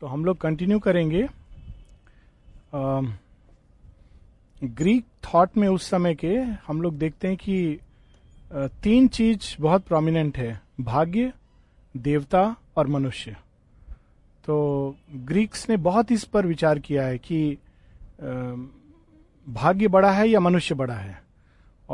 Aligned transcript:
तो 0.00 0.06
हम 0.06 0.24
लोग 0.24 0.36
कंटिन्यू 0.36 0.78
करेंगे। 0.78 1.26
ग्रीक 4.62 5.04
थॉट 5.24 5.56
में 5.56 5.68
उस 5.68 5.88
समय 5.90 6.14
के 6.14 6.34
हम 6.66 6.82
लोग 6.82 6.98
देखते 6.98 7.28
हैं 7.28 7.36
कि 7.36 7.78
तीन 8.52 9.08
चीज़ 9.08 9.54
बहुत 9.62 9.84
प्रोमिनेंट 9.84 10.38
है, 10.38 10.60
भाग्य, 10.80 11.32
देवता 11.94 12.44
और 12.76 12.86
मनुष्य। 12.86 13.36
तो 14.44 14.96
ग्रीक्स 15.14 15.68
ने 15.70 15.76
बहुत 15.76 16.12
इस 16.12 16.24
पर 16.24 16.46
विचार 16.46 16.78
किया 16.78 17.06
है 17.06 17.18
कि 17.18 17.58
भाग्य 19.46 19.88
बड़ा 19.88 20.10
है 20.12 20.28
या 20.28 20.40
मनुष्य 20.40 20.74
बड़ा 20.74 20.94
है। 20.94 21.23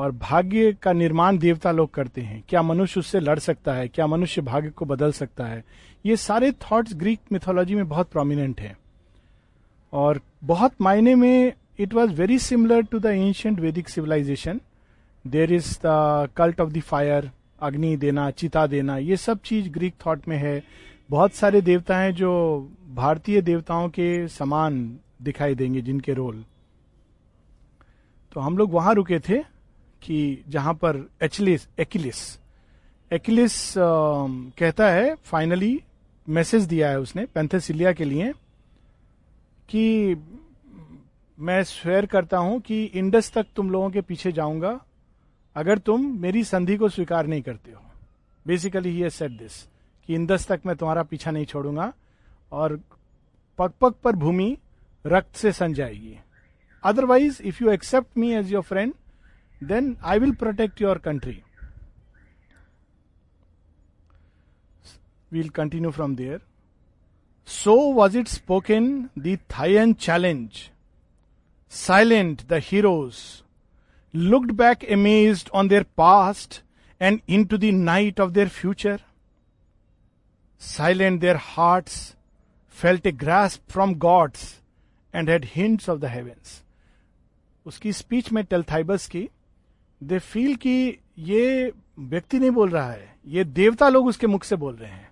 और 0.00 0.12
भाग्य 0.12 0.72
का 0.72 0.92
निर्माण 0.92 1.38
देवता 1.38 1.72
लोग 1.72 1.94
करते 1.94 2.20
हैं। 2.20 2.44
क्या 2.48 2.62
मनुष्य 2.62 3.00
उससे 3.00 3.20
लड़ 3.20 3.38
सकता 3.38 3.74
है? 3.74 3.88
क्या 3.88 4.06
मनुष्य 4.06 4.42
भाग्य 4.42 4.70
को 4.70 4.84
बदल 4.84 5.12
सकता 5.12 5.44
है? 5.44 5.64
ये 6.06 6.16
सारे 6.16 6.52
थॉट्स 6.52 6.94
ग्रीक 6.94 7.20
मिथोलॉजी 7.32 7.74
में 7.74 7.88
बहुत 7.88 8.10
प्रोमिनेंट 8.10 8.60
है। 8.60 8.78
और 9.92 10.20
बहुत 10.44 10.72
मायने 10.80 11.14
में 11.14 11.52
it 11.78 11.94
was 11.94 12.10
very 12.10 12.38
similar 12.38 12.82
to 12.82 12.98
the 12.98 13.06
ancient 13.06 13.60
Vedic 13.60 13.88
civilization 13.88 14.60
there 15.26 15.52
is 15.52 15.78
the 15.86 16.28
cult 16.36 16.60
of 16.60 16.70
the 16.70 16.80
fire 16.80 17.30
Agni 17.62 17.96
देना 17.96 18.30
चिता 18.30 18.66
देना 18.66 18.96
ये 18.96 19.16
सब 19.16 19.38
चीज़ 19.38 19.70
ग्रीक 19.70 19.94
थॉट 20.06 20.28
में 20.28 20.36
है। 20.36 20.62
बहुत 21.10 21.32
सारे 21.32 21.60
देवता 21.60 21.98
हैं 21.98 22.14
जो 22.14 22.32
भारतीय 22.94 23.40
देवताओं 23.40 23.88
के 23.88 24.28
समान 24.28 24.98
दिखाई 25.22 25.54
देंगे, 25.54 25.80
जिनके 25.80 26.12
रोल। 26.14 26.44
तो 28.32 28.40
हम 28.40 28.58
लोग 28.58 28.72
वहाँ 28.72 28.94
रुके 28.94 29.18
थे। 29.18 29.49
कि 30.02 30.44
जहाँ 30.48 30.74
पर 30.74 31.08
एचलिस, 31.22 31.66
एकिलिस 31.78 32.38
एकिलिस 33.10 33.74
कहता 33.76 34.88
है 34.90 35.14
फाइनली 35.14 35.80
मैसेज 36.28 36.64
दिया 36.64 36.88
है 36.90 36.98
उसने 37.00 37.24
पेंथेसिलिया 37.26 37.92
के 37.92 38.04
लिए 38.04 38.32
कि 39.68 40.14
मैं 41.38 41.62
स्वेयर 41.64 42.06
करता 42.06 42.38
हूँ 42.38 42.60
कि 42.60 42.82
इंडस 42.84 43.32
तक 43.32 43.46
तुम 43.56 43.70
लोगों 43.70 43.90
के 43.90 44.00
पीछे 44.00 44.32
जाऊँगा, 44.32 44.80
अगर 45.56 45.78
तुम 45.78 46.06
मेरी 46.20 46.44
संधि 46.44 46.76
को 46.76 46.88
स्वीकार 46.88 47.26
नहीं 47.26 47.42
करते 47.42 47.72
हो। 47.72 47.82
बेसिकली 48.46 48.90
ही 48.90 49.10
सेट 49.10 49.30
दिस 49.30 49.62
कि 50.08 50.14
इंदस 50.14 50.46
तक 50.46 50.60
मैं 50.66 50.76
तुम्हारा 50.76 51.02
पीछा 51.02 51.30
नहीं 51.30 51.46
छोड़ूँगा 51.46 51.92
और 52.52 52.80
पग 53.58 53.72
पग 53.80 53.94
पर 54.04 54.16
भूमि 54.16 54.56
रक्त 55.04 55.36
से 55.36 55.52
सन 55.52 55.74
जाएगी 55.74 56.16
otherwise 56.82 57.42
if 57.42 57.62
you 57.64 57.70
accept 57.70 58.18
me 58.18 58.32
as 58.34 58.52
your 58.52 58.62
friend 58.62 58.94
then 59.61 59.95
I 60.03 60.19
will 60.19 60.31
protect 60.35 60.81
your 60.81 60.97
country 61.05 61.41
we'll 65.31 65.49
continue 65.55 65.91
from 65.91 66.15
there 66.15 66.41
so 67.47 67.75
was 67.93 68.17
it 68.17 68.27
spoken 68.27 68.87
the 69.19 69.37
thane 69.51 69.93
challenge 70.01 70.69
silent 71.71 72.41
the 72.47 72.61
heroes 72.63 73.17
looked 74.13 74.51
back 74.55 74.83
amazed 74.97 75.49
on 75.53 75.67
their 75.67 75.85
past 75.97 76.61
and 77.01 77.19
into 77.45 77.57
the 77.57 77.71
night 77.73 78.19
of 78.21 78.29
their 78.31 78.49
future 78.49 79.01
silent 80.61 81.19
their 81.21 81.37
hearts 81.41 81.97
felt 82.75 83.07
a 83.07 83.11
grace 83.13 83.59
from 83.69 83.93
gods 83.99 84.53
and 85.13 85.29
had 85.29 85.45
hints 85.49 85.89
of 85.89 85.99
the 85.99 86.05
heavens 86.05 86.61
उसकी 87.65 87.93
speech 87.93 88.31
में 88.31 88.43
टेल्थाइबस 88.45 89.07
की 89.07 89.29
they 90.02 90.18
feel 90.18 90.54
कि 90.56 90.98
ये 91.18 91.72
व्यक्ति 91.98 92.38
नहीं 92.38 92.50
बोल 92.50 92.70
रहा 92.70 92.90
है। 92.92 93.14
ये 93.26 93.44
देवता 93.44 93.88
लोग 93.88 94.06
उसके 94.06 94.26
मुख 94.26 94.44
से 94.44 94.56
बोल 94.56 94.76
रहे 94.76 94.90
हैं। 94.90 95.08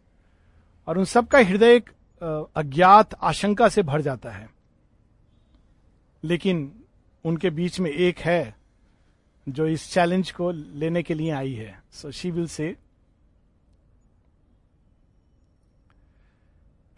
और 0.88 0.98
उन 0.98 1.04
सबका 1.04 1.38
हृदय 1.38 1.74
एक 1.76 1.90
अज्ञात 2.56 3.14
आशंका 3.14 3.68
से 3.68 3.82
भर 3.82 4.00
जाता 4.00 4.30
है। 4.30 4.48
लेकिन 6.24 6.72
उनके 7.24 7.50
बीच 7.50 7.80
में 7.80 7.90
एक 7.90 8.18
है 8.18 8.56
जो 9.48 9.66
इस 9.66 9.92
चैलेंज 9.92 10.30
को 10.30 10.50
लेने 10.50 11.02
के 11.02 11.14
लिए 11.14 11.30
आई 11.30 11.52
है। 11.52 11.82
So 11.92 12.10
she 12.10 12.30
will 12.30 12.46
say 12.46 12.76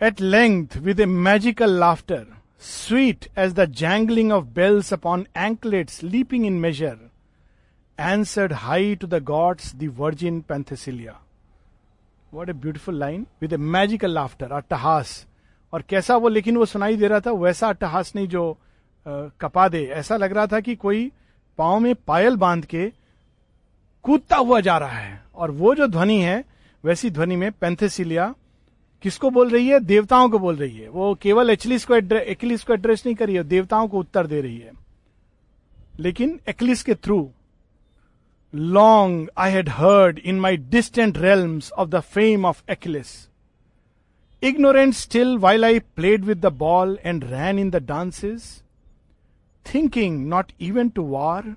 at 0.00 0.20
length 0.20 0.76
with 0.76 1.00
a 1.00 1.06
magical 1.06 1.78
laughter 1.80 2.26
sweet 2.60 3.26
as 3.38 3.52
the 3.52 3.64
jangling 3.64 4.32
of 4.32 4.44
bells 4.44 4.92
upon 4.92 5.26
anklets 5.36 6.02
leaping 6.02 6.46
in 6.46 6.52
measure 6.52 7.09
answered 8.00 8.52
high 8.52 8.94
to 8.94 9.06
the 9.06 9.22
gods 9.24 9.74
the 9.76 9.94
virgin 9.96 10.40
Penthesilea 10.40 11.20
what 12.34 12.48
a 12.48 12.52
beautiful 12.52 12.98
line 12.98 13.26
with 13.40 13.52
a 13.52 13.56
magical 13.56 14.10
laughter 14.10 14.52
अट्टहास 14.52 15.26
और 15.72 15.82
कैसा 15.88 16.16
वो 16.16 16.28
लेकिन 16.28 16.56
वो 16.56 16.64
सुनाई 16.64 16.96
दे 16.96 17.08
रहा 17.08 17.20
था 17.20 17.32
वैसा 17.32 17.68
अट्टहास 17.68 18.12
नहीं 18.16 18.28
जो 18.28 18.50
आ, 18.50 19.22
कपा 19.40 19.68
दे। 19.68 19.84
ऐसा 19.84 20.16
लग 20.16 20.32
रहा 20.32 20.46
था 20.46 20.60
कि 20.60 20.74
कोई 20.76 21.10
पाओ 21.58 21.78
में 21.78 21.94
पायल 21.94 22.36
बाँध 22.36 22.64
के 22.64 22.92
कूदता 24.02 24.36
हुआ 24.36 24.60
जा 24.60 24.76
रहा 24.78 24.98
है। 24.98 25.22
और 25.34 25.50
वो 25.50 25.74
जो 25.74 25.86
ध्वनि 25.86 26.20
है 26.22 26.44
वैसी 26.84 27.10
ध्वनि 27.10 27.36
में 27.36 27.50
पेंथेसिलिया 27.52 28.34
किसको 29.02 29.30
बोल 29.30 29.50
रही 29.50 29.68
है? 29.68 29.80
देवताओं 29.80 30.28
को 30.30 30.38
बोल 30.38 30.56
रही 30.56 30.76
है। 30.76 30.88
वो 30.88 31.14
केवल 31.14 31.50
एचलिस 31.50 31.84
को 31.84 31.94
एक्लिस 31.94 32.64
को 32.64 32.74
एड्रेस 32.74 33.02
नहीं 33.06 33.16
कर 33.16 33.26
रही 33.26 33.36
है 33.36 33.44
देवताओं 33.44 33.88
को 33.88 33.98
उत्तर 33.98 34.26
दे 34.26 34.40
रही 34.40 34.58
है। 34.58 34.72
लेकिन 35.98 36.40
एक्लिस 36.48 36.82
के 36.82 36.94
through 36.94 37.30
long 38.54 39.28
I 39.38 39.52
had 39.52 39.68
heard 39.68 40.18
in 40.18 40.40
my 40.40 40.56
distant 40.56 41.18
realms 41.18 41.72
of 41.72 41.88
the 41.88 42.00
fame 42.00 42.44
of 42.46 42.62
Achilles 42.70 43.06
ignorant 44.42 44.94
still 44.94 45.36
while 45.38 45.64
I 45.64 45.78
played 45.78 46.24
with 46.24 46.40
the 46.40 46.52
ball 46.58 46.98
and 47.04 47.24
ran 47.24 47.58
in 47.58 47.70
the 47.70 47.76
dances 47.76 48.62
thinking 49.74 50.26
not 50.28 50.52
even 50.60 50.88
to 50.88 51.06
war 51.08 51.54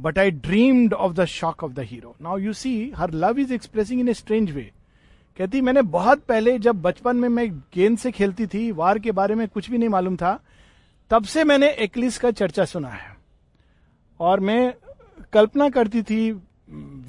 but 0.00 0.18
I 0.18 0.30
dreamed 0.30 0.94
of 0.94 1.12
the 1.12 1.24
shock 1.24 1.64
of 1.64 1.72
the 1.72 1.80
hero 1.80 2.16
now 2.22 2.38
you 2.38 2.52
see 2.52 2.92
her 2.96 3.10
love 3.10 3.38
is 3.38 3.52
expressing 3.52 4.00
in 4.00 4.08
a 4.08 4.14
strange 4.14 4.50
way 4.50 4.70
कहती, 5.38 5.60
मैंने 5.60 5.82
बहुत 5.82 6.22
पहले 6.24 6.58
जब 6.58 6.80
बचपन 6.82 7.16
में 7.16 7.28
मैं 7.28 7.50
गेंद 7.74 7.98
से 7.98 8.10
खेलती 8.10 8.46
थी, 8.46 8.70
वार 8.72 8.98
के 8.98 9.12
बारे 9.12 9.34
में 9.34 9.46
कुछ 9.48 9.70
भी 9.70 9.78
नहीं 9.78 9.88
मालूम 9.88 10.16
था, 10.16 10.40
तब 11.10 11.24
से 11.24 11.44
मैंने 11.44 11.68
एक्लिस 11.84 12.18
का 12.18 12.30
चर्चा 12.30 12.64
सुना 12.64 12.88
है। 12.88 13.16
और 14.20 14.40
मैं 14.40 14.74
कल्पना 15.32 15.68
करती 15.68 16.02
थी, 16.02 16.30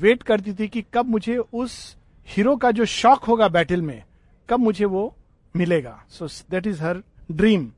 वेट 0.02 0.24
करती 0.24 0.54
थी 0.54 0.68
कि 0.68 0.84
कब 0.94 1.10
मुझे 1.10 1.38
उस 1.38 1.98
हीरो 2.28 2.56
का 2.56 2.72
जो 2.72 2.86
शौक 2.86 3.24
होगा 3.24 3.48
बैटल 3.48 3.82
में, 3.82 4.04
कब 4.50 4.60
मुझे 4.60 4.86
वो 4.86 5.14
मिलेगा। 5.56 6.02
So 6.10 6.28
that 6.52 6.68
is 6.68 6.82
her 6.84 7.02
dream 7.32 7.72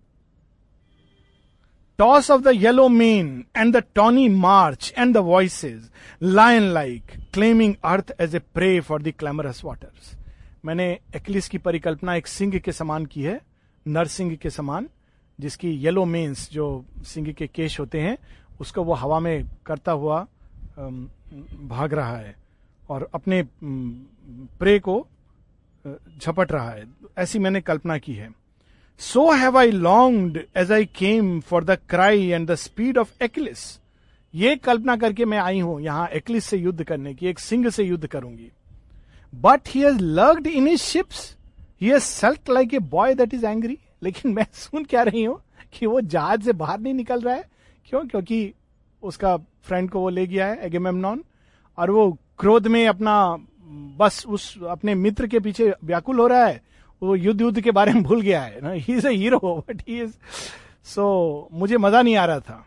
toss 2.00 2.30
of 2.32 2.42
the 2.42 2.52
yellow 2.56 2.88
mane 2.90 3.44
and 3.58 3.76
the 3.76 3.84
tawny 3.96 4.28
march 4.30 4.94
and 4.98 5.14
the 5.14 5.18
voices 5.18 5.90
lion 6.24 6.64
like 6.74 7.12
claiming 7.34 7.76
earth 7.86 8.14
as 8.22 8.36
a 8.36 8.40
prey 8.54 8.80
for 8.80 9.02
the 9.02 9.14
clamorous 9.20 9.64
waters 9.66 10.16
मैंने 10.66 10.88
एक्लिस 11.16 11.48
की 11.50 11.58
परिकल्पना 11.58 12.16
एक 12.16 12.28
सिंह 12.28 12.58
के 12.60 12.72
समान 12.72 13.06
की 13.06 13.22
है, 13.22 13.40
नरसिंह 13.86 14.36
के 14.36 14.50
समान, 14.50 14.88
जिसकी 15.40 15.72
येलो 15.78 16.06
मेन्स 16.06 16.50
जो 16.52 16.86
सिंह 17.06 17.32
के 17.34 17.48
केश 17.48 17.80
होते 17.80 18.00
हैं, 18.00 18.18
उसको 18.60 18.84
वो 18.84 18.94
हवा 18.94 19.20
में 19.20 19.50
करता 19.66 19.92
हुआ 19.92 20.26
भाग 20.78 21.94
रहा 21.94 22.16
है 22.18 22.36
और 22.90 23.10
अपने 23.14 23.44
प्रे 23.64 24.78
को 24.80 24.96
झपट 25.86 26.52
रहा 26.52 26.70
है। 26.70 26.86
ऐसी 27.18 27.40
मैंने 27.40 27.62
कल्पना 27.62 27.98
की 27.98 28.14
है। 28.14 28.30
So 29.02 29.30
have 29.32 29.58
I 29.58 29.72
longed 29.72 30.40
as 30.58 30.72
I 30.72 30.86
came 30.86 31.40
for 31.42 31.64
the 31.64 31.78
cry 31.90 32.28
and 32.28 32.48
the 32.52 32.56
speed 32.56 32.98
of 32.98 33.24
Achilles 33.24 33.60
ये 34.34 34.56
कल्पना 34.56 34.96
करके 34.98 35.26
मैं 35.26 35.38
आई 35.38 35.60
हूँ 35.60 35.80
यहाँ 35.82 36.08
एक्लिस 36.10 36.46
से 36.46 36.58
युद्ध 36.58 36.84
करने 36.84 37.14
की, 37.14 37.28
एक 37.28 37.40
सिंह 37.40 37.70
से 37.70 37.84
युद्ध 37.84 38.08
करूँगी। 38.08 38.52
But 39.34 39.70
he 39.70 39.82
has 39.82 40.00
lurked 40.00 40.48
in 40.48 40.68
his 40.68 40.80
ships 40.80 41.36
he 41.82 41.90
has 41.90 42.04
sulked 42.04 42.50
like 42.50 42.74
a 42.74 42.80
boy 42.80 43.14
that 43.16 43.34
is 43.34 43.46
angry 43.46 43.78
लेकिन 44.04 44.34
मैं 44.34 44.46
सुन 44.54 44.84
क्या 44.84 45.02
रही 45.04 45.24
हूँ 45.24 45.40
कि 45.74 45.86
वो 45.86 46.02
जहाज़ 46.02 46.42
से 46.42 46.54
बाहर 46.54 46.80
नहीं 46.80 46.94
निकल 46.94 47.22
रहा 47.22 47.36
है। 47.36 47.46
क्यों? 47.88 48.02
क्योंकि 48.02 48.54
उसका 49.04 49.36
फ्रेंड 49.38 49.90
को 49.90 50.00
वो 50.00 50.10
ले 50.10 50.26
गया 50.28 50.48
है 50.48 50.66
एगेमेमनॉन 50.66 51.24
और 51.78 51.92
वो 51.92 52.10
क्रोध 52.40 52.68
में 52.68 52.88
अपना, 52.88 53.16
बस 53.98 54.24
उस, 54.28 54.64
अपने 54.64 54.96
मित्र 54.96 55.28
के 55.28 55.40
पीछे 55.40 55.74
व्याकुल 55.84 56.20
हो 56.20 56.28
रहा 56.28 56.46
है। 56.46 56.62
वो 57.02 57.16
युद्ध 57.16 57.42
युद्ध 57.42 57.62
के 57.62 57.72
बारे 57.72 57.94
में 57.94 58.04
भूल 58.04 58.22
गया 58.22 58.42
है। 58.42 58.62
ना 58.62 58.72
he 58.72 58.94
is 58.94 59.08
a 59.08 59.10
hero 59.12 59.40
but 59.70 59.82
he 59.88 60.02
is 60.02 60.12
so 60.86 61.50
मुझे 61.54 61.78
मज़ा 61.78 62.02
नहीं 62.02 62.16
आ 62.16 62.26
रहा 62.26 62.40
था। 62.40 62.66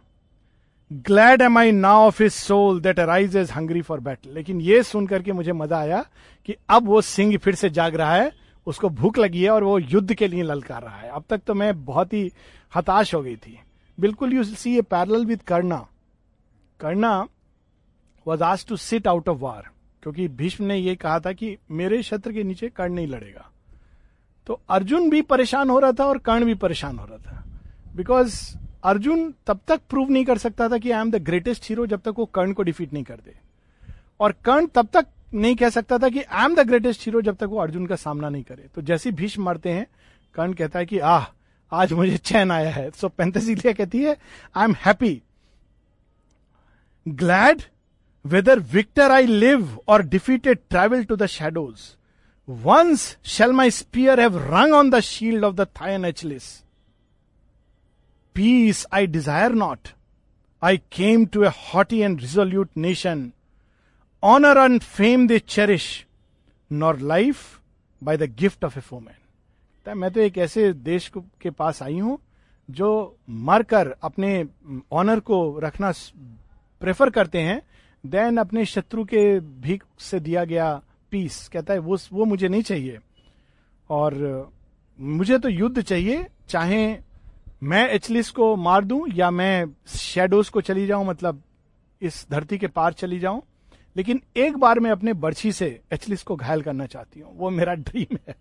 Glad 0.91 1.43
am 1.43 1.59
I 1.59 1.73
now 1.73 2.07
of 2.07 2.23
his 2.23 2.33
soul 2.33 2.81
that 2.81 3.01
arise 3.01 3.37
is 3.37 3.53
hungry 3.53 3.83
for 3.83 4.01
battle 4.01 4.35
लेकिन 4.35 4.61
ये 4.61 4.83
सुन 4.83 5.07
करके 5.07 5.33
मुझे 5.33 5.53
मज़ा 5.53 5.79
आया 5.79 6.05
कि 6.49 6.55
अब 6.69 6.87
वो 6.87 7.01
सिंह 7.03 7.37
फिर 7.39 7.55
से 7.55 7.71
जाग 7.71 7.95
रहा 7.95 8.15
है, 8.15 8.31
उसको 8.67 8.89
भूख 8.91 9.19
लगी 9.19 9.43
है 9.43 9.51
और 9.51 9.65
वो 9.65 9.79
युद्ध 9.79 10.15
के 10.15 10.29
लिए 10.29 10.43
ललकार 10.43 10.83
रहा 10.83 10.97
है। 10.97 11.11
अब 11.11 11.25
तक 11.31 11.41
तो 11.47 11.55
मैं 11.55 11.85
बहुत 11.85 12.13
ही 12.13 12.31
हताश 12.73 13.15
हो 13.15 13.23
गई 13.23 13.37
थी। 13.37 13.59
बिल्कुल 13.99 14.33
you 14.33 14.45
see 14.45 14.77
a 14.79 14.83
parallel 14.83 15.25
with 15.27 15.43
Karna 15.43 15.87
Karna 16.81 17.29
was 18.27 18.43
आज 18.43 18.67
to 18.67 18.77
sit 18.77 19.07
out 19.07 19.29
of 19.29 19.39
war 19.39 19.69
क्योंकि 20.03 20.29
भीष्म 20.29 20.65
ने 20.65 20.77
यह 20.77 20.95
कहा 20.95 21.21
था 21.21 21.33
कि 21.33 21.59
मेरे 21.71 22.03
शत्रु 22.03 22.33
के 22.33 22.43
नीचे 22.43 22.69
कर्ण 22.69 22.95
नहीं 22.95 23.07
लड़ेगा। 23.07 23.51
तो 24.47 24.61
अर्जुन 24.71 25.11
भी 25.11 25.23
परेशान 25.23 25.71
हो 25.71 25.79
रहा 25.79 25.93
था 25.93 26.05
और 26.05 26.19
कर्ण 26.19 26.45
भी 26.45 26.55
परेशान 26.55 26.99
हो 26.99 27.05
रहा 27.05 27.19
था। 27.19 27.45
बिकॉज़ 27.97 28.57
अर्जुन 28.85 29.35
तब 29.47 29.61
तक 29.69 29.81
प्रूव 29.91 30.11
नहीं 30.11 30.25
कर 30.25 30.39
सकता 30.39 30.69
था 30.69 30.79
कि 30.79 30.91
I 30.91 31.01
am 31.01 31.11
the 31.11 31.17
greatest 31.17 31.69
hero 31.69 31.87
जब 31.87 32.01
तक 32.01 32.15
वो 32.19 32.25
कर्ण 32.25 32.53
को 32.53 32.63
डिफीट 32.63 32.93
नहीं 32.93 33.05
कर 33.05 33.17
दे। 33.17 33.37
और 34.21 34.33
कर्ण 34.33 34.67
तब 34.67 34.87
तक 34.87 35.07
नहीं 35.35 35.57
कह 35.57 35.69
सकता 35.69 35.99
था 35.99 36.09
कि 36.09 36.23
I 36.23 36.45
am 36.45 36.55
the 36.55 36.61
greatest 36.61 37.07
hero 37.07 37.21
जब 37.21 37.37
तक 37.37 37.45
वो 37.45 37.59
अर्जुन 37.59 37.87
का 37.87 37.97
सामना 37.97 38.29
नहीं 38.29 38.43
करे। 38.43 38.67
तो 38.75 38.83
जैसे 38.83 39.13
भीष्म 39.13 39.43
मरते 39.43 39.71
हैं, 39.71 39.87
कर्ण 40.35 40.53
कहता 40.53 40.79
है 40.79 40.87
कि, 40.87 40.99
आह, 40.99 41.27
आज 41.73 41.93
मुझे 41.93 42.17
चैन 42.17 42.51
आया 42.51 42.71
है। 42.71 42.91
सो 42.91 43.09
पेंथेसिलिया 43.09 43.73
कहती 43.73 44.03
है 44.03 44.17
I 44.57 44.65
am 44.65 44.75
happy 44.75 45.23
glad 47.09 47.63
whether 48.27 48.59
victor 48.59 49.11
I 49.11 49.27
live 49.27 49.79
और 49.89 50.03
defeated 50.03 50.59
travel 50.71 51.05
to 51.05 51.17
the 51.17 51.27
shadows 51.27 51.97
once 52.49 53.19
shall 53.25 53.53
my 53.53 53.71
spear 53.71 54.21
have 54.21 54.39
rung 54.39 54.73
on 54.73 54.91
the 54.91 55.01
shield 55.01 55.45
of 55.45 55.55
the 55.55 55.61
Phthian 55.61 56.05
Achilles 56.05 56.65
peace 58.35 58.87
I 58.93 59.07
desire 59.07 59.53
not 59.53 59.89
I 60.63 60.77
came 60.77 61.27
to 61.27 61.43
a 61.45 61.49
haughty 61.49 61.99
and 61.99 62.21
resolute 62.21 62.71
nation 62.77 63.33
honour 64.23 64.59
and 64.59 64.81
fame 64.81 65.29
they 65.29 65.39
cherish 65.39 66.07
nor 66.73 66.99
life 66.99 67.61
by 68.03 68.17
the 68.17 68.23
gift 68.23 68.65
of 68.65 68.79
a 68.79 68.81
foeman 68.81 69.99
मैं 69.99 70.11
तो 70.11 70.21
एक 70.21 70.39
ऐसे 70.39 70.73
देश 70.73 71.13
के 71.17 71.51
पास 71.51 71.83
आई 71.83 71.99
हूँ, 71.99 72.19
जो 72.71 73.17
मरकर 73.31 73.95
अपने 74.03 74.47
ऑनर 74.93 75.21
को 75.21 75.59
रखना 75.59 75.93
प्रेफर 76.81 77.11
करते 77.11 77.41
हैं 77.41 77.61
देन 78.05 78.37
अपने 78.37 78.65
शत्रु 78.65 79.05
के 79.05 79.39
भीख 79.41 79.85
से 80.01 80.21
दिया 80.21 80.45
गया 80.45 80.75
पीस 81.13 81.47
कहता 81.49 81.73
है, 81.73 81.79
वो 81.81 81.99
वो 82.13 82.25
मुझे 82.25 82.49
नहीं 82.49 82.63
चाहिए। 82.63 82.99
और, 83.91 84.53
मुझे 84.99 85.39
तो 85.39 85.49
युद्ध 85.49 85.83
चाहिए, 85.83 86.27
चाहे 86.49 86.97
मैं 87.63 87.89
एचलिस 87.91 88.31
को 88.31 88.55
मार 88.57 88.85
दूँ 88.85 89.07
या 89.15 89.31
मैं 89.31 89.67
शेडोज 89.89 90.49
को 90.49 90.61
चली 90.61 90.87
जाऊँ 90.87 91.07
मतलब 91.07 91.43
इस 92.03 92.27
धरती 92.31 92.59
के 92.59 92.67
पार 92.69 92.93
चली 92.93 93.19
जाऊँ, 93.19 93.43
लेकिन 93.97 94.21
एक 94.37 94.57
बार 94.57 94.81
मैं 94.81 94.91
अपने 94.91 95.13
बर्छी 95.15 95.53
से 95.53 95.69
एचलिस 95.93 96.23
को 96.23 96.37
घायल 96.37 96.63
करना 96.63 96.87
चाहती 96.87 97.21
हूँ, 97.21 97.37
वो 97.37 97.51
मेरा 97.51 97.75
ड्रीम 97.75 98.17
है। 98.29 98.35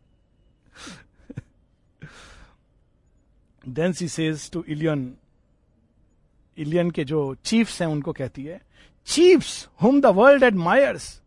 Then 3.63 3.91
she 3.93 4.07
says 4.07 4.49
to 4.51 4.63
Ilion 4.69 5.13
Ilion 6.57 6.91
के 6.91 7.03
जो 7.03 7.35
चीफ्स 7.43 7.81
हैं, 7.81 7.87
उनको 7.89 8.13
कहती 8.13 8.43
है 8.43 8.61
chiefs 9.07 9.67
whom 9.81 9.99
the 10.01 10.05
world 10.15 10.43
admires 10.43 11.21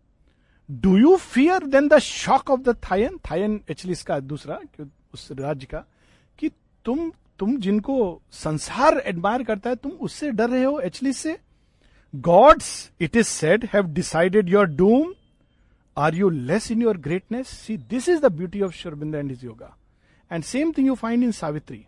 do 0.69 0.97
you 0.99 1.17
fear 1.17 1.67
then 1.67 1.89
the 1.89 1.99
shock 2.01 2.51
of 2.51 2.61
the 2.61 2.77
Phthian 2.85 3.19
Phthian 3.31 3.61
actually 3.71 3.93
इसका 3.93 4.19
दूसरा 4.21 4.59
उस 5.15 5.29
राज्य 5.33 5.67
का, 5.67 5.85
कि 6.39 6.51
तुम 6.85 7.11
तुम 7.39 7.57
जिनको 7.61 8.21
संसार 8.33 9.03
एडमायर 9.07 9.43
करता 9.43 9.71
है, 9.71 9.77
तुम 9.77 9.93
उससे 9.93 10.31
डर 10.31 10.49
रहे 10.51 10.63
हो। 10.65 10.79
Actually 10.81 11.13
say 11.13 11.37
gods 12.15 12.91
it 13.01 13.17
is 13.17 13.27
said 13.27 13.69
have 13.75 13.87
decided 13.95 14.49
your 14.49 14.67
doom 14.67 15.15
are 15.97 16.15
you 16.15 16.29
less 16.31 16.71
in 16.71 16.83
your 16.83 16.97
greatness 16.99 17.49
see 17.49 17.77
this 17.91 18.09
is 18.09 18.21
the 18.23 18.33
beauty 18.33 18.61
of 18.63 18.73
Aurobindo 18.75 19.15
and 19.15 19.31
his 19.33 19.45
yoga 19.45 19.77
and 20.31 20.45
same 20.45 20.73
thing 20.79 20.87
you 20.87 20.95
find 20.95 21.25
in 21.25 21.33
Savitri 21.33 21.85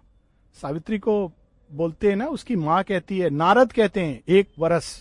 Savitri 0.56 0.98
को 0.98 1.32
बोलते 1.70 2.08
हैं 2.08 2.16
ना 2.16 2.26
उसकी 2.28 2.56
माँ 2.56 2.82
कहती 2.84 3.18
है 3.18 3.30
नारद 3.30 3.72
कहते 3.72 4.00
हैं 4.00 4.20
एक 4.28 4.48
वर्ष 4.58 4.92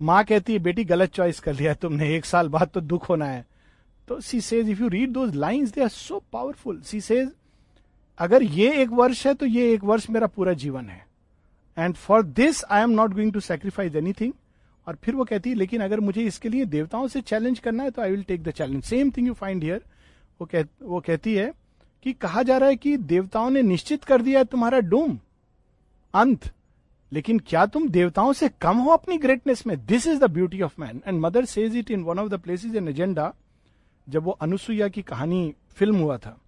माँ 0.00 0.22
कहती 0.24 0.52
है 0.52 0.58
बेटी 0.58 0.84
गलत 0.84 1.12
चॉइस 1.12 1.40
कर 1.40 1.54
लिया 1.54 1.74
तुमने 1.74 2.14
एक 2.16 2.24
साल 2.24 2.48
बाद 2.48 2.70
तो 2.74 2.80
दुख 2.80 3.08
होना 3.08 3.26
है। 3.26 3.44
तो 4.08 4.20
she 4.20 4.40
says 4.40 4.68
if 4.70 4.80
you 4.80 4.88
read 4.88 5.10
those 5.12 5.34
lines 5.36 5.72
they 5.72 5.82
are 5.82 5.88
so 5.88 6.22
powerful 6.32 6.80
she 6.80 7.00
says 7.00 7.28
अगर 8.18 8.42
ये 8.42 8.72
एक 8.82 8.90
वर्ष 8.92 9.26
है 9.26 9.34
तो 9.34 9.46
ये 9.46 9.72
एक 9.74 9.84
वर्ष 9.84 10.08
मेरा 10.10 10.26
पूरा 10.26 10.52
जीवन 10.54 10.88
है। 10.88 11.04
And 11.76 11.94
for 11.96 12.22
this 12.22 12.64
I 12.64 12.82
am 12.82 12.90
not 12.90 13.14
going 13.14 13.32
to 13.32 13.40
sacrifice 13.40 13.94
anything 13.96 14.32
और 14.86 14.96
फिर 15.04 15.14
वो 15.14 15.24
कहती 15.24 15.50
है 15.50 15.56
लेकिन 15.56 15.80
अगर 15.82 16.00
मुझे 16.00 16.22
इसके 16.22 16.48
लिए 16.48 16.64
देवताओं 16.66 17.08
से 17.08 17.20
चैलेंज 17.20 17.58
करना 17.58 17.82
है 17.82 17.90
तो 17.90 18.02
I 18.02 18.10
will 18.10 18.22
take 18.22 18.42
the 18.42 18.50
challenge 18.50 18.82
same 18.84 19.10
thing 19.10 19.26
you 19.26 19.34
find 19.34 19.64
here 19.64 19.82
वो 20.40 20.46
कह, 20.46 20.64
वो 20.82 21.00
कहती 21.00 21.34
है 21.34 21.52
कि 22.04 22.12
कहा 22.12 22.42
जा 22.42 22.56
रहा 22.58 22.68
है 22.68 22.76
कि 22.76 22.96
देवताओं 22.96 23.50
ने 23.50 23.62
निश्चित 23.62 24.04
कर 24.04 24.22
दिया 24.22 24.38
है 24.38 24.44
तुम्हारा 24.44 24.78
डूम। 24.80 25.18
अंत। 26.14 26.52
लेकिन 27.12 27.38
क्या 27.38 27.66
तुम 27.66 27.88
देवताओं 27.88 28.32
से 28.32 28.48
कम 28.48 28.76
हो 28.76 28.90
अपनी 28.90 29.18
ग्रेटनेस 29.18 29.66
में? 29.66 29.86
This 29.86 30.06
is 30.06 30.20
the 30.20 30.24
beauty 30.24 30.62
of 30.62 30.80
man 30.80 31.02
and 31.06 31.20
Mother 31.20 31.44
says 31.44 31.76
it 31.76 31.90
in 31.90 32.02
one 32.02 32.18
of 32.18 32.28
the 32.28 32.34
places 32.34 32.76
in 32.76 32.88
Agenda 32.88 33.34
जब 34.08 34.22
वो 34.22 34.30
अनुसुईया 34.30 34.88
की 34.88 35.02
कहानी 35.02 35.54
फ़िल्म 35.70 35.96
हुआ 35.96 36.18
था। 36.18 36.40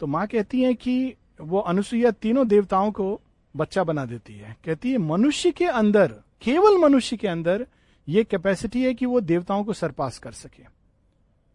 तो 0.00 0.06
माँ 0.06 0.26
कहती 0.26 0.62
है 0.62 0.74
कि 0.74 1.14
वो 1.40 1.58
अनुसुईया 1.58 2.10
तीनों 2.10 2.48
देवताओं 2.48 2.92
को 2.92 3.20
बच्चा 3.56 3.84
बना 3.84 4.04
देती 4.04 4.34
है। 4.34 4.56
कहती 4.64 4.92
है, 4.92 4.98
मनुष्य 4.98 5.50
के 5.50 5.66
अंदर, 5.66 6.14
केवल 6.42 6.78
मनुष्य 6.78 7.16
के 7.16 7.28
अंदर 7.28 7.66
ये 8.08 8.24
कैपेसिटी 8.24 8.84
है 8.84 8.94
कि 8.94 9.06
वो 9.06 9.20
देवताओं 9.20 9.64
को 9.64 9.72
सरपास 9.72 10.18
कर 10.18 10.32
सके। 10.32 10.62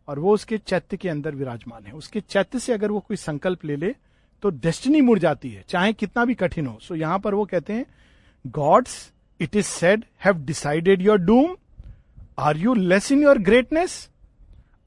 और 0.07 0.19
वो 0.19 0.33
उसके 0.33 0.57
चैत्य 0.57 0.97
के 0.97 1.09
अंदर 1.09 1.35
विराजमान 1.35 1.83
है। 1.83 1.91
उसके 1.91 2.21
चैत्य 2.21 2.59
से 2.59 2.73
अगर 2.73 2.91
वो 2.91 2.99
कोई 2.99 3.17
संकल्प 3.17 3.65
ले 3.65 3.75
ले 3.75 3.95
तो 4.43 4.49
डेस्टिनी 4.51 5.01
मुड़ 5.01 5.17
जाती 5.19 5.49
है, 5.49 5.63
चाहे 5.69 5.93
कितना 5.93 6.25
भी 6.25 6.33
कठिन 6.35 6.67
हो। 6.67 6.77
सो 6.81 6.95
यहाँ 6.95 7.19
पर 7.19 7.33
वो 7.35 7.45
कहते 7.45 7.73
हैं 7.73 7.85
gods 8.45 9.11
it 9.39 9.55
is 9.55 9.65
said 9.65 10.05
have 10.25 10.43
decided 10.45 11.01
your 11.01 11.17
doom 11.17 11.55
are 12.39 12.57
you 12.57 12.73
less 12.73 13.11
in 13.11 13.23
your 13.23 13.37
greatness 13.39 14.07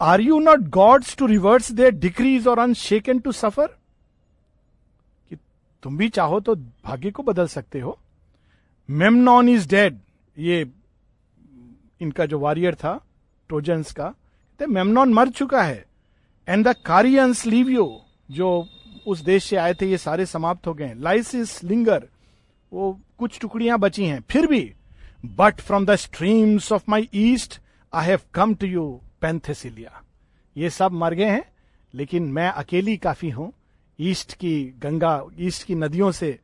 are 0.01 0.21
you 0.21 0.39
not 0.41 0.69
gods 0.71 1.17
to 1.17 1.27
reverse 1.27 1.71
their 1.73 1.95
decrees 1.95 2.47
और 2.49 2.59
अनशेकन 2.59 3.19
टू 3.19 3.33
सफ़र 3.33 3.67
कि 5.31 5.37
तुम 5.83 5.97
भी 5.99 6.09
चाहो 6.09 6.41
तो 6.41 6.55
भाग्य 6.55 7.11
को 7.11 7.23
बदल 7.23 7.47
सकते 7.49 7.81
हो। 7.81 7.99
मेमनॉन 8.89 9.49
इज़ 9.49 9.69
डेड 9.69 9.99
ये 10.37 10.67
इनका 12.01 12.27
जो 12.27 12.39
वॉरियर 12.39 12.75
था 12.75 13.01
ट्रोजन्स 13.49 13.93
का 13.93 14.15
मेमनॉन 14.61 15.13
मर 15.15 15.29
चुका 15.29 15.63
है 15.63 15.85
and 16.49 16.67
the 16.69 16.75
Carians 16.87 17.45
leave 17.47 17.69
you 17.71 17.87
जो 18.31 18.49
उस 19.07 19.21
देश 19.23 19.45
से 19.45 19.57
आए 19.57 19.75
थे, 19.75 19.87
ये 19.87 19.99
सारे 19.99 20.27
समाप्त 20.27 20.67
हो 20.67 20.75
गए 20.75 20.93
लाइसिस 20.97 21.63
लिंगर 21.65 22.07
वो 22.73 22.99
कुछ 23.19 23.39
टुकड़ियाँ 23.41 23.79
बची 23.79 24.05
हैं। 24.05 24.21
फिर 24.31 24.47
भी 24.47 24.73
but 25.27 25.61
from 25.61 25.87
the 25.87 25.95
streams 25.97 26.71
of 26.73 26.85
my 26.89 27.09
east 27.15 27.61
I 27.93 28.07
have 28.07 28.21
come 28.35 28.55
to 28.55 28.67
you 28.67 28.89
Penthesilea 29.21 30.03
ये 30.57 30.71
सब 30.71 30.93
मर 30.93 31.15
गए 31.15 31.25
हैं, 31.25 31.45
लेकिन 31.95 32.23
मैं 32.33 32.49
अकेली 32.49 32.97
काफ़ी 32.99 33.31
हूँ। 33.31 33.53
ईस्ट 33.99 34.35
की 34.35 34.65
गंगा, 34.83 35.23
ईस्ट 35.39 35.67
की 35.67 35.75
नदियों 35.75 36.11
से 36.13 36.39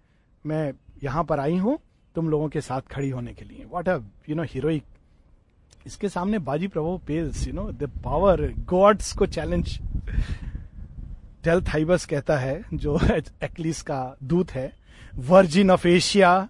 मैं 0.45 0.73
यहाँ 1.03 1.25
पर 1.25 1.41
आई 1.41 1.57
हूँ, 1.57 1.79
तुम 2.15 2.29
लोगों 2.31 2.49
के 2.49 2.61
साथ 2.61 2.81
खड़ी 2.93 3.11
होने 3.11 3.33
के 3.35 3.45
लिए। 3.45 3.65
वॉट 3.71 3.89
यू 4.29 4.35
नो 4.37 4.43
हीरोइक 4.45 4.85
इसके 5.87 6.09
सामने 6.09 6.39
Baji 6.41 6.69
Prabhu 6.69 6.97
pales 7.07 7.47
you 7.47 7.53
know 7.55 7.71
the 7.73 7.91
power 8.05 8.43
gods 8.69 9.13
को 9.13 9.27
चैलेंज 9.27 9.79
टेल 11.45 11.61
थाइबस 11.65 12.05
कहता 12.07 12.37
है, 12.39 12.65
जो 12.75 12.99
एक्लिस 13.45 13.83
का 13.83 14.17
दूत 14.23 14.51
है, 14.51 14.73
virgin 15.17 15.71
of 15.71 15.87
Asia 15.89 16.49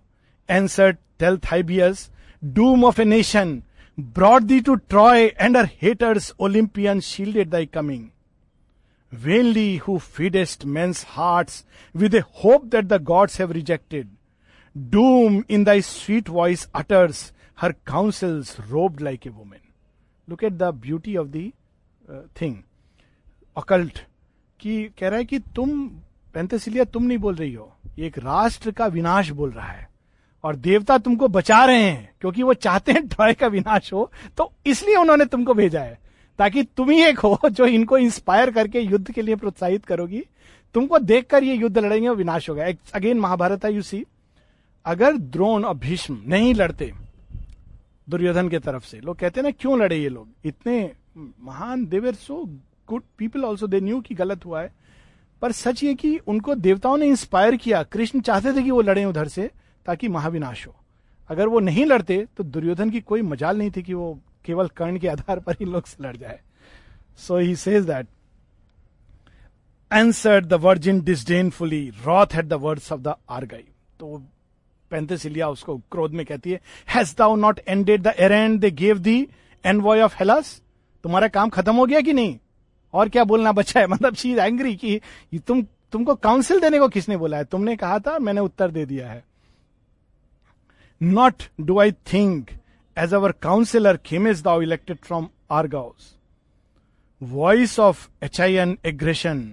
answer 0.49 0.93
Talthybius, 1.53 2.11
doom 2.43 2.85
of 2.85 3.01
a 3.01 3.05
nation, 3.05 3.63
brood 3.99 4.43
thee 4.43 4.61
to 4.61 4.75
Troy 4.75 5.25
and 5.41 5.57
are 5.57 5.69
haters 5.83 6.33
Olympian 6.41 7.01
shielded 7.01 7.51
thy 7.51 7.67
coming. 7.67 8.09
Vainly 9.13 9.77
who 9.79 9.99
feedest 9.99 10.65
men's 10.67 11.05
heart 11.09 11.51
with 11.95 12.15
a 12.15 12.23
hope 12.45 12.65
that 12.65 12.85
the 12.85 13.03
gods 13.05 13.41
have 13.41 13.53
rejected. 13.53 14.09
Doom 14.77 15.43
in 15.51 15.65
thy 15.65 15.81
sweet 15.83 16.29
voice 16.29 16.69
utters, 16.75 17.33
her 17.59 17.73
councils 17.87 18.57
robed 18.61 19.01
like 19.01 19.27
a 19.27 19.31
woman. 19.31 19.61
Look 20.29 20.45
at 20.45 20.53
the 20.53 20.71
beauty 20.83 21.17
of 21.17 21.29
the 21.29 21.51
thing. 22.41 22.57
Occult. 23.57 23.99
कि 24.61 24.83
कह 24.99 25.09
रहा 25.09 25.19
है 25.19 25.25
कि 25.25 25.39
तुम, 25.39 25.89
Penthesilea, 26.35 26.85
तुम 26.85 27.03
नहीं 27.03 27.19
बोल 27.19 27.35
रही 27.35 27.53
हो। 27.55 27.73
ये 27.99 28.07
एक 28.07 28.19
राष्ट्र 28.19 28.71
का 28.71 28.87
विनाश 28.87 29.31
बोल 29.31 29.51
रहा 29.51 29.67
है। 29.67 29.89
और 30.45 30.57
देवता 30.57 30.97
तुमको 30.99 31.29
बचा 31.29 31.65
रहे 31.65 31.83
हैं, 31.83 32.11
क्योंकि 32.21 32.43
वो 32.43 32.55
चाहते 32.55 32.93
हैं 32.93 33.07
ट्रॉय 33.09 33.33
का 33.33 33.47
विनाश 33.47 33.93
हो 33.93 34.11
तो 34.37 34.51
इसलिए 34.67 34.97
उन्होंने 34.97 35.25
तुमको 35.25 35.55
भेजा 35.55 35.81
है। 35.81 35.99
ताकि 36.39 36.63
तुम 36.77 36.91
ही 36.91 37.03
एक 37.03 37.19
हो 37.19 37.39
जो 37.47 37.67
इनको 37.67 37.99
इंस्पायर 37.99 38.51
करके 38.51 38.81
युद्ध 38.81 39.11
के 39.11 39.23
लिए 39.23 39.37
प्रोत्साहित 39.37 39.85
करोगी। 39.85 40.23
तुमको 40.75 40.99
देखकर 40.99 41.45
ये 41.45 41.55
युद्ध 41.55 41.79
लड़ेंगे 41.79 42.09
और 42.09 42.17
विनाश 42.17 42.49
होगा 42.51 42.67
अगेन 42.95 43.21
महाभारत 43.21 43.65
है 43.65 43.73
यू 43.75 43.83
सी 43.83 44.05
अगर 44.87 45.17
द्रोण 45.17 45.65
और 45.65 45.75
भीष्म 45.77 46.19
नहीं 46.27 46.55
लड़ते, 46.55 46.93
दुर्योधन 48.09 48.49
के 48.49 48.59
तरफ़ 48.59 48.85
से, 48.85 49.01
लोग 49.01 49.17
कहते 49.19 49.41
हैं 49.41 49.45
ना, 49.45 49.51
क्यों 49.51 49.79
लड़े 49.79 49.97
ये 49.97 50.09
लोग? 50.09 50.29
इतने 50.45 50.93
महान 51.17 51.85
they were 51.87 52.15
so 52.15 52.45
good 52.91 53.03
people 53.19 53.45
also 53.45 53.67
they 53.67 53.81
knew 53.81 54.01
कि 54.01 54.15
गलत 54.15 54.45
हुआ 54.47 54.63
है। 54.63 54.73
पर 55.43 55.53
सच 55.53 55.83
ये 55.85 55.95
कि 55.95 56.17
उनको 56.19 56.55
देवताओं 56.57 56.97
ने 56.97 57.07
इंस्पायर 57.07 57.57
किया, 57.57 57.83
कृष्ण 57.83 58.21
चाहते 58.21 58.53
थे 58.53 58.63
कि 58.63 58.71
वो 58.71 58.81
लड़े 58.83 59.05
उधर 59.05 59.29
से, 59.29 59.51
ताकि 59.87 60.09
महाविनाश 60.09 60.67
हो। 60.67 60.75
अगर 61.31 61.49
वो 61.49 61.61
नहीं 61.61 61.85
लड़ते 61.87 62.27
तो 62.37 62.45
दुर्योधन 62.45 62.91
की 62.91 63.01
कोई 63.03 63.23
मजाल 63.25 63.59
नहीं 63.59 63.71
थी 63.71 63.83
कि 63.83 63.95
वो 63.95 64.19
केवल 64.45 64.69
कर्ण 64.77 64.99
के 64.99 65.09
आधार 65.09 65.41
पर 65.41 65.57
ही 65.61 65.65
लोग 65.65 65.87
से 65.87 66.03
लड़ 66.05 66.17
जाए। 66.17 66.41
So 67.19 67.39
he 67.39 67.55
says 67.57 67.85
that 67.85 68.07
answered 69.91 70.45
the 70.45 70.55
virgin 70.63 71.01
disdainfully 71.01 71.89
wroth 72.05 72.35
at 72.35 72.45
the 72.45 72.53
words 72.63 72.93
of 72.93 73.01
the 73.01 73.15
Argive 73.31 73.65
तो 74.01 74.19
पेंथेसिलिया 74.91 75.49
उसको 75.49 75.77
क्रोध 75.93 76.13
में 76.13 76.25
कहती 76.27 76.51
है 76.51 76.61
has 76.89 77.15
thou 77.19 77.37
not 77.37 77.61
ended 77.69 78.03
the 78.03 78.15
errand 78.19 78.61
they 78.61 78.71
gave 78.71 78.99
thee 78.99 79.17
envoy 79.65 80.01
of 80.01 80.17
Hellas 80.19 80.61
तुम्हारा 81.05 81.29
काम 81.29 81.49
खत्म 81.49 81.75
हो 81.77 81.87
गया 81.87 82.01
कि 82.01 82.13
नहीं? 82.13 82.39
और 82.95 83.09
क्या 83.09 83.25
बोलना 83.25 83.53
बचा 83.53 83.81
है? 83.81 83.87
मतलब 83.91 84.15
शी 84.15 84.33
इज़ 84.33 84.39
एंग्री 84.39 84.75
कि 84.77 85.01
तुम, 85.47 85.63
तुमको 85.93 86.15
काउंसिल 86.15 86.61
देने 86.61 86.79
को 86.79 86.89
किसने 86.89 87.17
बोला 87.17 87.37
है? 87.37 87.45
तुमने 87.45 87.77
कहा 87.77 87.99
था, 87.99 88.19
मैंने 88.19 88.41
उत्तर 88.41 88.71
दे 88.71 88.87
दिया 88.87 89.11
है। 89.11 89.25
Not 91.03 91.43
do 91.61 91.79
I 91.81 91.93
think 91.93 92.51
as 92.97 93.15
our 93.15 93.33
councillor 93.33 93.97
खेमेज 93.97 94.43
thou 94.43 94.63
elected 94.63 94.99
from 95.03 95.29
Argos 95.51 96.15
voice 97.23 97.79
of 97.79 98.09
H 98.23 98.41
I 98.41 98.55
N 98.55 98.77
aggression 98.85 99.53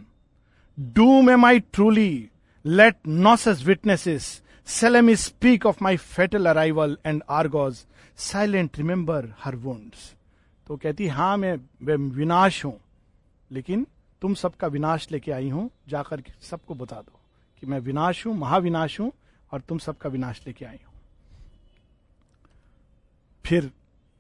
do 0.79 1.22
may 1.22 1.36
my 1.36 1.60
truly 1.60 2.29
let 2.65 2.96
knows 3.08 3.48
witnesses 3.65 4.41
solemn 4.67 5.13
speak 5.13 5.65
of 5.65 5.77
my 5.82 5.98
fatal 5.98 6.46
arrival 6.46 6.98
and 7.06 7.24
Argos 7.29 7.86
silent 8.17 8.77
remember 8.77 9.34
her 9.44 9.56
wounds 9.56 10.13
तो 10.67 10.75
कहती, 10.75 11.08
हाँ 11.08 11.38
मैं 11.38 11.56
विनाश 11.96 12.65
हूँ। 12.65 12.77
लेकिन 13.51 13.86
तुम 14.22 14.34
सबका 14.34 14.68
विनाश 14.68 15.08
लेके 15.12 15.32
आई 15.32 15.50
हूँ, 15.50 15.70
जाकर 15.89 16.24
सबको 16.42 16.75
बता 16.75 16.96
दो 16.96 17.20
कि 17.63 17.68
मैं 17.68 17.80
विनाश 17.80 18.25
हूँ, 18.25 18.36
महाविनाश 18.38 19.00
हूँ, 19.00 19.12
और 19.51 19.62
तुम 19.62 19.77
सबका 19.77 20.10
विनाश 20.10 20.42
लेके 20.48 20.66
आई 20.66 20.77
हूँ। 20.77 20.94
फिर 23.46 23.72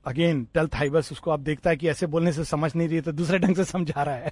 अगेन 0.05 0.43
टेल 0.53 0.67
थाइबस 0.69 1.11
उसको 1.11 1.31
आप 1.31 1.39
देखता 1.39 1.69
है 1.69 1.77
कि 1.77 1.87
ऐसे 1.89 2.05
बोलने 2.07 2.31
से 2.31 2.43
समझ 2.45 2.75
नहीं 2.75 2.87
रही 2.87 3.01
तो 3.01 3.11
दूसरे 3.11 3.39
ढंग 3.39 3.55
से 3.55 3.63
समझा 3.65 4.03
रहा 4.03 4.15
है। 4.15 4.31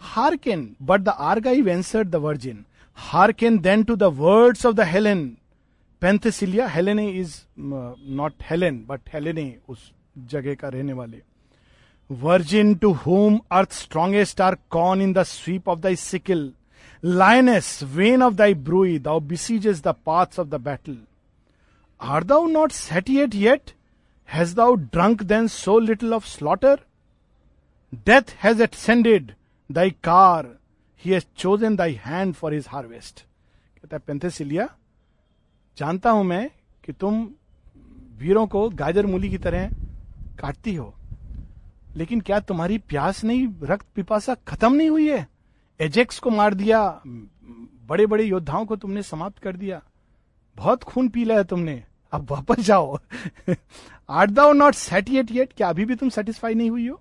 Hearken 0.00 0.74
but 0.82 1.00
the 1.00 1.08
Argive 1.08 1.62
answered 1.62 2.08
the 2.08 2.16
virgin 2.16 2.64
hearken 2.98 3.58
then 3.58 3.82
to 3.84 3.96
the 3.96 4.02
words 4.18 4.66
of 4.66 4.74
the 4.74 4.80
Hellene 4.86 5.28
Penthesilea 6.02 6.66
Hellene 6.68 7.08
is 7.10 7.36
not 7.58 8.42
Helen 8.42 8.84
but 8.88 9.00
Hellene 9.12 9.54
उस 9.68 9.90
जगह 10.18 10.54
का 10.54 10.68
रहने 10.68 10.92
वाले। 10.92 11.22
Virgin 12.10 12.74
to 12.74 12.92
whom 13.06 13.38
earth 13.52 13.72
strongest 13.72 14.40
are 14.40 14.54
corn 14.70 15.00
in 15.02 15.12
the 15.12 15.22
sweep 15.22 15.68
of 15.68 15.78
thy 15.80 15.96
sickle 15.96 16.50
lioness 17.02 17.80
vain 17.94 18.22
of 18.22 18.34
thy 18.34 18.54
bruit 18.68 18.98
thou 18.98 19.20
besiegest 19.20 19.82
the 19.82 19.94
paths 20.06 20.38
of 20.40 20.48
the 20.48 20.60
battle 20.64 20.98
are 22.00 22.24
thou 22.24 22.46
not 22.48 22.72
satiate 22.72 23.34
yet 23.34 23.70
has 24.28 24.54
thou 24.56 24.74
drunk 24.74 25.22
then 25.22 25.46
so 25.48 25.78
little 25.78 26.14
of 26.14 26.26
slaughter 26.28 26.80
death 28.06 28.34
has 28.42 28.62
ascended 28.62 29.32
thy 29.70 29.90
car 30.04 30.56
he 31.02 31.12
has 31.12 31.24
chosen 31.38 31.76
thy 31.76 32.00
hand 32.04 32.34
for 32.34 32.54
his 32.54 32.66
harvest 32.68 33.20
कहता 33.20 33.96
है 33.96 34.02
Penthesilea, 34.06 34.68
जानता 35.76 36.10
हूँ 36.10 36.24
मैं 36.24 36.48
कि 36.84 36.92
तुम 36.92 37.22
वीरों 38.18 38.46
को 38.46 38.68
गाजर 38.70 39.06
मूली 39.06 39.28
की 39.30 39.38
तरह 39.38 39.68
काटती 40.40 40.74
हो। 40.74 40.94
लेकिन 41.96 42.20
क्या 42.20 42.38
तुम्हारी 42.40 42.78
प्यास 42.78 43.22
नहीं, 43.24 43.46
रक्त 43.62 43.86
पिपासा 43.94 44.34
खत्म 44.48 44.72
नहीं 44.74 44.90
हुई 44.90 45.08
है? 45.10 45.26
एजेक्स 45.80 46.18
को 46.18 46.30
मार 46.30 46.54
दिया 46.54 46.80
बड़े 47.06 48.06
बड़े 48.06 48.24
योद्धाओं 48.24 48.64
को 48.66 48.76
तुमने 48.76 49.02
समाप्त 49.02 49.38
कर 49.38 49.56
दिया। 49.56 49.82
बहुत 50.56 50.84
खून 50.84 51.08
पी 51.08 51.24
लिया 51.24 51.42
तुमने। 51.42 51.82
अब 52.12 52.30
वापस 52.30 52.60
जाओ। 52.60 52.98
Are 54.08 54.30
thou 54.30 54.52
not 54.52 54.74
satiate 54.74 55.30
yet 55.30 55.52
क्या 55.52 55.68
अभी 55.68 55.84
भी 55.84 55.94
तुम 55.94 56.08
सेटिस्फाई 56.08 56.54
नहीं 56.54 56.70
हुई 56.70 56.86
हो? 56.88 57.00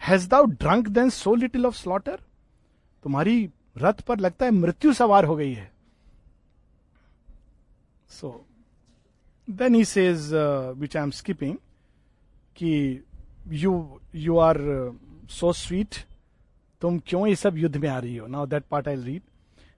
Has 0.00 0.28
thou 0.28 0.44
drunk 0.44 0.88
then 0.88 1.10
so 1.10 1.34
little 1.34 1.66
of 1.66 1.76
slaughter 1.76 2.18
तुम्हारी 3.04 3.50
रथ 3.78 4.00
पर 4.00 4.18
लगता 4.18 4.46
है 4.46 4.50
मृत्यु 4.52 4.92
सवार 4.92 5.24
हो 5.24 5.36
गई 5.36 5.52
है। 5.52 5.70
So 8.10 8.44
then 9.48 9.74
he 9.74 9.84
says 9.84 10.30
which 10.78 10.96
I 10.96 11.02
am 11.02 11.10
skipping 11.10 11.56
कि 12.56 13.04
you 13.62 14.00
you 14.14 14.36
are 14.38 14.58
so 15.30 15.52
sweet 15.52 15.94
तुम 16.82 16.98
क्यों 17.06 17.26
ये 17.26 17.36
सब 17.36 17.56
युद्ध 17.58 17.76
में 17.76 17.88
आ 17.88 17.98
रही 17.98 18.16
हो 18.16 18.26
now 18.26 18.46
that 18.46 18.62
part 18.70 18.88
I 18.88 18.96
read 19.04 19.22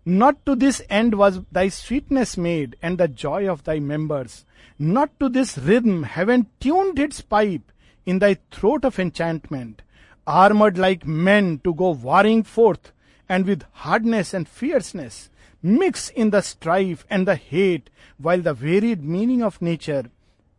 not 0.07 0.37
to 0.47 0.55
this 0.55 0.81
and 0.91 1.15
was 1.15 1.39
thy 1.55 1.71
sweetness 1.71 2.37
made 2.39 2.77
and 2.85 3.01
the 3.03 3.07
joy 3.23 3.47
of 3.49 3.63
thy 3.67 3.81
members 3.93 4.45
not 4.81 5.11
to 5.21 5.29
this 5.39 5.59
rhythm 5.67 6.05
heaven 6.17 6.43
tuned 6.61 6.99
its 7.01 7.21
pipe 7.31 7.63
in 8.07 8.19
thy 8.19 8.35
throat 8.35 8.87
of 8.87 9.01
enchantment 9.01 9.83
armored 10.27 10.79
like 10.79 11.07
men 11.07 11.59
to 11.61 11.75
go 11.75 11.91
warring 11.91 12.43
forth, 12.43 12.93
and 13.31 13.47
with 13.47 13.65
hardness 13.73 14.33
and 14.35 14.49
fierceness 14.49 15.31
mix 15.63 16.11
in 16.11 16.31
the 16.31 16.43
strife 16.43 17.07
and 17.09 17.27
the 17.27 17.37
hate, 17.37 17.89
while 18.19 18.41
the 18.41 18.53
varied 18.55 19.03
meaning 19.03 19.43
of 19.43 19.61
nature 19.63 20.11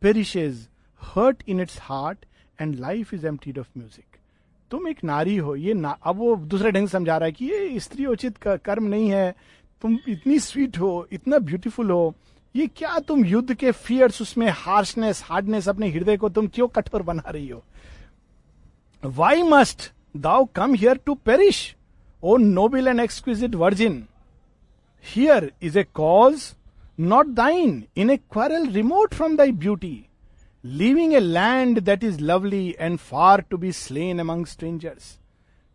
perishes, 0.02 0.68
hurt 1.02 1.44
in 1.46 1.60
its 1.60 1.78
heart 1.80 2.26
and 2.62 2.76
life 2.80 3.14
is 3.14 3.28
emptied 3.28 3.60
of 3.60 3.68
music 3.78 4.18
तुम 4.72 4.88
एक 4.88 5.04
नारी 5.04 5.36
हो, 5.38 5.56
ये 5.56 5.74
ना, 5.74 5.90
अब 6.04 6.16
वो 6.18 6.36
दूसरे 6.36 6.72
ढंग 6.72 6.88
समझा 6.90 7.18
रहा 7.18 7.26
है 7.26 7.32
कि 7.32 7.46
ये 7.46 7.80
स्त्री 7.80 8.06
उचित 8.06 8.38
कर्म 8.38 8.84
नहीं 8.84 9.10
है, 9.10 9.36
तुम 9.84 9.98
इतनी 10.10 10.40
स्वीट 10.40 10.78
हो, 10.78 11.08
इतना 11.12 11.40
ब्यूटीफुल 11.40 11.92
हो, 11.92 12.14
ये 12.56 12.68
क्या 12.68 12.98
तुम 13.08 13.24
युद्ध 13.26 13.54
के 13.54 13.72
फियर्स 13.72 14.22
उसमें 14.22 14.48
हार्शनेस 14.56 15.24
हार्डनेस 15.26 15.68
अपने 15.70 15.90
हृदय 15.92 16.18
को 16.18 16.30
तुम 16.30 16.48
क्यों 16.48 16.68
कठोर 16.68 17.02
बना 17.04 17.30
रही 17.30 17.48
हो? 17.48 17.64
Why 19.04 19.42
must 19.44 19.92
thou 20.18 20.46
come 20.56 20.74
here 20.74 21.00
to 21.06 21.14
perish 21.26 21.76
O 22.24 22.38
noble 22.38 22.88
and 22.88 23.00
exquisite 23.00 23.56
virgin 23.56 24.04
here 25.06 25.52
is 25.64 25.80
a 25.80 25.84
cause 25.96 26.52
not 27.00 27.28
thine 27.36 27.84
in 27.98 28.10
a 28.10 28.18
quarrel 28.32 28.68
remote 28.72 29.14
from 29.14 29.36
thy 29.38 29.52
beauty 29.54 29.98
living 30.66 31.14
a 31.14 31.20
land 31.20 31.80
that 31.80 32.04
is 32.04 32.20
lovely 32.22 32.76
and 32.80 32.98
far 33.00 33.42
to 33.42 33.58
be 33.58 33.72
slain 33.72 34.20
among 34.20 34.46
strangers 34.46 35.18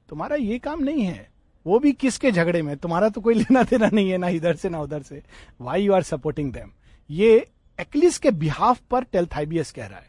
तुम्हारा 0.09 0.37
ये 0.37 0.59
काम 0.59 0.83
नहीं 0.83 1.05
है। 1.05 1.29
वो 1.67 1.79
भी 1.79 1.93
किसके 1.93 2.31
झगड़े 2.33 2.63
में? 2.63 2.77
तुम्हारा 2.77 3.09
तो 3.09 3.21
कोई 3.21 3.35
लेना 3.35 3.63
देना 3.63 3.89
नहीं 3.93 4.11
है, 4.11 4.19
ना 4.19 4.29
इधर 4.29 4.55
से, 4.55 4.69
ना 4.69 4.81
उधर 4.81 5.03
से। 5.03 5.23
Why 5.61 5.83
you 5.83 5.93
are 5.93 6.03
supporting 6.03 6.53
them 6.53 6.71
ये 7.11 7.47
एक्लिस 7.79 8.19
के 8.19 8.31
बिहाफ 8.31 8.81
पर 8.91 9.05
टेलथाइबियस 9.05 9.71
कह 9.73 9.87
रहा 9.87 9.99
है। 9.99 10.09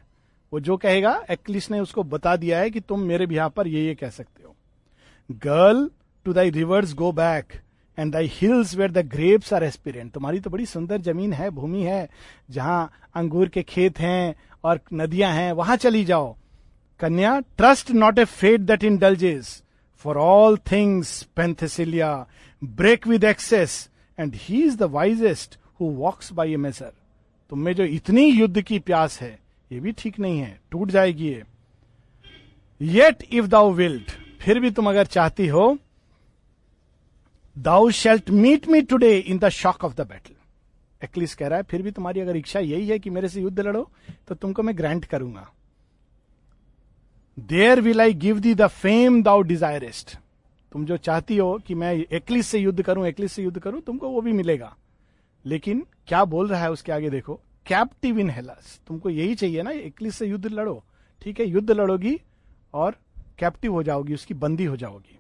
वो 0.53 0.59
जो 0.59 0.77
कहेगा 0.77 1.13
एक्लिस 1.31 1.69
ने 1.71 1.79
उसको 1.79 2.03
बता 2.03 2.35
दिया 2.35 2.59
है 2.59 2.69
कि 2.69 2.79
तुम 2.79 3.01
मेरे 3.01 3.25
बिहाफ 3.25 3.53
पर 3.53 3.67
ये 3.67 3.85
ये 3.85 3.95
कह 3.95 4.09
सकते 4.09 4.43
हो। 4.43 4.55
Girl 5.29 5.89
to 6.25 6.33
thy 6.33 6.49
rivers 6.49 6.93
go 6.93 7.11
back 7.11 7.53
and 7.97 8.13
thy 8.13 8.29
hills 8.33 8.75
where 8.75 8.91
the 8.91 9.05
grapes 9.07 9.53
are 9.53 9.63
aspirant 9.63 10.11
तुम्हारी 10.11 10.39
तो 10.39 10.49
बड़ी 10.49 10.65
सुंदर 10.65 11.01
ज़मीन 11.01 11.33
है, 11.33 11.49
भूमि 11.49 11.83
है, 11.83 12.09
जहाँ 12.49 12.91
अंगूर 13.15 13.49
के 13.49 13.63
खेत 13.63 13.99
हैं 13.99 14.35
और 14.63 14.79
नदियाँ 14.93 15.31
हैं, 15.33 15.51
वहाँ 15.51 15.75
चली 15.77 16.03
जाओ। 16.05 16.35
कन्या 16.99 17.39
trust 17.57 17.91
not 17.91 18.19
a 18.19 18.25
fate 18.25 18.61
that 18.61 18.83
indulges 18.97 19.61
for 20.05 20.17
all 20.17 20.57
things 20.71 21.21
Penthesilea 21.35 22.13
break 22.61 23.07
with 23.07 23.23
excess 23.23 23.89
and 24.17 24.35
he 24.37 24.63
is 24.63 24.77
the 24.77 24.83
wisest 24.91 25.57
who 25.79 25.89
walks 25.97 26.31
by 26.33 26.53
a 26.53 26.57
measure 26.57 26.91
तुम्हें 27.51 27.75
जो 27.75 27.83
इतनी 27.85 28.25
युद्ध 28.25 28.61
की 28.61 28.79
प्यास 28.79 29.19
है, 29.21 29.37
ये 29.71 29.79
भी 29.79 29.91
ठीक 29.91 30.19
नहीं 30.19 30.39
है, 30.39 30.59
टूट 30.71 30.91
जाएगी 30.91 31.27
ये। 31.27 31.43
येट 32.81 33.23
इफ़ 33.31 33.47
दाउ 33.47 33.71
विल्ड 33.73 34.11
फिर 34.41 34.59
भी 34.59 34.71
तुम 34.71 34.89
अगर 34.89 35.05
चाहती 35.05 35.47
हो 35.47 35.77
thou 37.55 37.89
shalt 37.91 38.29
meet 38.31 38.67
me 38.67 38.81
today 38.81 39.17
in 39.17 39.39
the 39.39 39.49
shock 39.51 39.83
of 39.85 39.95
the 39.95 40.01
battle 40.01 40.33
Achilles 41.03 41.35
कह 41.35 41.47
रहा 41.47 41.57
है, 41.57 41.63
फिर 41.63 41.81
भी 41.81 41.91
तुम्हारी 41.91 42.19
अगर 42.19 42.37
इच्छा 42.37 42.59
यही 42.59 42.87
है 42.87 42.99
कि 42.99 43.09
मेरे 43.09 43.29
से 43.29 43.41
युद्ध 43.41 43.59
लड़ो 43.59 43.89
तो 44.27 44.35
तुमको 44.35 44.63
मैं 44.63 44.77
ग्रांट 44.77 45.05
करूँगा। 45.05 45.47
There 47.37 47.81
will 47.81 48.01
I 48.01 48.13
give 48.15 48.39
thee 48.39 48.53
the 48.55 48.67
fame 48.67 49.21
thou 49.23 49.41
desirest 49.43 50.17
तुम 50.71 50.85
जो 50.85 50.97
चाहती 50.97 51.37
हो 51.37 51.57
कि 51.67 51.75
मैं 51.75 51.93
एक्लिस 51.93 52.47
से 52.47 52.59
युद्ध 52.59 52.81
करूँ 52.81 53.05
एक्लिस 53.07 53.31
से 53.31 53.43
युद्ध 53.43 53.59
करूँ, 53.59 53.81
तुमको 53.81 54.09
वो 54.09 54.21
भी 54.21 54.31
मिलेगा। 54.33 54.75
लेकिन 55.45 55.85
क्या 56.07 56.23
बोल 56.25 56.47
रहा 56.47 56.61
है 56.61 56.71
उसके 56.71 56.91
आगे 56.91 57.09
देखो 57.09 57.39
कैप्टिव 57.65 58.19
इन 58.19 58.29
हेलस 58.29 58.79
तुमको 58.87 59.09
यही 59.09 59.35
चाहिए 59.35 59.61
ना 59.63 59.71
एक्लिस 59.71 60.15
से 60.15 60.25
युद्ध 60.27 60.45
लड़ो। 60.47 60.83
ठीक 61.21 61.39
है, 61.39 61.45
युद्ध 61.45 61.71
लड़ोगी 61.71 62.19
और 62.73 62.95
कैप्टिव 63.39 63.73
हो 63.73 63.83
जाओगी, 63.83 64.13
उसकी 64.13 64.33
बंदी 64.35 64.65
हो 64.65 64.77
जाओगी। 64.77 65.17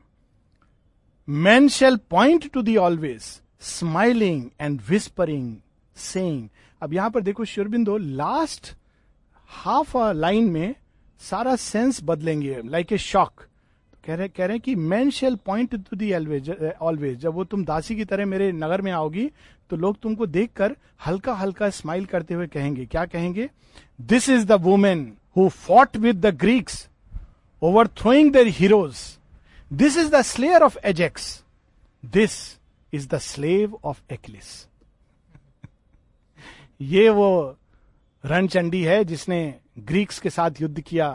Men 1.27 1.67
shall 1.69 1.97
point 2.09 2.49
to 2.53 2.61
thee 2.61 2.75
always 2.77 3.23
smiling 3.61 4.49
and 4.61 4.79
whispering 4.89 5.55
saying 6.01 6.47
अब 6.81 6.93
यहाँ 6.93 7.09
पर 7.09 7.21
देखो 7.21 7.45
शुरबिंदो 7.45 7.97
लास्ट 7.97 8.73
हाफ़ 9.49 9.97
लाइन 9.97 10.49
में 10.49 10.75
सारा 11.21 11.55
सेंस 11.55 11.99
बदलेंगे 12.03 12.61
लाइक 12.65 12.91
ए 12.93 12.97
शॉक 12.97 13.45
कह 14.05 14.15
रहे 14.15 14.27
कह 14.27 14.45
रहे 14.45 14.59
कि 14.59 14.75
men 14.75 15.09
shall 15.09 15.35
point 15.45 15.75
to 15.89 15.95
thee 15.95 16.11
always 16.13 17.17
जब 17.19 17.33
वो 17.33 17.43
तुम 17.43 17.65
दासी 17.65 17.95
की 17.95 18.05
तरह 18.05 18.25
मेरे 18.25 18.51
नगर 18.51 18.81
में 18.81 18.91
आओगी 18.91 19.29
तो 19.69 19.77
लोग 19.77 19.99
तुमको 20.01 20.25
देखकर 20.27 20.75
हल्का 21.05 21.33
हल्का 21.33 21.69
स्माइल 21.69 22.05
करते 22.05 22.33
हुए 22.33 22.47
कहेंगे। 22.47 22.85
क्या 22.85 23.05
कहेंगे? 23.05 23.49
This 24.01 24.29
is 24.29 24.45
the 24.45 24.51
woman 24.61 25.11
who 25.37 25.47
fought 25.49 25.97
with 25.97 26.25
the 26.25 26.35
Greeks 26.35 26.87
overthrowing 27.87 28.31
their 28.33 28.47
heroes 28.47 28.95
this 29.73 29.97
is 29.97 30.09
the 30.11 30.21
slayer 30.21 30.63
of 30.63 30.77
Ajax 30.83 31.43
this 32.03 32.37
is 32.93 33.07
the 33.07 33.17
slave 33.17 33.77
of 33.83 34.01
Achilles 34.13 34.67
ये 36.81 37.09
वो 37.09 37.57
रणचंडी 38.23 38.83
है 38.83 39.03
जिसने 39.05 39.39
ग्रीक्स 39.79 40.19
के 40.19 40.29
साथ 40.29 40.61
युद्ध 40.61 40.79
किया 40.79 41.07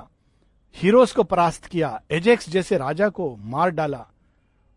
हीरोज 0.76 1.12
को 1.12 1.22
परास्त 1.22 1.66
किया, 1.66 2.00
एजेक्स 2.10 2.48
जैसे 2.50 2.78
राजा 2.78 3.08
को 3.08 3.34
मार 3.36 3.70
डाला, 3.70 4.06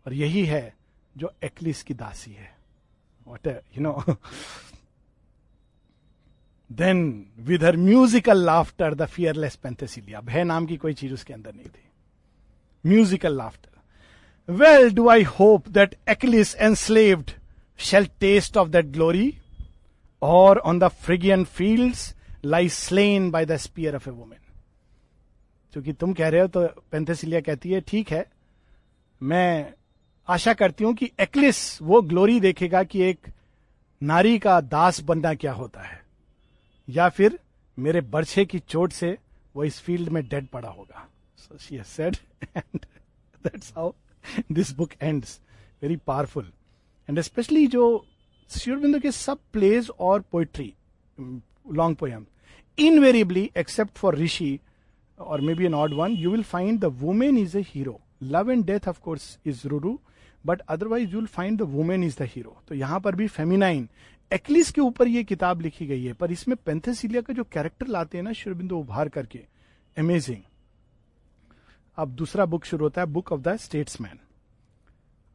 और 0.06 0.12
यही 0.14 0.44
है 0.44 0.74
जो 1.16 1.32
एक्लिस 1.44 1.82
की 1.82 1.94
दासी 1.94 2.30
है। 2.30 2.54
What 3.26 3.46
you 3.46 3.82
know 3.82 4.16
then 6.70 7.26
with 7.40 7.64
her 7.64 7.76
musical 7.76 8.44
laughter 8.44 8.94
the 8.94 9.06
fearless 9.06 9.56
Penthesilea 9.56 10.20
भय 10.20 10.44
नाम 10.44 10.66
की 10.66 10.76
कोई 10.76 10.94
चीज़ 10.94 11.12
उसके 11.14 11.32
अंदर 11.34 11.54
नहीं 11.54 11.66
थी। 11.66 11.88
Musical 12.84 13.36
laughter 13.36 14.52
well 14.52 14.90
do 14.94 15.08
I 15.08 15.22
hope 15.30 15.68
that 15.68 15.94
Achilles 16.08 16.54
enslaved 16.56 17.30
shall 17.80 18.06
taste 18.20 18.56
of 18.56 18.68
that 18.68 18.86
glory 18.86 19.32
or 20.22 20.58
on 20.58 20.78
the 20.78 20.88
Phrygian 21.04 21.44
fields 21.46 22.14
lie 22.44 22.68
slain 22.68 23.30
by 23.30 23.46
the 23.46 23.56
spear 23.58 23.94
of 23.96 24.08
a 24.08 24.12
woman 24.12 24.38
क्योंकि 25.72 25.92
तुम 25.92 26.12
कह 26.12 26.28
रहे 26.28 26.40
हो 26.40 26.46
तो 26.46 26.66
पेंथेसिलिया 26.92 27.40
कहती 27.40 27.70
है, 27.70 27.80
ठीक 27.80 28.10
है, 28.10 28.26
मैं 29.20 29.72
आशा 30.28 30.52
करती 30.54 30.84
हूँ 30.84 30.94
कि 30.94 31.10
एक्लिस 31.20 31.60
वो 31.82 32.00
ग्लोरी 32.02 32.40
देखेगा 32.40 32.82
कि 32.84 33.02
एक 33.02 33.26
नारी 34.02 34.38
का 34.38 34.60
दास 34.62 35.00
बनना 35.02 35.32
क्या 35.34 35.52
होता 35.52 35.82
है, 35.82 36.00
या 36.88 37.08
फिर 37.08 37.38
मेरे 37.78 38.00
बर्छे 38.02 38.44
की 38.44 38.58
चोट 38.58 38.92
से 38.92 39.16
वो 39.54 39.64
इस 39.64 39.80
फ़ील्ड 39.80 40.08
में 40.08 40.22
डेड 40.28 40.46
पड़ा 40.48 40.68
होगा. 40.68 41.06
So 41.38 41.58
she 41.58 41.82
said 41.86 42.16
and 42.56 42.86
that's 43.44 43.72
how 43.76 43.92
this 44.52 44.72
book 44.76 44.90
ends 45.02 45.38
very 45.82 45.96
powerful 45.96 46.52
and 47.08 47.20
specially 47.20 47.66
जो 47.66 47.84
श्योरबिंदु 48.50 49.00
के 49.00 49.10
सब 49.12 49.38
प्लेज 49.52 49.90
और 50.00 50.20
poetry 50.32 50.72
long 51.72 51.96
poem 51.96 52.24
invariably 52.78 53.50
except 53.56 53.98
for 53.98 54.16
Rishi 54.18 54.58
और 55.18 55.40
may 55.40 55.54
be 55.54 55.64
an 55.66 55.74
odd 55.74 55.94
one 55.94 56.12
you 56.12 56.30
will 56.30 56.42
find 56.42 56.80
the 56.80 56.84
woman 57.00 57.38
is 57.38 57.56
a 57.58 57.64
hero 57.68 58.00
love 58.22 58.50
and 58.50 58.64
death 58.64 58.88
of course 58.88 59.38
is 59.46 59.66
Ruru 59.68 59.98
but 60.44 60.60
otherwise 60.60 61.10
you'll 61.10 61.26
find 61.26 61.58
the 61.58 61.62
woman 61.62 62.04
is 62.04 62.16
the 62.18 62.28
hero 62.34 62.56
तो 62.68 62.74
यहाँ 62.74 63.00
पर 63.00 63.14
भी 63.14 63.26
feminine 63.28 63.88
Achilles 64.30 64.70
के 64.70 64.80
ऊपर 64.80 65.08
ये 65.08 65.22
किताब 65.24 65.60
लिखी 65.60 65.86
गई 65.86 66.04
है, 66.04 66.12
पर 66.12 66.32
इसमें 66.32 66.56
पेंथेसिलिया 66.66 67.20
का 67.20 67.34
जो 67.34 67.44
कैरेक्टर 67.44 67.86
लाते 67.86 68.18
हैं 68.18 68.24
ना 68.24 68.32
शिवबिंदु 68.32 68.76
उभार 68.76 69.08
करके 69.08 69.38
अमेजिंग 69.96 70.42
अब 71.98 72.10
दूसरा 72.14 72.44
बुक 72.46 72.64
शुरू 72.64 72.84
होता 72.84 73.00
है 73.00 73.06
बुक 73.06 73.32
ऑफ़ 73.32 73.40
द 73.40 73.56
स्टेट्समैन 73.56 74.18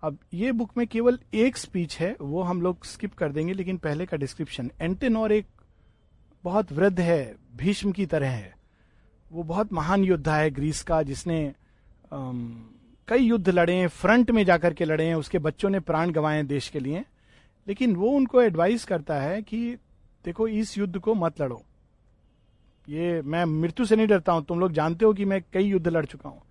अब 0.05 0.17
ये 0.33 0.51
बुक 0.51 0.71
में 0.77 0.85
केवल 0.87 1.19
एक 1.33 1.57
स्पीच 1.57 1.97
है, 1.97 2.15
वो 2.21 2.41
हम 2.41 2.61
लोग 2.61 2.85
स्किप 2.85 3.13
कर 3.13 3.31
देंगे, 3.31 3.53
लेकिन 3.53 3.77
पहले 3.77 4.05
का 4.05 4.17
डिस्क्रिप्शन 4.17 4.71
एंटेनोर 4.81 5.31
एक 5.31 5.45
बहुत 6.43 6.71
वृद्ध 6.71 6.99
है, 6.99 7.35
भीष्म 7.55 7.91
की 7.91 8.05
तरह 8.05 8.29
है। 8.29 8.53
वो 9.31 9.43
बहुत 9.43 9.73
महान 9.73 10.03
योद्धा 10.03 10.35
है 10.35 10.49
ग्रीस 10.49 10.83
का, 10.83 11.03
जिसने 11.03 11.53
कई 12.13 13.23
युद्ध 13.23 13.49
लड़े 13.49 13.75
हैं 13.75 13.87
फ्रंट 13.87 14.31
में 14.31 14.43
जाकर 14.45 14.73
के 14.73 14.85
लड़े 14.85 15.05
हैं, 15.05 15.15
उसके 15.15 15.39
बच्चों 15.39 15.69
ने 15.69 15.79
प्राण 15.79 16.11
गंवाए 16.11 16.43
देश 16.43 16.69
के 16.69 16.79
लिए। 16.79 17.03
लेकिन 17.67 17.95
वो 17.95 18.09
उनको 18.09 18.41
एडवाइस 18.41 18.85
करता 18.85 19.19
है 19.21 19.41
कि, 19.41 19.77
देखो, 20.25 20.47
इस 20.47 20.77
युद्ध 20.77 20.97
को 20.99 21.15
मत 21.15 21.41
लड़ो। 21.41 21.61
ये 22.89 23.21
मैं 23.21 23.45
मृत्यु 23.45 23.85
से 23.85 23.95
नहीं 23.95 24.07
डरता 24.07 24.33
हूँ। 24.33 24.45
तुम 24.45 24.59
लोग 24.59 24.71
जानते 24.71 25.05
हो 25.05 25.13
कि 25.13 25.25
मैं 25.25 25.41
कई 25.53 25.63
युद्ध 25.63 25.87
लड़ 25.87 26.05
चुका 26.05 26.29
हूँ। 26.29 26.41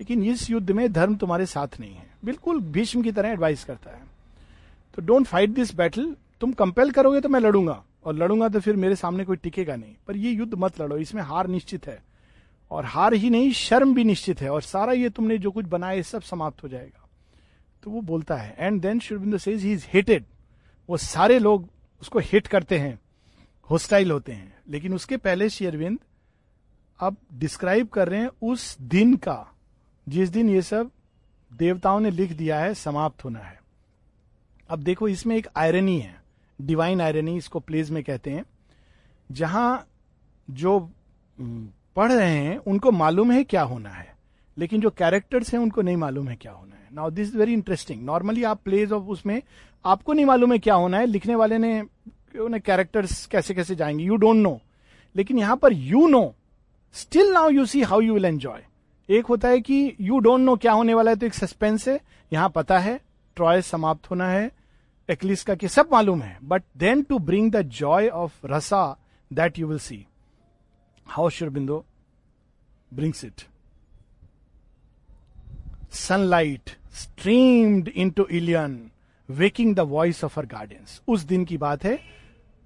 लेकिन 0.00 0.24
इस 0.24 0.50
युद्ध 0.50 0.70
में 0.70 0.92
धर्म 0.92 1.16
तुम्हारे 1.16 1.46
साथ 1.46 1.68
नहीं 1.80 1.94
है। 1.94 2.10
बिल्कुल 2.24 2.60
भीष्म 2.60 3.02
की 3.02 3.12
तरह 3.12 3.28
एडवाइस 3.28 3.64
करता 3.64 3.90
है। 3.90 4.02
तो 4.94 5.02
डोंट 5.02 5.26
फाइट 5.26 5.50
दिस 5.50 5.74
बैटल 5.74 6.16
तुम 6.40 6.52
कंपेल 6.52 6.90
करोगे 6.90 7.20
तो 7.20 7.28
मैं 7.28 7.40
लड़ूँगा। 7.40 7.84
और 8.04 8.14
लड़ूँगा 8.14 8.48
तो 8.48 8.60
फिर 8.60 8.76
मेरे 8.76 8.96
सामने 8.96 9.24
कोई 9.24 9.36
टिकेगा 9.36 9.76
नहीं। 9.76 9.94
पर 10.06 10.16
ये 10.16 10.30
युद्ध 10.30 10.54
मत 10.54 10.80
लड़ो। 10.80 10.96
इसमें 10.96 11.22
हार 11.22 11.46
निश्चित 11.46 11.86
है। 11.86 12.02
और 12.70 12.84
हार 12.84 13.14
ही 13.14 13.30
नहीं, 13.30 13.52
शर्म 13.52 13.94
भी 13.94 14.04
निश्चित 14.04 14.40
है। 14.40 14.50
और 14.50 14.62
सारा 14.62 14.92
ये 14.92 15.08
तुमने 15.08 15.38
जो 15.38 15.50
कुछ 15.50 15.66
बनाया 15.66 16.02
सब 16.02 16.22
समाप्त 16.22 16.62
हो 16.62 16.68
जाएगा। 16.68 17.08
तो 17.82 17.90
वो 17.90 18.00
बोलता 18.00 18.36
है 18.36 18.56
and 18.58 18.80
then 18.80 19.00
Sri Aurobindo 19.00 19.38
says 19.38 19.62
he 19.62 19.72
is 19.72 19.86
hated 19.88 20.24
वो 20.88 20.96
सारे 20.96 21.38
लोग 21.38 21.68
उसको 22.00 22.18
हिट 22.18 22.46
करते 22.46 22.78
हैं। 22.78 22.98
होस्टाइल 23.70 24.10
होते 24.10 24.32
हैं। 24.32 24.58
लेकिन 24.68 24.94
उसके 24.94 25.16
पहले 25.16 25.48
शेयरविंद 25.48 25.98
अब 27.00 27.16
डिस्क्राइब 27.34 27.88
कर 27.88 28.08
रहे 28.08 28.20
हैं 28.20 28.30
उस 28.42 28.76
दिन 28.80 29.16
का। 29.16 29.54
जिस 30.06 30.28
दिन 30.28 30.50
ये 30.50 30.62
सब 30.62 30.90
देवताओं 31.50 32.00
ने 32.00 32.10
लिख 32.10 32.32
दिया 32.32 32.58
है, 32.60 32.74
समाप्त 32.74 33.24
होना 33.24 33.38
है। 33.38 33.58
अब 34.70 34.78
देखो, 34.78 35.08
इसमें 35.08 35.36
एक 35.36 35.48
आयरनी 35.56 35.98
है 36.00 36.18
डिवाइन 36.58 37.00
आयरनी 37.00 37.36
इसको 37.36 37.60
प्लेज 37.60 37.90
में 37.90 38.02
कहते 38.04 38.30
हैं। 38.30 38.44
जहाँ 39.30 39.86
जो 40.48 40.78
पढ़ 41.38 42.12
रहे 42.12 42.30
हैं, 42.30 42.56
उनको 42.58 42.90
मालूम 42.90 43.32
है 43.32 43.44
क्या 43.44 43.62
होना 43.62 43.90
है, 43.90 44.14
लेकिन 44.58 44.80
जो 44.80 44.90
कैरेक्टर्स 44.90 45.52
हैं, 45.54 45.60
उनको 45.60 45.82
नहीं 45.82 45.96
मालूम 45.96 46.28
है 46.28 46.36
क्या 46.36 46.52
होना 46.52 46.76
है। 46.76 46.88
Now 46.92 47.10
this 47.10 47.28
is 47.28 47.38
very 47.38 47.52
interesting 47.52 48.02
normally 48.04 48.42
आप 48.44 48.60
प्लेज 48.64 48.92
ऑफ़ 48.92 49.04
उसमें 49.04 49.40
आपको 49.84 50.12
नहीं 50.12 50.26
मालूम 50.26 50.52
है 50.52 50.58
क्या 50.58 50.74
होना 50.74 50.98
है। 50.98 51.06
लिखने 51.06 51.34
वाले 51.34 51.58
ने, 51.58 51.80
उन्हें 52.40 52.60
कैरेक्टर्स 52.62 53.24
कैसे 53.26 53.54
कैसे 53.54 53.74
जाएँगे 53.74 54.04
यू 54.04 54.16
डोंट 54.16 54.36
नो 54.36 54.60
लेकिन 55.14 55.38
यहाँ 55.38 55.56
पर 55.56 55.72
you 55.72 56.06
know 56.08 56.34
still 56.94 57.32
now 57.32 57.50
you 57.50 57.66
see 57.66 57.82
how 57.82 58.00
you 58.00 58.14
will 58.14 58.24
enjoy 58.24 58.62
एक 59.10 59.26
होता 59.26 59.48
है 59.48 59.60
कि 59.60 59.96
यू 60.00 60.18
डोंट 60.18 60.40
नो 60.40 60.56
क्या 60.56 60.72
होने 60.72 60.94
वाला 60.94 61.10
है 61.10 61.16
तो 61.16 61.26
एक 61.26 61.34
सस्पेंस 61.34 61.88
है, 61.88 62.00
यहाँ 62.32 62.50
पता 62.50 62.78
है 62.78 63.00
ट्रॉय 63.36 63.62
समाप्त 63.62 64.10
होना 64.10 64.28
है 64.28 64.52
एक्लिस 65.10 65.44
का 65.44 65.54
कि 65.54 65.68
सब 65.68 65.88
मालूम 65.92 66.22
है 66.22 66.38
but 66.44 66.62
then 66.76 67.02
to 67.02 67.18
bring 67.18 67.52
the 67.52 67.62
joy 67.62 68.08
of 68.08 68.46
rasa 68.46 68.96
that 69.32 69.58
you 69.58 69.66
will 69.66 69.78
see 69.78 70.06
how 71.06 71.28
Aurobindo 71.42 71.84
it 73.00 73.32
sunlight 75.92 76.70
Sunlight 77.00 77.88
into 78.10 78.24
Ilion 78.24 78.90
waking 79.30 79.74
the 79.74 79.80
voice 79.80 80.24
of 80.24 80.40
her 80.40 80.50
gardens 80.50 81.02
उस 81.08 81.20
दिन 81.22 81.44
की 81.44 81.58
बात 81.58 81.84
है, 81.84 82.00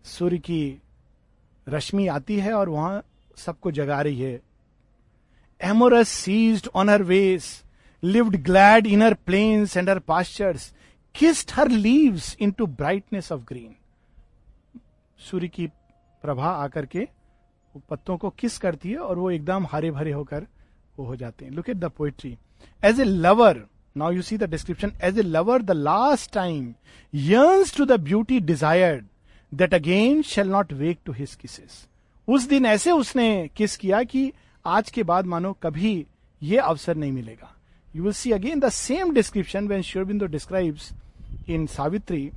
सूर्य 0.05 0.39
की 0.39 0.83
रश्मि 1.69 2.07
आती 2.07 2.41
है 2.41 2.53
और 2.53 2.69
वहाँ 2.69 3.03
सबको 3.37 3.71
जगा 3.71 4.01
रही 4.01 4.21
है 4.21 4.41
seized 5.63 6.69
on 6.75 6.89
her 6.89 7.03
ways 7.03 7.65
lived 8.05 8.37
glad 8.37 8.87
in 8.87 9.03
her 9.03 9.15
plains 9.15 9.77
and 9.77 9.91
her 9.91 9.99
pastures 9.99 10.73
kissed 11.15 11.51
her 11.55 11.69
leaves 11.69 12.37
into 12.51 12.67
brightness 12.67 13.33
of 13.33 13.41
green 13.41 13.75
सूर्य 15.19 15.49
की 15.49 15.67
प्रभा 16.23 16.49
आकर 16.49 16.87
के 16.87 17.09
पत्तों 17.91 18.17
को 18.17 18.31
किस 18.31 18.59
करती 18.59 18.91
है 18.91 18.97
और 18.97 19.19
वो 19.19 19.31
एकदम 19.31 19.67
हरे 19.73 19.91
भरे 19.91 20.13
होकर 20.13 20.47
वो 20.99 21.07
हो 21.07 21.17
जाते 21.17 21.45
हैं। 21.45 21.53
Look 21.53 21.69
at 21.71 21.77
the 21.77 21.85
poetry 21.85 22.39
as 22.85 23.01
a 23.01 23.05
lover 23.05 23.63
now 23.97 24.13
you 24.13 24.23
see 24.23 24.39
the 24.39 24.45
description 24.45 24.93
as 25.03 25.19
a 25.19 25.23
lover 25.23 25.63
the 25.63 25.71
last 25.71 26.33
time 26.33 26.75
yearns 27.15 27.77
to 27.77 27.85
the 27.85 28.01
beauty 28.01 28.41
desired 28.41 29.05
that 29.55 29.75
again 29.75 30.23
shall 30.23 30.49
not 30.49 30.73
wake 30.73 30.99
to 31.05 31.13
his 31.13 31.35
kisses 31.35 31.89
उस 32.29 32.49
दिन 32.49 32.67
ऐसे 32.67 32.91
उसने 32.91 33.49
किस 33.57 33.77
किया 33.77 34.03
कि 34.03 34.33
आज 34.67 34.91
के 34.91 35.03
बाद 35.03 35.27
मानो 35.27 35.53
कभी 35.63 36.07
ये 36.43 36.59
अवसर 36.59 36.97
नहीं 36.97 37.13
मिलेगा। 37.13 37.55
You 37.89 38.03
will 38.03 38.13
see 38.13 38.31
again 38.33 38.61
the 38.61 38.69
same 38.69 39.13
description 39.15 39.69
when 39.69 39.83
Sri Aurobindo 39.83 40.27
describes 40.27 40.91
in 41.49 41.67
Savitri 41.67 42.31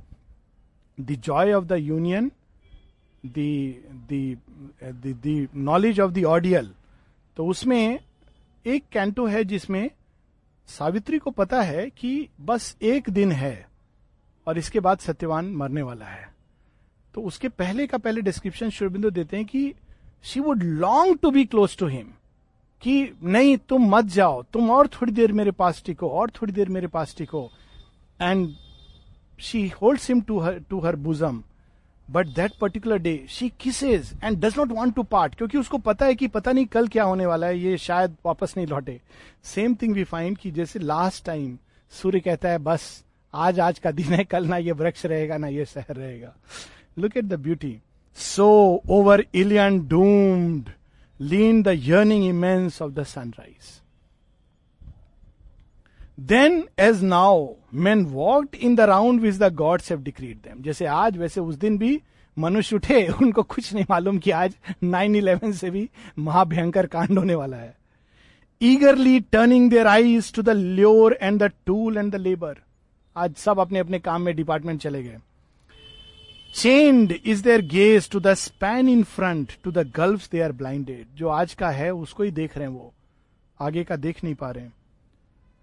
the 0.98 1.12
joy 1.24 1.52
of 1.52 1.64
the 1.64 1.72
union 1.72 2.30
the 3.26 4.38
knowledge 5.54 6.00
of 6.00 6.12
the 6.12 6.24
ideal 6.24 6.70
तो 7.36 7.46
उसमें 7.46 7.98
एक 8.66 8.84
कैंटो 8.92 9.26
है 9.26 9.44
जिसमें 9.44 9.90
सावित्री 10.68 11.18
को 11.18 11.30
पता 11.30 11.62
है 11.62 11.88
कि 11.90 12.28
बस 12.40 12.76
एक 12.82 13.10
दिन 13.10 13.32
है 13.32 13.66
और 14.46 14.58
इसके 14.58 14.80
बाद 14.80 14.98
सत्यवान 14.98 15.50
मरने 15.52 15.82
वाला 15.82 16.06
है। 16.06 16.26
तो 17.14 17.22
उसके 17.22 17.48
पहले 17.48 17.86
का 17.86 17.98
पहले 17.98 18.20
डिस्क्रिप्शन 18.20 18.70
शुरबिंदु 18.70 19.10
देते 19.10 19.36
हैं 19.36 19.46
कि 19.46 19.72
she 20.24 20.40
would 20.40 20.62
long 20.62 21.18
to 21.22 21.30
be 21.30 21.44
close 21.44 21.76
to 21.78 21.86
him 21.86 22.06
कि 22.82 23.12
नहीं, 23.22 23.56
तुम 23.58 23.88
मत 23.90 24.04
जाओ, 24.06 24.42
तुम 24.42 24.70
और 24.70 24.88
थोड़ी 24.90 25.12
देर 25.12 25.32
मेरे 25.32 25.50
पास 25.50 25.82
टिको, 25.86 26.08
और 26.08 26.30
थोड़ी 26.30 26.52
देर 26.52 26.68
मेरे 26.68 26.86
पास 26.86 27.14
टिको। 27.18 27.50
And 28.20 28.48
she 29.38 29.66
holds 29.82 30.08
him 30.08 30.20
to 30.20 30.38
her 30.40 30.58
to 30.70 30.80
her 30.80 30.96
bosom 30.98 31.42
but 32.08 32.26
that 32.26 32.52
particular 32.60 32.98
day 32.98 33.24
she 33.28 33.48
kisses 33.60 34.12
and 34.24 34.38
does 34.40 34.58
not 34.58 34.72
want 34.72 34.94
to 34.94 35.02
part 35.04 35.34
क्योंकि 35.34 35.58
उसको 35.58 35.78
पता 35.78 36.06
है 36.06 36.14
कि 36.14 36.28
पता 36.28 36.52
नहीं 36.52 36.66
कल 36.66 36.88
क्या 36.88 37.04
होने 37.04 37.26
वाला 37.26 37.46
है, 37.46 37.58
ये 37.58 37.76
शायद 37.78 38.16
वापस 38.26 38.54
नहीं 38.56 38.66
लौटे। 38.66 39.00
सेम 39.46 39.74
थिंग 39.82 39.94
वी 39.94 40.04
फाइंड 40.04 40.38
कि 40.38 40.50
जैसे 40.50 40.78
लास्ट 40.78 41.24
टाइम 41.26 41.58
सूर्य 41.92 42.20
कहता 42.20 42.48
है, 42.48 42.58
बस, 42.58 43.04
आज 43.34 43.60
आज 43.60 43.78
का 43.78 43.90
दिन 43.90 44.12
है, 44.12 44.24
कल 44.24 44.46
ना 44.46 44.56
ये 44.56 44.72
वृक्ष 44.72 45.04
रहेगा, 45.06 45.36
ना 45.36 45.48
ये 45.48 45.64
शहर 45.64 45.96
रहेगा. 45.96 46.34
Look 46.98 47.16
at 47.16 47.24
the 47.24 47.34
beauty 47.34 47.78
so 48.16 48.48
over 48.88 49.24
Ilion 49.34 49.86
doomed 49.88 50.70
lean 51.20 51.62
the 51.62 51.68
yearning 51.68 52.24
immense 52.24 52.82
of 52.82 52.92
the 52.92 53.02
sunrise 53.02 53.80
then 56.20 56.64
as 56.78 57.02
now 57.04 57.48
man 57.74 58.04
walked 58.04 58.54
in 58.54 58.74
the 58.74 58.80
round 58.80 59.20
which 59.20 59.34
the 59.34 59.54
gods 59.54 59.90
have 59.90 60.02
decreed 60.02 60.36
them 60.36 60.62
जैसे 60.62 60.86
आज, 60.86 61.18
वैसे 61.18 61.40
उस 61.40 61.54
दिन 61.54 61.78
भी 61.78 62.00
मनुष्य 62.38 62.76
उठे, 62.76 63.06
उनको 63.22 63.42
कुछ 63.42 63.74
नहीं 63.74 63.84
मालूम 63.90 64.18
कि 64.18 64.30
आज 64.30 64.54
9-11 64.84 65.52
से 65.52 65.70
भी 65.70 65.90
महाभयंकर 66.18 66.86
कांड 66.86 67.18
होने 67.18 67.34
वाला 67.34 67.56
है। 67.56 67.76
Eagerly 68.62 69.20
turning 69.20 69.70
their 69.70 69.86
eyes 69.86 70.32
to 70.34 70.42
the 70.42 70.48
lure 70.48 71.18
and 71.22 71.42
the 71.42 71.50
toil 71.66 71.98
and 71.98 72.12
the 72.12 72.16
labour 72.16 72.56
आज 73.16 73.34
सब 73.34 73.60
अपने 73.60 73.78
अपने 73.78 73.98
काम 73.98 74.22
में 74.22 74.36
डिपार्टमेंट 74.36 74.80
चले 74.80 75.02
गए। 75.02 75.18
Chained 76.54 77.12
is 77.12 77.42
their 77.44 77.60
gaze 77.66 78.08
to 78.10 78.20
the 78.20 78.34
span 78.34 78.88
in 78.88 79.02
front 79.04 79.52
to 79.64 79.70
the 79.70 79.90
gulf 79.96 80.28
they 80.30 80.40
are 80.40 80.52
blinded 80.52 81.06
जो 81.16 81.28
आज 81.28 81.54
का 81.54 81.70
है, 81.70 81.90
उसको 81.92 82.22
ही 82.22 82.30
देख 82.30 82.56
रहे 82.56 82.66
हैं 82.66 82.74
वो। 82.74 82.92
आगे 83.60 83.84
का 83.84 83.96
देख 83.96 84.22
नहीं 84.24 84.34
पा 84.34 84.50
रहे 84.50 84.66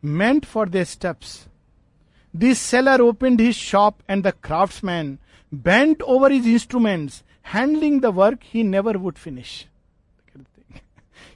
meant 0.03 0.45
for 0.45 0.69
their 0.69 0.83
steps 0.85 1.45
this 2.33 2.59
seller 2.59 3.01
open 3.01 3.39
his 3.39 3.55
shop 3.55 3.97
and 4.09 4.23
the 4.23 4.33
craftsman 4.83 5.17
bent 5.51 6.01
over 6.03 6.31
his 6.31 6.47
instruments 6.47 7.23
handling 7.45 8.01
the 8.01 8.05
work 8.15 8.39
he 8.43 8.63
never 8.63 8.97
would 8.97 9.15
finish 9.15 9.65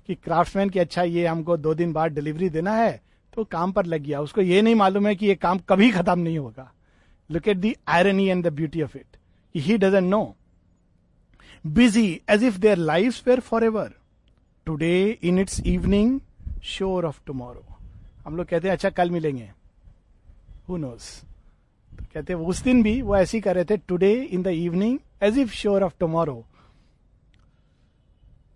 कि 0.08 0.16
क्राफ्टमैन 0.16 0.70
की 0.70 0.80
अच्छा 0.80 1.04
ये 1.04 1.26
हमको 1.28 1.58
दो 1.58 1.74
दिन 1.74 1.92
बाद 1.94 2.12
डिलीवरी 2.12 2.50
देना 2.50 2.74
है 2.76 3.00
तो 3.34 3.44
काम 3.44 3.72
पर 3.72 3.86
लग 3.86 4.02
गया। 4.02 4.22
उसको 4.22 4.42
ये 4.42 4.62
नहीं 4.62 4.76
मालूम 4.76 5.08
है 5.08 5.16
कि 5.16 5.26
ये 5.26 5.36
काम 5.36 5.60
कभी 5.70 5.90
खत्म 5.92 6.20
नहीं 6.20 6.38
होगा। 6.38 6.72
Look 7.30 7.48
at 7.48 7.58
the 7.58 7.76
irony 7.88 8.28
and 8.28 8.44
the 8.46 8.54
beauty 8.54 8.82
of 8.82 8.98
it 8.98 9.18
he 9.56 9.78
doesn't 9.78 10.10
know 10.10 10.36
busy 11.68 12.22
as 12.30 12.44
if 12.44 12.58
their 12.58 12.78
life 12.78 13.28
were 13.28 13.40
for 13.40 13.64
ever 13.64 13.94
today 14.66 15.20
in 15.24 15.40
its 15.40 15.60
evening 15.60 16.20
sure 16.64 17.06
of 17.06 17.20
tomorrow 17.26 17.66
हम 18.26 18.38
लोग 18.38 18.46
कहते 18.46 18.68
हैं 18.68 18.76
अच्छा 18.76 18.90
कल 18.90 19.12
मिलेंगे. 19.12 19.52
हु 20.70 20.78
नोस 20.78 21.24
तो 21.98 22.04
कहते 22.14 22.34
हैं 22.34 22.40
उस 22.40 22.62
दिन 22.64 22.84
भी 22.84 23.02
वो 23.02 23.18
ऐसे 23.18 23.38
ही 23.38 23.42
कर 23.42 23.56
रहे 23.56 23.66
थे 23.66 23.78
today 23.78 24.14
in 24.24 24.44
the 24.44 24.48
evening 24.48 25.00
as 25.24 25.38
if 25.40 25.54
sure 25.54 25.84
of 25.84 25.94
tomorrow 26.00 26.46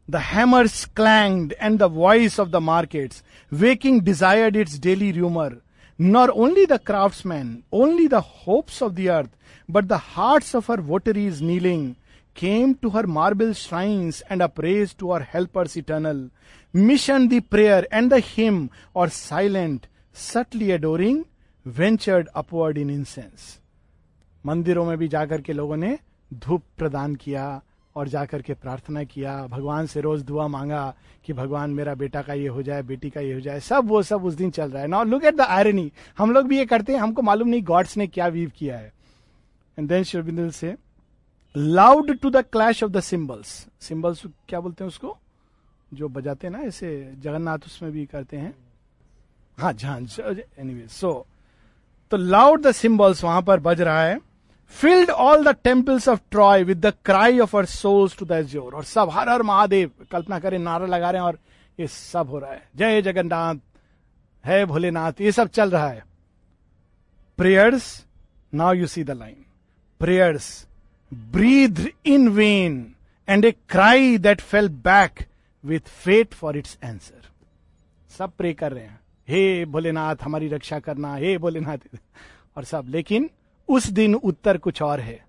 The 0.08 0.20
hammers 0.20 0.86
clanged 0.86 1.54
and 1.60 1.80
the 1.80 1.88
voice 1.88 2.38
of 2.38 2.52
the 2.52 2.60
markets, 2.60 3.24
waking 3.52 4.02
desired 4.02 4.58
its 4.58 4.78
daily 4.78 5.14
rumor. 5.14 5.63
Nor 5.99 6.31
only 6.33 6.65
the 6.67 6.79
craftsmen, 6.79 7.65
only 7.73 8.07
the 8.07 8.21
hopes 8.21 8.81
of 8.81 8.95
the 8.95 9.11
earth, 9.11 9.37
but 9.69 9.89
the 9.89 9.99
hearts 9.99 10.55
of 10.55 10.67
her 10.67 10.77
votaries 10.77 11.43
kneeling, 11.43 11.97
came 12.35 12.75
to 12.77 12.91
her 12.91 13.07
marble 13.07 13.53
shrines 13.53 14.23
and 14.31 14.41
appraised 14.41 14.99
to 14.99 15.13
her 15.13 15.21
helpers 15.21 15.77
eternal. 15.77 16.31
Missioned 16.73 17.31
the 17.31 17.41
prayer 17.41 17.87
and 17.91 18.13
the 18.13 18.21
hymn, 18.21 18.71
or 18.95 19.09
silent, 19.09 19.89
subtly 20.13 20.71
adoring, 20.71 21.25
ventured 21.65 22.29
upward 22.35 22.79
in 22.79 22.91
incense. 22.91 23.59
मंदिरों 24.47 24.85
में 24.85 24.97
भी 24.99 25.09
जाकर 25.09 25.41
के 25.41 25.53
लोगों 25.53 25.77
ने 25.77 25.99
धूप 26.35 26.63
प्रदान 26.79 27.15
किया 27.15 27.63
और 27.96 28.08
जाकर 28.08 28.42
के 28.42 28.54
प्रार्थना 28.54 29.04
किया, 29.04 29.36
भगवान 29.48 29.86
से 29.86 30.02
रोज 30.02 30.22
दुआ 30.24 30.48
मांगा 30.48 30.94
कि 31.26 31.34
भगवान 31.34 31.72
मेरा 31.72 31.94
बेटा 31.96 32.22
का 32.22 32.34
ये 32.34 32.48
हो 32.48 32.62
जाए, 32.64 32.82
बेटी 32.84 33.10
का 33.10 33.22
ये 33.22 33.34
हो 33.34 33.40
जाए, 33.40 33.60
सब 33.60 33.88
वो 33.88 34.02
सब 34.04 34.26
उस 34.26 34.34
दिन 34.34 34.52
चल 34.52 34.72
रहा 34.72 34.82
है। 34.82 34.88
Now 34.88 35.04
look 35.04 35.24
at 35.26 35.36
the 35.36 35.42
irony 35.42 35.92
हम 36.18 36.32
लोग 36.32 36.48
भी 36.48 36.58
ये 36.58 36.66
करते 36.66 36.94
हैं, 36.94 37.00
हमको 37.00 37.22
मालूम 37.22 37.48
नहीं 37.48 37.64
गॉड्स 37.64 37.98
ने 37.98 38.08
क्या 38.08 38.28
वीव 38.28 38.52
किया 38.58 38.78
है। 38.78 38.92
एंड 39.78 39.90
देन 39.90 40.04
शिविंदल 40.04 40.50
से 40.52 40.76
loud 41.56 42.18
to 42.20 42.30
the 42.30 42.44
clash 42.44 42.84
of 42.84 42.92
the 42.92 43.00
cymbals 43.02 43.48
cymbals 43.82 44.24
क्या 44.48 44.60
बोलते 44.60 44.84
हैं 44.84 44.88
उसको? 44.88 45.18
जो 45.92 46.08
बजाते 46.10 46.48
हैं 46.48 46.54
ना, 46.54 46.60
ऐसे 46.60 47.14
जगन्नाथ 47.20 47.66
उसमें 47.66 47.92
भी 47.92 48.06
करते 48.06 48.38
हैं। 48.38 48.54
हाँ 49.58 49.74
झांझ 49.74 50.20
एनीवे 50.20 50.88
सो 50.90 51.26
तो 52.12 52.18
लाउड 52.18 52.62
द 52.62 52.72
सिंबल्स 52.72 53.24
वहाँ 53.24 53.42
पर 53.42 53.60
बज 53.60 53.82
रहा 53.82 54.04
है। 54.04 54.20
Filled 54.72 55.10
all 55.10 55.44
the 55.44 55.56
temples 55.64 56.08
of 56.08 56.20
Troy 56.32 56.64
with 56.64 56.86
the 56.86 56.94
cry 57.06 57.40
of 57.40 57.56
her 57.58 57.66
souls 57.66 58.18
to 58.18 58.26
the 58.26 58.72
और 58.74 58.84
सब 58.84 59.10
हर 59.10 59.30
हर 59.30 59.42
महादेव 59.42 59.92
कल्पना 60.12 60.40
करें, 60.40 60.58
नारा 60.60 60.86
लगा 60.86 61.10
रहे 61.12 61.22
हैं 61.22 61.28
और 61.28 61.40
ये 61.80 61.88
सब 61.88 62.30
हो 62.30 62.40
रहा 62.40 62.52
है। 62.52 62.70
जय 62.76 63.02
जगन्नाथ, 63.02 63.56
है 64.46 64.66
भोलेनाथ, 64.66 65.22
ये 65.22 65.32
सब 65.32 65.50
चल 65.50 65.72
रहा 65.72 65.88
है। 65.88 66.04
Prayers 67.38 68.06
now 68.54 68.74
you 68.74 68.88
see 68.88 69.04
the 69.04 69.12
line 69.12 69.36
prayers 70.02 70.68
breathed 71.12 71.88
in 72.06 72.28
vain 72.30 72.96
and 73.28 73.46
a 73.46 73.52
cry 73.70 74.18
that 74.18 74.42
fell 74.42 74.70
back 74.70 75.26
with 75.64 75.80
fate 75.80 76.34
for 76.34 76.58
its 76.58 76.78
answer 76.84 77.22
सब 78.18 78.32
प्रे 78.38 78.54
कर 78.54 78.72
रहे 78.72 78.84
हैं। 78.84 79.00
हे 79.28 79.66
भोलेनाथ, 79.66 80.16
हमारी 80.22 80.48
रक्षा 80.48 80.80
करना, 80.80 81.16
हे 81.16 81.38
भोलेनाथ। 81.38 81.78
और 82.58 82.64
सब, 82.64 82.86
लेकिन 82.88 83.30
उस 83.70 83.88
दिन 83.88 84.16
उत्तर 84.16 84.58
कुछ 84.58 84.82
और 84.82 85.00
है। 85.00 85.26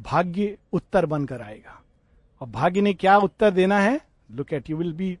भाग्य 0.00 0.58
उत्तर 0.72 1.06
बनकर 1.06 1.40
आएगा। 1.40 1.82
और 2.40 2.48
भाग्य 2.48 2.80
ने 2.80 2.94
क्या 2.94 3.16
उत्तर 3.18 3.50
देना 3.50 3.78
है? 3.78 4.00
Look 4.32 4.52
at 4.52 4.70
you 4.70 4.76
will 4.76 4.92
be 4.92 5.18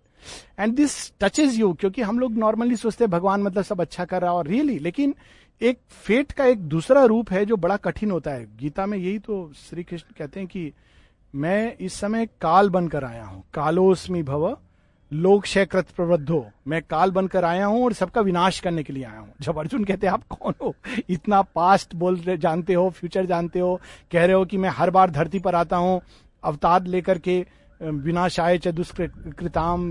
and 0.58 0.74
this 0.74 1.12
touches 1.20 1.58
you 1.60 1.72
क्योंकि 1.72 2.02
हम 2.02 2.18
लोग 2.18 2.32
नॉर्मली 2.32 2.76
सोचते 2.76 3.04
हैं 3.04 3.10
भगवान 3.10 3.42
मतलब 3.42 3.62
सब 3.62 3.80
अच्छा 3.80 4.04
कर 4.04 4.22
रहा 4.22 4.32
और 4.32 4.46
रियली 4.46 4.66
really, 4.66 4.82
लेकिन 4.82 5.14
एक 5.60 5.78
फेट 5.90 6.32
का 6.32 6.44
एक 6.44 6.58
दूसरा 6.58 7.04
रूप 7.04 7.32
है 7.32 7.44
जो 7.44 7.56
बड़ा 7.56 7.76
कठिन 7.76 8.10
होता 8.10 8.30
है। 8.30 8.56
गीता 8.56 8.86
में 8.86 8.98
यही 8.98 9.18
तो 9.18 9.52
श्री 9.56 9.82
कृष्ण 9.82 10.06
कहते 10.18 10.40
हैं 10.40 10.48
कि 10.48 10.72
मैं 11.34 11.76
इस 11.76 11.92
समय 11.92 12.26
काल 12.26 12.70
बनकर 12.70 13.04
आया 13.04 13.24
हूँ। 13.24 13.44
कालोस्मी 13.54 14.22
भव 14.22 14.58
लोक 15.10 15.46
शयकृत 15.46 15.90
प्रवृद्धो 15.96 16.44
मैं 16.68 16.80
काल 16.82 17.10
बनकर 17.10 17.44
आया 17.44 17.66
हूँ 17.66 17.84
और 17.84 17.92
सबका 17.92 18.20
विनाश 18.20 18.58
करने 18.60 18.82
के 18.82 18.92
लिए 18.92 19.04
आया 19.04 19.18
हूँ। 19.18 19.32
जब 19.40 19.58
अर्जुन 19.58 19.84
कहते 19.84 20.06
हैं, 20.06 20.14
आप 20.14 20.22
कौन 20.30 20.54
हो? 20.62 20.74
इतना 21.08 21.40
पास्ट 21.44 21.94
बोल 21.94 22.16
रहे, 22.16 22.36
जानते 22.36 22.74
हो 22.74 22.88
फ्यूचर 22.90 23.26
जानते 23.26 23.58
हो, 23.58 23.80
कह 24.12 24.24
रहे 24.24 24.36
हो 24.36 24.44
कि 24.44 24.56
मैं 24.56 24.70
हर 24.70 24.90
बार 24.90 25.10
धरती 25.10 25.38
पर 25.38 25.54
आता 25.54 25.76
हूँ, 25.76 26.00
अवतार 26.42 26.84
लेकर 26.84 27.18
के 27.18 27.44
विनाश 27.80 28.38
आए 28.40 28.58
चाहे 28.58 28.72
दुष्कृताम, 28.72 29.82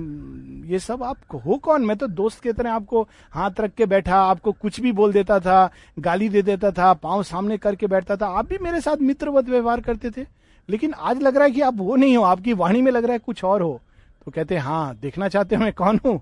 ये 0.65 0.79
सब 0.79 1.03
आप 1.03 1.17
हो 1.45 1.57
कौन? 1.57 1.85
मैं 1.85 1.95
तो 1.97 2.07
दोस्त 2.07 2.41
के 2.43 2.53
तरह 2.53 2.71
आपको 2.71 3.01
हाथ 3.33 3.59
रख 3.59 3.73
के 3.73 3.85
बैठा, 3.85 4.21
आपको 4.21 4.51
कुछ 4.51 4.79
भी 4.79 4.91
बोल 4.91 5.13
देता 5.13 5.39
था, 5.39 5.69
गाली 5.99 6.29
दे 6.29 6.41
देता 6.41 6.71
था, 6.71 6.93
पाँव 6.93 7.23
सामने 7.23 7.57
करके 7.57 7.87
बैठता 7.87 8.15
था, 8.15 8.27
आप 8.27 8.49
भी 8.49 8.57
मेरे 8.61 8.81
साथ 8.81 9.01
मित्रवत 9.01 9.49
व्यवहार 9.49 9.81
करते 9.81 10.11
थे। 10.11 10.25
लेकिन 10.69 10.93
आज 10.93 11.21
लग 11.21 11.35
रहा 11.35 11.45
है 11.45 11.51
कि 11.51 11.61
आप 11.61 11.77
वो 11.77 11.95
नहीं 11.95 12.17
हो, 12.17 12.23
आपकी 12.23 12.53
वाणी 12.53 12.81
में 12.81 12.91
लग 12.91 13.03
रहा 13.03 13.13
है 13.13 13.19
कुछ 13.19 13.43
और 13.43 13.61
हो। 13.61 13.79
तो 14.27 14.31
कहते 14.31 14.55
हैं 14.55 14.61
हाँ 14.61 14.95
देखना 14.95 15.27
चाहते 15.27 15.55
हो 15.55 15.61
मैं 15.61 15.73
कौन 15.73 15.99
हूँ? 16.05 16.19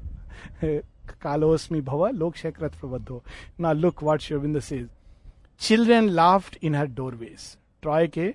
कालोस्मी 1.21 1.81
भव 1.81 2.07
लोक 2.07 2.35
शेकृत 2.35 2.71
प्रबद्धो 2.71 3.23
ना 3.59 3.71
look 3.73 4.03
what 4.03 4.19
Sri Aurobindo 4.21 4.59
says 4.59 4.89
children 5.59 6.09
laughed 6.09 6.57
in 6.63 6.75
her 6.75 6.87
doorways 6.87 7.57
Troy 7.81 8.07
के 8.07 8.33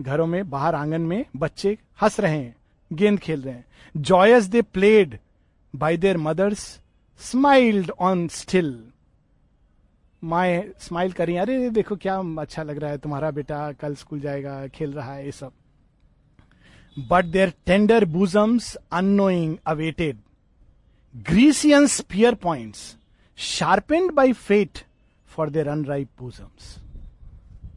घरों 0.00 0.26
में, 0.26 0.50
बाहर 0.50 0.74
आँगन 0.74 1.00
में 1.00 1.24
बच्चे 1.36 1.78
हंस 2.02 2.20
रहे 2.20 2.38
हैं, 2.38 2.56
गेंद 2.92 3.18
खेल 3.18 3.42
रहे 3.42 3.54
हैं। 3.54 3.64
Joyous 3.96 4.44
they 4.44 4.62
played 4.62 5.18
by 5.76 5.96
their 5.96 6.16
mothers 6.16 6.80
smiled 7.20 7.90
on 7.90 8.28
still 8.28 8.84
माए 10.24 10.72
स्माइल 10.78 11.12
करी, 11.12 11.36
अरे 11.36 11.70
देखो 11.70 11.96
क्या 11.96 12.16
अच्छा 12.38 12.62
लग 12.62 12.78
रहा 12.78 12.90
है 12.90 12.98
तुम्हारा 12.98 13.30
बेटा, 13.30 13.72
कल 13.72 13.94
स्कूल 13.94 14.20
जाएगा, 14.20 14.66
खेल 14.66 14.92
रहा 14.92 15.14
है, 15.14 15.24
ये 15.24 15.32
सब। 15.32 15.52
But 16.98 17.24
their 17.24 17.52
tender 17.68 18.06
bosoms 18.16 18.76
unknowing 18.94 19.74
awaited. 19.74 20.14
Grecian 21.30 21.84
spear 22.00 22.32
points, 22.32 22.78
sharpened 23.38 24.10
by 24.10 24.32
fate 24.32 24.78
for 25.36 25.48
their 25.48 25.66
unripe 25.66 26.22
bosoms. 26.22 26.78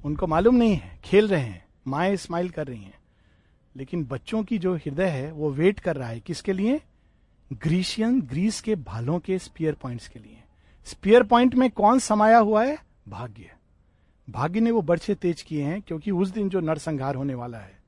उनको 0.03 0.27
मालूम 0.27 0.55
नहीं 0.55 0.75
है 0.75 0.99
खेल 1.03 1.27
रहे 1.27 1.41
हैं 1.41 1.65
माए 1.87 2.17
स्माइल 2.17 2.49
कर 2.49 2.67
रही 2.67 2.83
हैं। 2.83 2.99
लेकिन 3.75 4.03
बच्चों 4.05 4.43
की 4.43 4.57
जो 4.57 4.75
हृदय 4.75 5.07
है 5.07 5.31
वो 5.31 5.51
वेट 5.51 5.79
कर 5.79 5.95
रहा 5.95 6.09
है 6.09 6.19
किसके 6.19 6.53
लिए? 6.53 6.81
ग्रीशियन 7.53 8.21
ग्रीस 8.21 8.61
के 8.61 8.75
भालों 8.75 9.19
के 9.19 9.39
स्पियर 9.39 9.73
पॉइंट्स 9.73 10.07
के 10.07 10.19
लिए। 10.19 10.43
स्पियर 10.85 11.23
पॉइंट 11.23 11.55
में 11.55 11.69
कौन 11.69 11.99
समाया 11.99 12.37
हुआ 12.37 12.65
है? 12.65 12.77
भाग्य। 13.09 13.51
भाग्य 14.29 14.59
ने 14.59 14.71
वो 14.71 14.81
बर्छे 14.81 15.15
तेज 15.15 15.41
किए 15.41 15.63
हैं 15.63 15.81
क्योंकि 15.81 16.11
उस 16.11 16.29
दिन 16.29 16.49
जो 16.49 16.59
नरसंहार 16.59 17.15
होने 17.15 17.33
वाला 17.33 17.57
है 17.57 17.78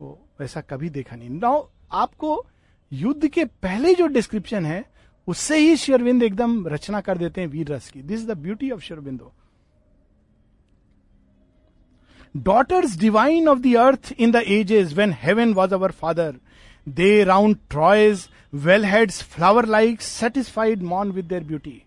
वो 0.00 0.18
वैसा 0.40 0.60
कभी 0.60 0.88
देखा 0.90 1.16
नहीं। 1.16 1.30
नाउ 1.30 1.66
आपको 1.92 2.46
युद्ध 2.92 3.28
के 3.28 3.44
पहले 3.44 3.94
जो 3.94 4.06
डिस्क्रिप्शन 4.06 4.66
है, 4.66 4.84
उससे 5.28 5.58
ही 5.58 5.76
शेरविंद 5.76 6.22
एकदम 6.22 6.66
रचना 6.68 7.00
कर 7.00 7.18
देते 7.18 7.40
हैं 7.40 7.48
वीर 7.48 7.72
रस 7.72 7.90
की। 7.90 8.02
This 8.02 8.26
the 8.26 8.36
beauty 8.38 8.70
of 8.70 8.80
Sri Aurobindo. 8.80 9.32
Daughters 12.36 12.96
divine 12.98 13.48
of 13.48 13.58
the 13.58 13.74
earth 13.76 14.12
in 14.18 14.30
the 14.30 14.42
ages 14.46 14.92
when 14.92 15.12
heaven 15.12 15.52
was 15.54 15.74
our 15.74 15.90
father 15.90 16.34
they 16.86 17.24
round 17.24 17.56
Troy's 17.70 18.28
well 18.54 18.84
heads 18.84 19.22
flower 19.22 19.66
like 19.66 20.02
satisfied 20.02 20.82
moon 20.82 21.10
with 21.12 21.24
their 21.24 21.44
beauty 21.44 21.82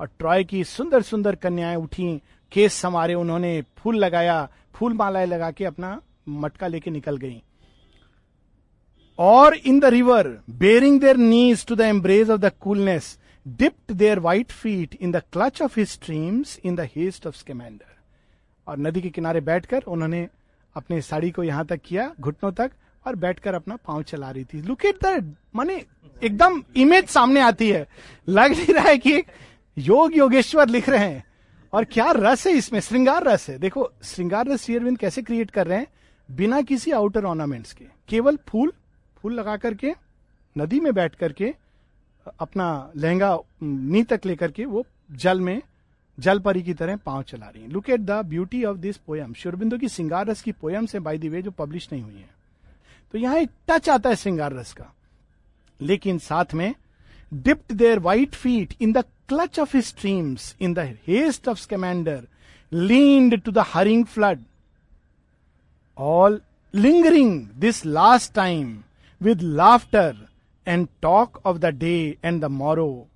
और 0.00 0.10
Troy 0.18 0.44
की 0.44 0.64
सुंदर 0.64 1.02
सुंदर 1.02 1.34
कन्याएँ 1.34 1.76
उठी, 1.76 2.22
case 2.52 2.74
समारे 2.74 3.14
उन्होंने 3.14 3.62
फूल 3.78 3.96
लगाया 3.96 4.48
फूल 4.74 4.94
मालाएँ 4.94 5.26
लगा 5.26 5.50
के 5.50 5.64
अपना 5.64 6.00
मटका 6.28 6.66
लेके 6.66 6.90
निकल 6.90 7.16
गई। 7.16 7.42
और 9.18 9.54
in 9.54 9.80
the 9.80 9.84
river 9.84 10.28
baring 10.50 11.00
their 11.00 11.16
knees 11.16 11.66
to 11.66 11.74
the 11.74 11.80
embrace 11.80 12.30
of 12.30 12.40
the 12.40 12.52
coolness 12.60 13.18
dipped 13.48 13.92
their 13.92 14.18
white 14.18 14.52
feet 14.52 14.98
in 15.00 15.12
the 15.12 15.16
clutch 15.16 15.62
of 15.62 15.80
his 15.80 15.88
streams 15.88 16.60
in 16.64 16.76
the 16.76 16.80
haste 16.80 17.26
of 17.26 17.36
Scamander 17.36 17.94
और 18.66 18.78
नदी 18.78 19.00
के 19.00 19.10
किनारे 19.10 19.40
बैठकर 19.40 19.82
उन्होंने 19.82 20.28
अपने 20.76 21.00
साड़ी 21.00 21.30
को 21.30 21.42
यहाँ 21.42 21.66
तक 21.66 21.80
किया, 21.84 22.14
घुटनों 22.20 22.52
तक, 22.52 22.70
और 23.06 23.16
बैठकर 23.16 23.54
अपना 23.54 23.76
पाँव 23.76 24.02
चला 24.02 24.30
रही 24.30 24.44
थी। 24.44 24.62
लुक 24.62 24.84
एट 24.84 24.98
द 25.04 25.36
माने 25.54 25.84
एकदम 26.24 26.62
इमेज 26.76 27.06
सामने 27.06 27.40
आती 27.40 27.70
है। 27.70 27.88
लग 28.28 28.50
नहीं 28.50 28.74
रहा 28.74 28.84
है 28.84 28.98
कि 28.98 29.22
योग 29.78 30.16
योगेश्वर 30.16 30.68
लिख 30.68 30.88
रहे 30.88 31.08
हैं। 31.08 31.24
और 31.72 31.84
क्या 31.84 32.10
रस 32.10 32.46
है 32.46 32.52
इसमें, 32.52 32.80
श्रृंगार 32.80 33.24
रस 33.24 33.50
है। 33.50 33.58
देखो, 33.58 33.92
श्रृंगार 34.02 34.46
रस 34.46 34.62
शेयरविंद 34.62 34.98
कैसे 34.98 35.22
क्रिएट 35.22 35.50
कर 35.50 35.66
रहे 35.66 35.78
हैं। 35.78 35.86
बिना 36.28 36.60
किसी 36.62 36.90
आउटर 36.90 37.24
ऑर्नामेंट्स 37.24 37.72
के, 37.72 37.84
केवल 38.08 38.38
फूल 38.48 38.72
फूल 39.16 39.34
लगा 39.34 39.56
करके, 39.56 39.92
नदी 40.56 40.80
में 40.80 40.92
बैठ 40.94 41.14
करके, 41.14 41.54
अपना 42.40 42.90
लहंगा 42.96 43.38
नी 43.62 44.02
तक 44.02 44.26
लेकर 44.26 44.50
के 44.50 44.64
वो 44.64 44.84
जल 45.12 45.40
में, 45.40 45.60
जल 46.18 46.38
परी 46.38 46.62
की 46.62 46.74
तरह 46.74 46.96
पाँव 46.96 47.22
चला 47.22 47.46
रही 47.46 47.62
है। 47.62 47.68
Look 47.68 47.90
at 47.90 48.00
the 48.00 48.20
beauty 48.26 48.64
of 48.64 48.76
this 48.76 48.96
poem 48.96 49.32
Sri Aurobindo 49.34 49.78
की 49.78 49.88
सिंगार 49.88 50.26
रस 50.26 50.42
की 50.42 50.52
पोयम 50.52 50.86
से 50.86 51.00
बाई 51.00 51.18
दी 51.18 51.28
वे 51.28 51.42
जो 51.42 51.50
पब्लिश 51.50 51.88
नहीं 51.92 52.02
हुई 52.02 52.14
है। 52.14 52.34
तो 53.14 53.18
यहाँ 53.18 53.36
एक 53.36 53.50
टच 53.68 53.88
आता 53.88 54.10
है 54.10 54.16
सिंगार 54.16 54.52
रस 54.52 54.72
का। 54.72 54.92
लेकिन 55.80 56.18
साथ 56.18 56.54
में 56.54 56.74
dipped 57.32 57.72
their 57.72 57.98
white 57.98 58.34
feet 58.34 58.74
in 58.80 58.92
the 58.92 59.04
clutch 59.28 59.58
of 59.58 59.76
streams 59.76 60.54
in 60.60 60.74
the 60.74 60.78
haste 61.06 61.48
of 61.48 61.58
Scamander 61.58 62.26
leaned 62.72 63.40
to 63.40 63.52
the 63.52 63.64
hurrying 63.66 64.04
flood 64.06 64.42
all 65.98 66.40
lingering 66.74 67.48
this 67.48 67.86
last 67.86 68.34
time 68.34 68.82
with 69.22 69.40
laughter 69.40 70.28
and 70.66 70.88
talk 71.02 71.42
of 71.46 71.58
the 71.58 71.66
day 71.66 72.18
and 72.24 72.42
the 72.42 72.44
morrow 72.44 73.08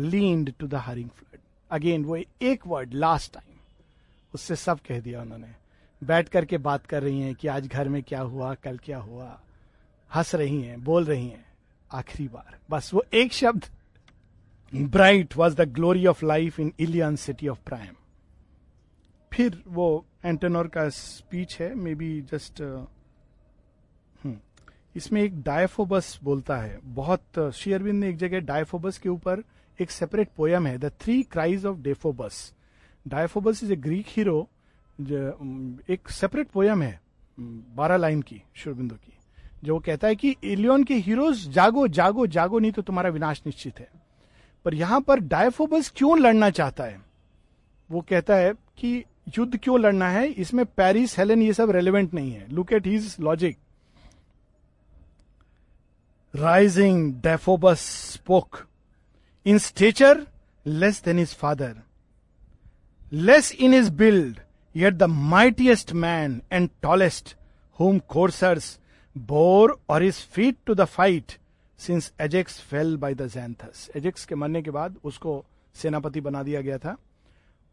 leaned 0.00 0.52
to 0.58 0.66
the 0.66 0.74
hurrying 0.74 1.10
flood 1.10 1.40
again 1.70 2.04
वो 2.04 2.18
एक 2.42 2.66
word 2.66 2.94
last 2.94 3.34
time 3.34 3.44
उससे 4.34 4.56
सब 4.56 4.78
कह 4.78 5.00
दिया 5.00 5.22
उन्होंने। 5.22 5.48
बैठ 6.04 6.28
करके 6.28 6.58
बात 6.58 6.86
कर 6.86 7.02
रही 7.02 7.20
हैं 7.20 7.34
कि 7.34 7.48
आज 7.48 7.66
घर 7.66 7.88
में 7.88 8.02
क्या 8.02 8.20
हुआ, 8.20 8.54
कल 8.54 8.78
क्या 8.78 8.98
हुआ। 8.98 9.40
हंस 10.14 10.34
रही 10.34 10.62
हैं, 10.62 10.84
बोल 10.84 11.04
रही 11.04 11.28
हैं। 11.28 11.44
आखिरी 11.92 12.28
बार। 12.28 12.58
बस 12.70 12.94
वो 12.94 13.04
एक 13.14 13.32
शब्द। 13.32 13.64
Bright 14.74 15.36
was 15.36 15.54
the 15.54 15.60
glory 15.60 16.06
of 16.06 16.26
life 16.26 16.60
in 16.60 16.72
Ilion 16.78 17.16
city 17.16 17.48
of 17.48 17.58
Priam 17.66 17.94
फिर 19.32 19.62
वो 19.68 20.04
एंटोनोर 20.24 20.68
का 20.68 20.88
स्पीच 20.88 21.56
है 21.60 21.74
मे 21.74 21.94
बी 21.94 22.20
जस्ट 22.32 22.62
इसमें 24.96 25.20
एक 25.22 25.40
डायफोबस 25.42 26.18
बोलता 26.24 26.56
है। 26.56 26.78
बहुत 26.84 27.52
शेयरविंद 27.54 28.00
ने 28.00 28.08
एक 28.08 28.16
जगह 28.16 28.40
डायफोबस 28.42 28.98
के 28.98 29.08
ऊपर 29.08 29.42
एक 29.78 29.90
सेपरेट 29.90 30.28
पोयम 30.36 30.66
है 30.66 30.78
the 30.78 30.90
three 31.00 31.22
cries 31.22 31.66
of 31.66 31.76
Deiphobus 31.78 32.52
Deiphobus 33.06 33.62
is 33.64 33.72
a 33.72 33.76
Greek 33.78 34.06
hero 34.08 34.48
एक 34.98 36.08
सेपरेट 36.10 36.48
पोयम 36.48 36.82
है 36.82 37.00
बारह 37.38 37.96
लाइन 37.96 38.22
की 38.22 38.42
शुरबिंदु 38.56 38.94
की, 38.94 39.12
जो 39.64 39.74
वो 39.74 39.80
कहता 39.80 40.08
है 40.08 40.16
कि 40.16 40.34
इलियन 40.44 40.84
के 40.84 40.94
हीरोज 40.96 41.48
जागो 41.48 41.86
जागो 41.88 42.26
जागो, 42.26 42.58
नहीं 42.58 42.72
तो 42.72 42.82
तुम्हारा 42.82 43.10
विनाश 43.10 43.42
निश्चित 43.46 43.78
है। 43.78 43.88
पर 44.64 44.74
यहाँ 44.74 45.00
पर 45.00 45.20
डायफोबस 45.20 45.92
क्यों 45.96 46.18
लड़ना 46.18 46.50
चाहता 46.50 46.84
है? 46.84 47.00
वो 47.90 48.00
कहता 48.00 48.36
है 48.36 48.52
कि 48.78 49.04
युद्ध 49.36 49.58
क्यों 49.62 49.78
लड़ना 49.80 50.08
है? 50.10 50.26
इसमें 50.26 50.64
पेरिस 50.66 51.18
हेलन 51.18 51.42
ये 51.42 51.52
सब 51.52 51.70
रेलिवेंट 51.70 52.14
नहीं 52.14 52.32
है। 52.32 52.46
Look 52.52 52.72
at 52.72 52.86
his 52.86 53.16
logic 53.20 53.56
rising 56.34 57.12
Deiphobus 57.22 57.80
spoke 58.12 58.56
in 59.46 59.58
stature 59.58 60.26
less 60.66 61.02
than 61.04 61.18
his 61.18 61.34
father 61.34 61.74
less 63.12 63.52
in 63.52 63.72
his 63.74 63.88
build 63.94 64.40
yet 64.74 64.94
the 64.94 65.02
mightiest 65.02 65.92
man 65.92 66.40
and 66.52 66.68
tallest 66.82 67.34
whom 67.78 67.98
coursers 68.08 68.78
bore 69.16 69.78
or 69.88 70.04
is 70.04 70.20
feet 70.32 70.56
to 70.66 70.74
the 70.74 70.84
fight 70.84 71.32
since 71.78 72.12
Ajax 72.20 72.60
fell 72.60 72.96
by 72.96 73.14
the 73.14 73.26
Xanthus 73.28 73.88
Ajax 73.96 74.24
के 74.24 74.34
मरने 74.34 74.62
के 74.62 74.70
बाद 74.70 74.96
उसको 75.04 75.44
सेनापति 75.74 76.20
बना 76.20 76.42
दिया 76.42 76.60
गया 76.60 76.78
था। 76.78 76.96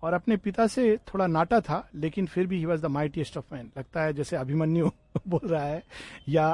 और 0.06 0.14
अपने 0.14 0.38
पिता 0.38 0.68
से 0.68 0.86
थोड़ा 1.08 1.28
नाटा 1.28 1.60
था 1.68 1.88
लेकिन 1.96 2.26
फिर 2.34 2.48
भी 2.48 2.58
he 2.58 2.66
was 2.66 2.82
the 2.82 2.92
mightiest 2.98 3.38
of 3.38 3.54
man 3.54 3.72
लगता 3.78 4.02
है 4.04 4.14
जैसे 4.14 4.36
अभिमन्यु 4.36 4.90
बोल 5.28 5.48
रहा 5.50 5.64
है 5.64 5.82
या 6.30 6.52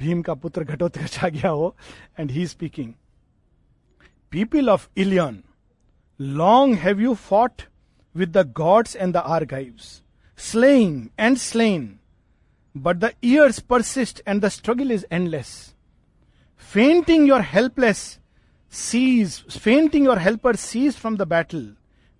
भीम 0.00 0.22
का 0.22 0.34
पुत्र 0.34 0.64
घटोत्कच 0.64 1.18
आ 1.24 1.28
गया 1.28 1.50
हो 1.50 1.74
and 2.20 2.30
he 2.30 2.46
speaking 2.46 2.92
people 4.32 4.70
of 4.70 4.88
Ilion 4.96 5.42
long 6.20 6.76
have 6.78 7.00
you 7.00 7.14
fought 7.28 7.62
with 8.14 8.36
the 8.36 8.52
gods 8.56 8.96
and 8.96 9.14
the 9.14 9.16
are 9.16 9.30
Argives 9.30 10.00
slaying 10.38 11.08
and 11.18 11.36
slain 11.38 11.90
but 12.74 13.00
the 13.00 13.12
years 13.22 13.58
persist 13.60 14.20
and 14.26 14.42
the 14.42 14.50
struggle 14.50 14.90
is 14.90 15.06
endless. 15.10 15.74
Fainting 16.56 17.26
your 17.26 17.42
helpless 17.42 18.18
sees, 18.72 19.38
fainting 19.40 20.04
your 20.04 20.18
helper 20.18 20.54
cease 20.56 20.96
from 20.96 21.16
the 21.16 21.26
battle. 21.26 21.66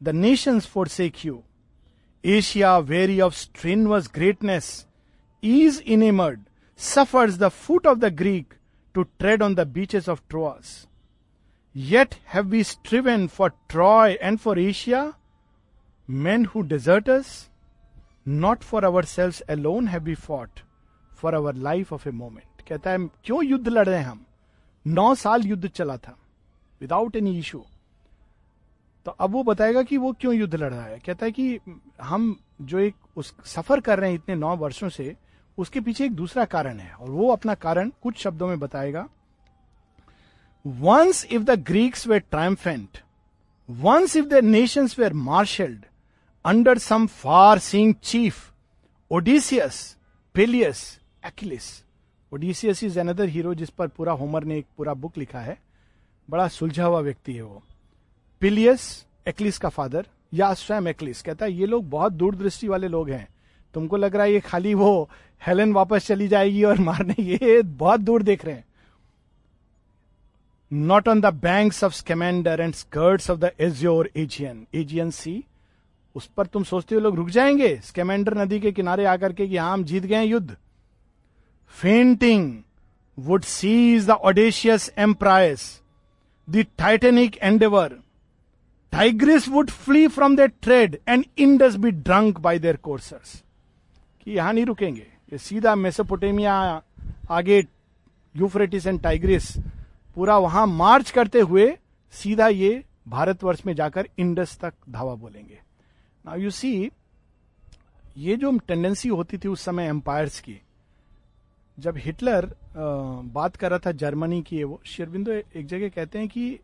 The 0.02 0.14
nations 0.14 0.66
forsake 0.66 1.24
you. 1.24 1.44
Asia, 2.24 2.84
weary 2.88 3.20
of 3.22 3.36
strenuous 3.36 4.08
greatness, 4.08 4.86
is 5.44 5.82
enamored, 5.82 6.42
suffers 6.76 7.38
the 7.38 7.50
foot 7.50 7.86
of 7.86 8.00
the 8.00 8.12
Greek 8.12 8.56
to 8.96 9.08
tread 9.20 9.42
on 9.42 9.56
the 9.56 9.66
beaches 9.66 10.08
of 10.08 10.28
Troas. 10.28 10.88
Yet 11.76 12.20
have 12.26 12.48
we 12.48 12.64
striven 12.64 13.28
for 13.28 13.54
Troy 13.70 14.18
and 14.22 14.42
for 14.42 14.58
Asia, 14.58 15.16
men 16.10 16.46
who 16.46 16.64
desert 16.64 17.08
us? 17.10 17.50
Not 18.28 18.64
for 18.64 18.84
ourselves 19.06 19.40
alone 19.42 19.88
have 19.88 20.02
we 20.04 20.14
fought 20.16 20.60
for 21.18 21.34
our 21.34 21.56
life 21.56 21.94
of 21.94 22.08
a 22.08 22.12
moment 22.12 22.62
कहता 22.68 22.92
है 22.92 22.98
क्यों 23.26 23.44
युद्ध 23.46 23.68
लड़ 23.68 23.86
रहे 23.88 24.00
हैं 24.00 24.06
हम 24.06 24.26
नौ 24.86 25.14
साल 25.16 25.46
युद्ध 25.48 25.68
चला 25.68 25.96
था 25.98 26.18
विदाउट 26.82 27.16
एनी 27.16 27.38
इशू 27.40 27.64
तो 29.07 29.11
अब 29.11 29.31
वो 29.31 29.43
बताएगा 29.43 29.83
कि 29.83 29.97
वो 29.97 30.13
क्यों 30.13 30.35
युद्ध 30.35 30.55
लड़ 30.55 30.73
रहा 30.73 30.85
है। 30.85 30.99
कहता 30.99 31.27
है 31.27 31.33
कि 31.33 31.59
हम 32.03 32.37
जो 32.63 32.79
एक 32.79 32.95
उस 33.17 33.35
सफ़र 33.45 33.81
कर 33.81 33.99
रहे 33.99 34.11
हैं 34.11 34.17
इतने 34.17 34.35
नौ 34.35 34.57
वर्षों 34.57 34.89
से, 34.89 35.15
उसके 35.59 35.81
पीछे 35.81 36.05
एक 36.05 36.13
दूसरा 36.13 36.45
कारण 36.45 36.79
है, 36.79 36.93
और 36.93 37.11
वो 37.11 37.31
अपना 37.33 37.55
कारण 37.55 37.91
कुछ 38.03 38.19
शब्दों 38.19 38.49
में 38.49 38.59
बताएगा। 38.61 39.09
Once 40.65 41.25
if 41.25 41.43
the 41.43 41.59
Greeks 41.63 42.07
were 42.07 42.19
triumphant 42.21 42.99
once 43.69 44.17
if 44.17 44.27
the 44.27 44.45
nations 44.45 44.99
were 44.99 45.13
marshalled 45.13 45.85
under 46.45 46.79
some 46.79 47.07
far 47.07 47.59
seeing 47.59 47.95
chief 47.95 48.51
Odysseus 49.11 49.97
Peleus 50.35 50.81
Achilles 51.27 51.69
Odysseus 52.33 52.83
is 52.85 52.99
another 53.01 53.29
hero 53.29 53.55
जिस 53.55 53.71
पर 53.71 53.89
पूरा 53.89 54.13
होमर 54.13 54.45
ने 54.45 54.59
एक 54.59 54.67
पूरा 54.77 54.95
बुक 54.95 55.19
लिखा 55.19 55.41
है। 55.41 55.59
बड़ा 56.29 56.49
सुलझा 56.49 56.85
हुआ 56.85 57.01
व्यक्ति 57.01 57.33
है 57.33 57.43
वो। 57.43 57.63
पिलियस 58.43 59.07
एक्लिस 59.29 59.59
का 59.59 59.69
फादर 59.69 60.07
या 60.35 60.55
स्वयं 60.55 60.87
एक्लिस 60.87 61.23
कहता 61.23 61.47
है, 61.47 61.53
ये 61.53 61.67
लोग 61.67 61.91
बहुत 61.91 62.13
दूरदृष्टि 62.13 62.69
वाले 62.69 62.89
लोग 62.89 63.11
हैं। 63.11 63.29
तुमको 63.75 63.97
लग 63.97 64.17
रहा 64.17 64.25
है 64.25 64.33
ये 64.33 64.41
खाली 64.41 64.75
वो 64.75 65.11
हेलन 65.47 65.73
वापस 65.73 66.07
चली 66.07 66.29
जाएगी 66.29 66.65
और 66.65 66.79
मारने 66.79 67.23
ये 67.23 67.63
बहुत 67.63 68.01
दूर 68.01 68.23
देख 68.23 68.45
रहे 68.45 68.55
हैं। 68.55 68.65
Not 70.73 71.09
on 71.09 71.21
the 71.21 71.27
banks 71.27 71.85
of 71.85 71.93
Scamander 71.93 72.61
and 72.61 72.75
skirts 72.75 73.31
of 73.31 73.39
the 73.39 73.53
Aegean 73.61 74.11
Aegean 74.17 74.67
Aegean 74.75 75.11
sea 75.11 75.45
उस 76.15 76.27
पर 76.27 76.47
तुम 76.47 76.65
सोचते 76.65 76.95
हो 76.95 77.01
लोग 77.01 77.17
रुक 77.17 77.31
जाएँगे? 77.31 77.81
स्केमेंडर 77.85 78.39
नदी 78.39 78.61
के 78.61 78.73
किनारे 78.73 79.05
आकर 79.05 79.33
के 79.33 79.49
कि 79.49 79.57
हाँ 79.57 79.73
हम 79.73 79.85
जीत 79.85 80.03
गए 80.03 80.25
युद्ध। 80.25 80.57
Fainting 81.69 82.63
would 83.19 83.43
cease 83.43 84.07
the 84.07 84.11
audacious 84.11 84.93
empires 84.99 85.83
the 86.51 86.67
titanic 86.79 87.39
endeavour 87.43 88.01
Tigris 88.93 89.49
would 89.49 89.71
flee 89.71 90.07
from 90.09 90.37
their 90.37 90.49
tread 90.63 90.99
and 91.09 91.25
Indus 91.39 91.77
be 91.77 91.91
drunk 91.91 92.39
by 92.41 92.59
their 92.59 92.77
coursers 92.77 93.43
कि 94.23 94.31
यहाँ 94.31 94.53
नहीं 94.53 94.65
रुकेंगे। 94.67 95.07
ये 95.33 95.39
सीधा 95.39 95.75
मेसोपोटेमिया, 95.75 96.83
आगे 97.31 97.65
यूफ्रेटिस 98.35 98.87
एंड 98.87 99.01
टाइग्रिस 99.03 99.57
पूरा 100.17 100.37
वहाँ 100.39 100.67
मार्च 100.67 101.11
करते 101.11 101.41
हुए 101.41 101.67
सीधा 102.15 102.49
ये 102.49 102.83
भारतवर्ष 103.09 103.65
में 103.67 103.75
जाकर 103.75 104.09
इंडस 104.19 104.59
तक 104.61 104.75
धावा 104.91 105.15
बोलेंगे। 105.15 105.59
नाउ 106.25 106.39
यू 106.39 106.51
सी 106.51 106.91
ये 108.19 108.37
जो 108.37 108.51
टेंडेंसी 108.59 109.09
होती 109.09 109.39
थी 109.39 109.49
उस 109.49 109.61
समय 109.65 109.87
एम्पायर्स 109.89 110.39
की, 110.41 110.61
जब 111.79 111.97
हिटलर 111.97 112.51
बात 112.77 113.57
कर 113.57 113.71
रहा 113.71 113.79
था 113.87 113.93
जर्मनी 113.95 114.43
की 114.43 114.63
वो 114.65 114.81
शेरबिंदो 114.87 115.33
एक 115.33 115.67
जगह 115.67 115.89
कहते 115.89 116.19
हैं 116.19 116.29
कि 116.29 116.59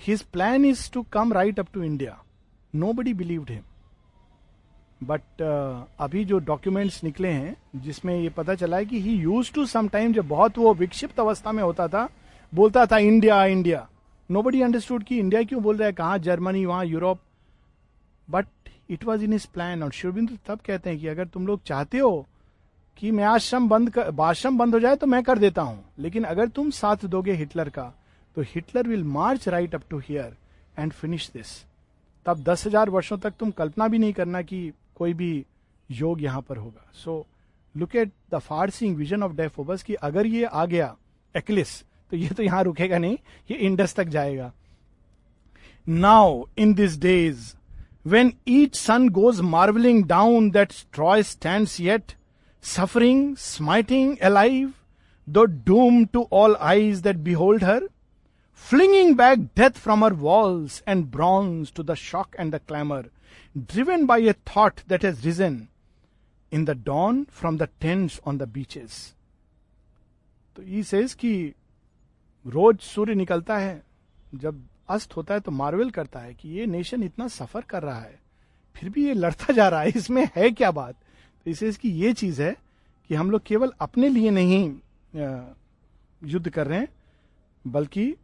his 0.00 0.22
plan 0.22 0.64
is 0.64 0.90
to 0.92 1.02
come 1.12 1.32
right 1.32 1.58
up 1.60 1.66
to 1.74 1.82
India 1.82 2.16
nobody 2.92 3.12
believed 3.14 3.50
him 3.50 3.62
but 5.00 5.42
अभी 6.00 6.24
जो 6.24 6.38
डॉक्यूमेंट्स 6.38 7.02
निकले 7.04 7.28
हैं, 7.28 7.56
जिसमें 7.76 8.14
ये 8.16 8.28
पता 8.28 8.54
चला 8.54 8.76
है 8.76 8.84
कि 8.84 9.00
he 9.00 9.14
use 9.16 9.52
to 9.52 9.66
some 9.66 9.88
time 9.88 10.12
जब 10.12 10.28
बहुत 10.28 10.58
वो 10.58 10.72
विक्षिप्त 10.74 11.20
अवस्था 11.20 11.52
में 11.52 11.62
होता 11.62 11.86
था, 11.88 12.08
बोलता 12.52 12.84
था 12.86 12.98
इंडिया 12.98 13.44
इंडिया 13.44 13.86
नो 14.30 14.42
बडी 14.42 14.62
अंडरस्टूड 14.62 15.04
कि 15.04 15.18
इंडिया 15.18 15.42
क्यों 15.42 15.62
बोल 15.62 15.76
रहा 15.76 15.86
है, 15.86 15.92
कहा 15.92 16.16
जर्मनी 16.18 16.64
वहाँ 16.66 16.84
Europe 16.86 17.20
but 18.28 18.46
it 18.90 19.04
was 19.04 19.24
in 19.24 19.32
his 19.32 19.46
plan 19.54 19.82
और 19.82 19.90
शिवबिंदु 19.92 20.36
तब 20.46 20.60
कहते 20.66 20.90
हैं 20.90 20.98
कि 20.98 21.08
अगर 21.08 21.26
तुम 21.28 21.46
लोग 21.46 21.62
चाहते 21.62 21.98
हो 21.98 22.26
कि 22.98 23.10
मैं 23.10 23.24
आश्रम 23.24 23.68
बंद 23.68 23.90
कर 23.90 24.20
आश्रम 24.20 24.58
बंद 24.58 24.74
हो 24.74 24.80
जाए 24.80 24.96
तो 24.96 25.06
मैं 25.06 25.22
कर 25.22 25.38
देता 25.38 25.62
हूँ. 25.62 25.82
लेकिन 25.98 26.24
अगर 26.24 26.48
तुम 26.48 26.70
साथ 26.72 27.04
दोगे 27.06 27.32
हिटलर 27.32 27.68
का 27.68 27.92
तो 28.36 28.42
Hitler 28.44 28.88
will 28.88 29.04
march 29.06 29.48
right 29.48 29.74
up 29.74 29.82
to 29.90 29.98
here 30.00 30.36
and 30.78 30.92
finish 30.92 31.30
this. 31.34 31.48
तब 32.26 32.42
दस 32.44 32.66
हज़ार 32.66 32.90
वर्षों 32.90 33.18
तक 33.18 33.34
तुम 33.38 33.50
कल्पना 33.52 33.88
भी 33.88 33.98
नहीं 33.98 34.12
करना 34.12 34.42
कि 34.42 34.72
कोई 34.96 35.14
भी 35.14 35.44
योग 35.90 36.22
यहाँ 36.22 36.40
पर 36.48 36.56
होगा। 36.56 36.90
So 36.94 37.24
look 37.74 37.96
at 37.96 38.12
the 38.32 38.38
far 38.40 38.72
vision 38.82 39.22
of 39.22 39.32
Deiphobus 39.32 39.82
कि 39.82 39.94
अगर 40.02 40.26
ये 40.26 40.44
आ 40.44 40.64
गया 40.66 40.94
एक्लिस 41.34 41.82
तो 42.12 42.16
ये 42.16 42.28
तो 42.28 42.42
यहाँ 42.42 42.62
रुकेगा 42.64 42.98
नहीं, 42.98 43.16
ये 43.50 43.56
इंडस 43.58 43.94
तक 43.94 44.08
जाएगा। 44.08 44.52
Now 45.86 46.44
in 46.58 46.74
this 46.74 46.98
days 47.00 47.52
when 48.06 48.32
each 48.48 48.74
sun 48.76 49.08
goes 49.10 49.40
marvelling 49.42 50.04
down 50.06 50.50
that 50.50 50.72
Troy 50.94 51.22
stand 51.22 51.68
yet 51.80 52.12
suffering 52.64 53.34
smiting 53.36 54.16
alive 54.22 54.72
the 55.26 55.44
doom 55.66 56.04
to 56.04 56.26
all 56.32 56.56
eyes 56.62 57.00
that 57.02 57.16
behold 57.20 57.64
her 57.64 57.88
flinging 58.62 59.14
back 59.14 59.38
death 59.54 59.76
from 59.76 60.02
her 60.02 60.14
walls 60.14 60.82
and 60.86 61.10
bronze 61.10 61.70
to 61.72 61.82
the 61.82 61.96
shock 61.96 62.36
and 62.38 62.52
the 62.52 62.60
clamor, 62.60 63.04
driven 63.66 64.06
by 64.06 64.18
a 64.18 64.34
thought 64.34 64.82
that 64.88 65.02
has 65.02 65.24
risen 65.24 65.68
in 66.52 66.64
the 66.64 66.74
dawn 66.74 67.26
from 67.26 67.56
the 67.56 67.68
tents 67.80 68.20
on 68.24 68.38
the 68.38 68.46
beaches. 68.46 69.14
तो 70.56 70.62
he 70.62 70.82
says 70.82 71.12
कि 71.14 71.32
रोज 72.46 72.80
सूर्य 72.80 73.14
निकलता 73.14 73.58
है 73.58 73.82
जब 74.34 74.62
अस्त 74.90 75.16
होता 75.16 75.34
है 75.34 75.40
तो 75.40 75.50
मार्वल 75.50 75.90
करता 75.90 76.20
है 76.20 76.34
कि 76.34 76.48
ये 76.58 76.66
नेशन 76.66 77.02
इतना 77.02 77.28
सफ़र 77.28 77.62
कर 77.70 77.82
रहा 77.82 78.00
है 78.00 78.18
फिर 78.76 78.90
भी 78.90 79.06
ये 79.06 79.14
लड़ता 79.14 79.52
जा 79.52 79.68
रहा 79.68 79.80
है 79.80 79.92
इसमें 79.96 80.26
है 80.36 80.50
क्या 80.50 80.70
बात 80.70 80.94
तो 81.46 81.50
इसे 81.50 81.72
कि 81.82 81.88
ये 82.04 82.12
चीज़ 82.12 82.42
है 82.42 82.56
कि 83.10 83.14
हम 83.14 83.30
लोग 83.30 83.42
केवल 83.46 83.72
अपने 83.80 84.08
लिए 84.08 84.30
नहीं 84.30 84.64
युद्ध 86.22 86.48
कर 86.48 86.66
रहे 86.66 86.78
हैं 86.78 86.88
बल्कि 87.64 88.14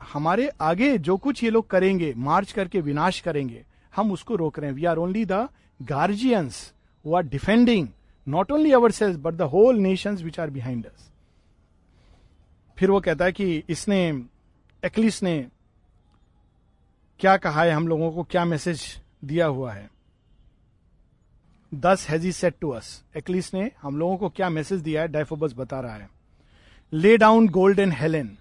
हमारे 0.00 0.48
आगे 0.60 0.98
जो 0.98 1.16
कुछ 1.16 1.44
ये 1.44 1.50
लोग 1.50 1.70
करेंगे, 1.70 2.12
मार्च 2.16 2.52
करके 2.52 2.80
विनाश 2.80 3.20
करेंगे, 3.20 3.64
हम 3.96 4.12
उसको 4.12 4.36
रोक 4.36 4.58
रहे 4.58 4.70
हैं। 4.70 4.76
We 4.76 4.84
are 4.84 4.96
only 4.96 5.24
the 5.24 5.48
guardians 5.82 6.72
who 7.04 7.14
are 7.14 7.22
defending 7.22 7.88
not 8.28 8.52
only 8.52 8.72
our 8.72 8.90
selves 8.90 9.16
but 9.16 9.34
the 9.34 9.42
whole 9.42 9.78
nation 9.78 10.16
which 10.16 10.40
are 10.40 10.50
behind 10.50 10.86
us 10.86 11.10
फिर 12.76 12.90
वो 12.90 13.00
कहता 13.00 13.24
है 13.24 13.32
कि 13.32 13.64
इसने 13.68 14.24
एक्लिस 14.84 15.22
ने 15.22 15.46
क्या 17.20 17.36
कहा 17.36 17.62
है? 17.62 17.70
हम 17.70 17.88
लोगों 17.88 18.10
को 18.12 18.22
क्या 18.22 18.44
मैसेज 18.44 19.02
दिया 19.24 19.46
हुआ 19.46 19.72
है? 19.72 19.90
दस 21.74 22.06
हैजी 22.08 22.32
सेट 22.32 22.54
टू 22.60 22.70
अस 22.70 23.04
एक्लिस 23.16 23.54
ने 23.54 23.70
हम 23.82 23.96
लोगों 23.96 24.16
को 24.16 24.28
क्या 24.28 24.50
मैसेज 24.50 24.80
दिया 24.80 25.02
है? 25.02 25.08
डायफोबस 25.08 25.54
बता 25.56 25.80
रहा 25.80 25.94
है। 25.94 26.10
Lay 26.92 27.16
down 27.16 27.48
gold 27.48 27.78
and 27.78 27.92
Helen 27.92 28.37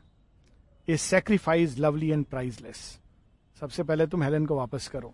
a 0.87 0.97
sacrifice 0.97 1.77
lovely 1.79 2.09
and 2.09 2.25
priceless 2.25 2.77
सबसे 3.57 3.83
पहले 3.83 4.07
तुम 4.07 4.23
हेलन 4.23 4.45
को 4.45 4.55
वापस 4.55 4.87
करो। 4.87 5.13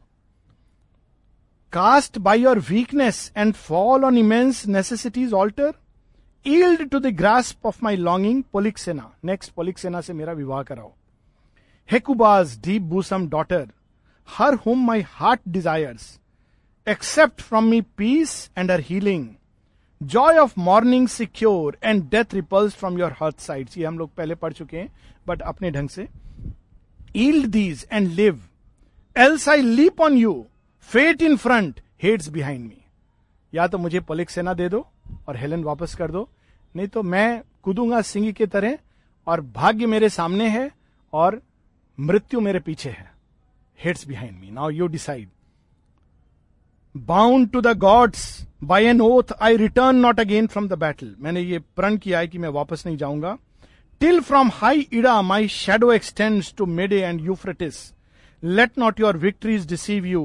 Cast 1.74 2.18
by 2.18 2.42
your 2.42 2.60
weakness 2.60 3.32
and 3.38 3.54
fall 3.54 4.06
on 4.06 4.18
immense 4.18 4.66
necessities 4.68 5.34
altar 5.34 5.74
yield 6.46 6.88
to 6.90 7.00
the 7.00 7.16
grasp 7.18 7.66
of 7.66 7.80
my 7.84 7.96
longing 7.96 8.44
Polyxena 8.78 9.12
next 9.26 9.52
Polyxena 9.78 10.02
से 10.02 10.14
मेरा 10.14 10.34
विवाह 10.34 10.64
कराओ। 10.64 10.92
Hecuba's 11.90 12.58
deep 12.66 12.82
bosom 12.82 13.28
daughter 13.30 13.68
her 14.28 14.54
whom 14.56 14.86
my 14.88 15.02
heart 15.08 15.42
desires 15.48 16.20
accept 16.88 17.42
from 17.42 17.64
me 17.64 17.82
peace 17.98 18.50
and 18.58 18.72
her 18.72 18.80
healing 18.80 19.28
joy 20.04 20.38
of 20.38 20.54
morning 20.58 21.08
secure 21.08 21.78
and 21.84 22.04
death 22.10 22.34
repels 22.34 22.74
from 22.76 23.00
your 23.00 23.16
hearth 23.22 23.40
side 23.40 23.70
ये 23.78 23.86
हम 23.86 23.98
लोग 24.00 24.14
पहले 24.16 24.36
पढ़ 24.36 24.54
चुके 24.54 24.78
हैं 24.78 24.94
बट 25.28 25.42
अपने 25.42 25.72
ढंग 25.72 25.90
से। 25.90 26.08
Yield 27.16 27.48
these 27.48 27.88
and 27.92 28.08
live 28.08 28.42
else 29.16 29.48
I 29.50 29.62
leap 29.62 30.02
on 30.02 30.18
you 30.18 30.46
fate 30.90 31.22
in 31.22 31.38
front 31.38 31.82
Hades 32.04 32.30
behind 32.30 32.66
me 32.66 32.82
या 33.54 33.68
तो 33.68 33.78
मुझे 33.78 34.00
पलिक 34.00 34.30
सेना 34.30 34.54
दे 34.54 34.70
दो 34.70 34.86
और 35.28 35.38
हेलन 35.38 35.64
वापस 35.64 35.96
कर 35.96 36.12
दो। 36.12 36.28
नहीं 36.76 36.88
तो 36.88 37.04
मैं 37.04 37.42
कूदूँगा 37.64 38.02
सिंह 38.02 38.32
की 38.32 38.46
तरह 38.46 38.78
और 39.28 39.42
भाग्य 39.42 39.86
मेरे 39.86 40.10
सामने 40.10 40.50
है 40.50 40.70
और 41.14 41.42
मृत्यु 41.98 42.40
मेरे 42.42 42.60
पीछे 42.60 42.90
है। 42.90 43.12
Hades 43.80 44.08
behind 44.08 44.40
me 44.40 44.52
now 44.52 44.70
you 44.70 44.88
decide 44.88 45.30
bound 46.96 47.50
to 47.52 47.62
the 47.62 47.78
gods 47.78 48.26
by 48.64 48.86
an 48.86 49.02
oath 49.02 49.32
I 49.42 49.56
return 49.58 49.96
not 49.96 50.20
again 50.20 50.46
from 50.48 50.68
the 50.68 50.74
battle 50.80 51.08
मैंने 51.20 51.42
ये 51.42 51.58
प्रण 51.76 51.96
किया 51.98 52.20
है 52.20 52.28
कि 52.28 52.38
मैं 52.38 52.50
वापस 52.50 52.84
नहीं 52.86 52.98
जाऊँगा। 52.98 53.38
Till 54.02 54.20
from 54.20 54.50
high 54.54 54.88
Ida 54.94 55.22
my 55.22 55.48
shadow 55.48 55.92
extend 55.94 56.44
to 56.58 56.66
Mede 56.66 57.02
and 57.02 57.20
Euphrates 57.22 57.80
let 58.44 58.78
not 58.80 59.00
your 59.00 59.18
victories 59.18 59.68
deceive 59.70 60.06
you 60.06 60.22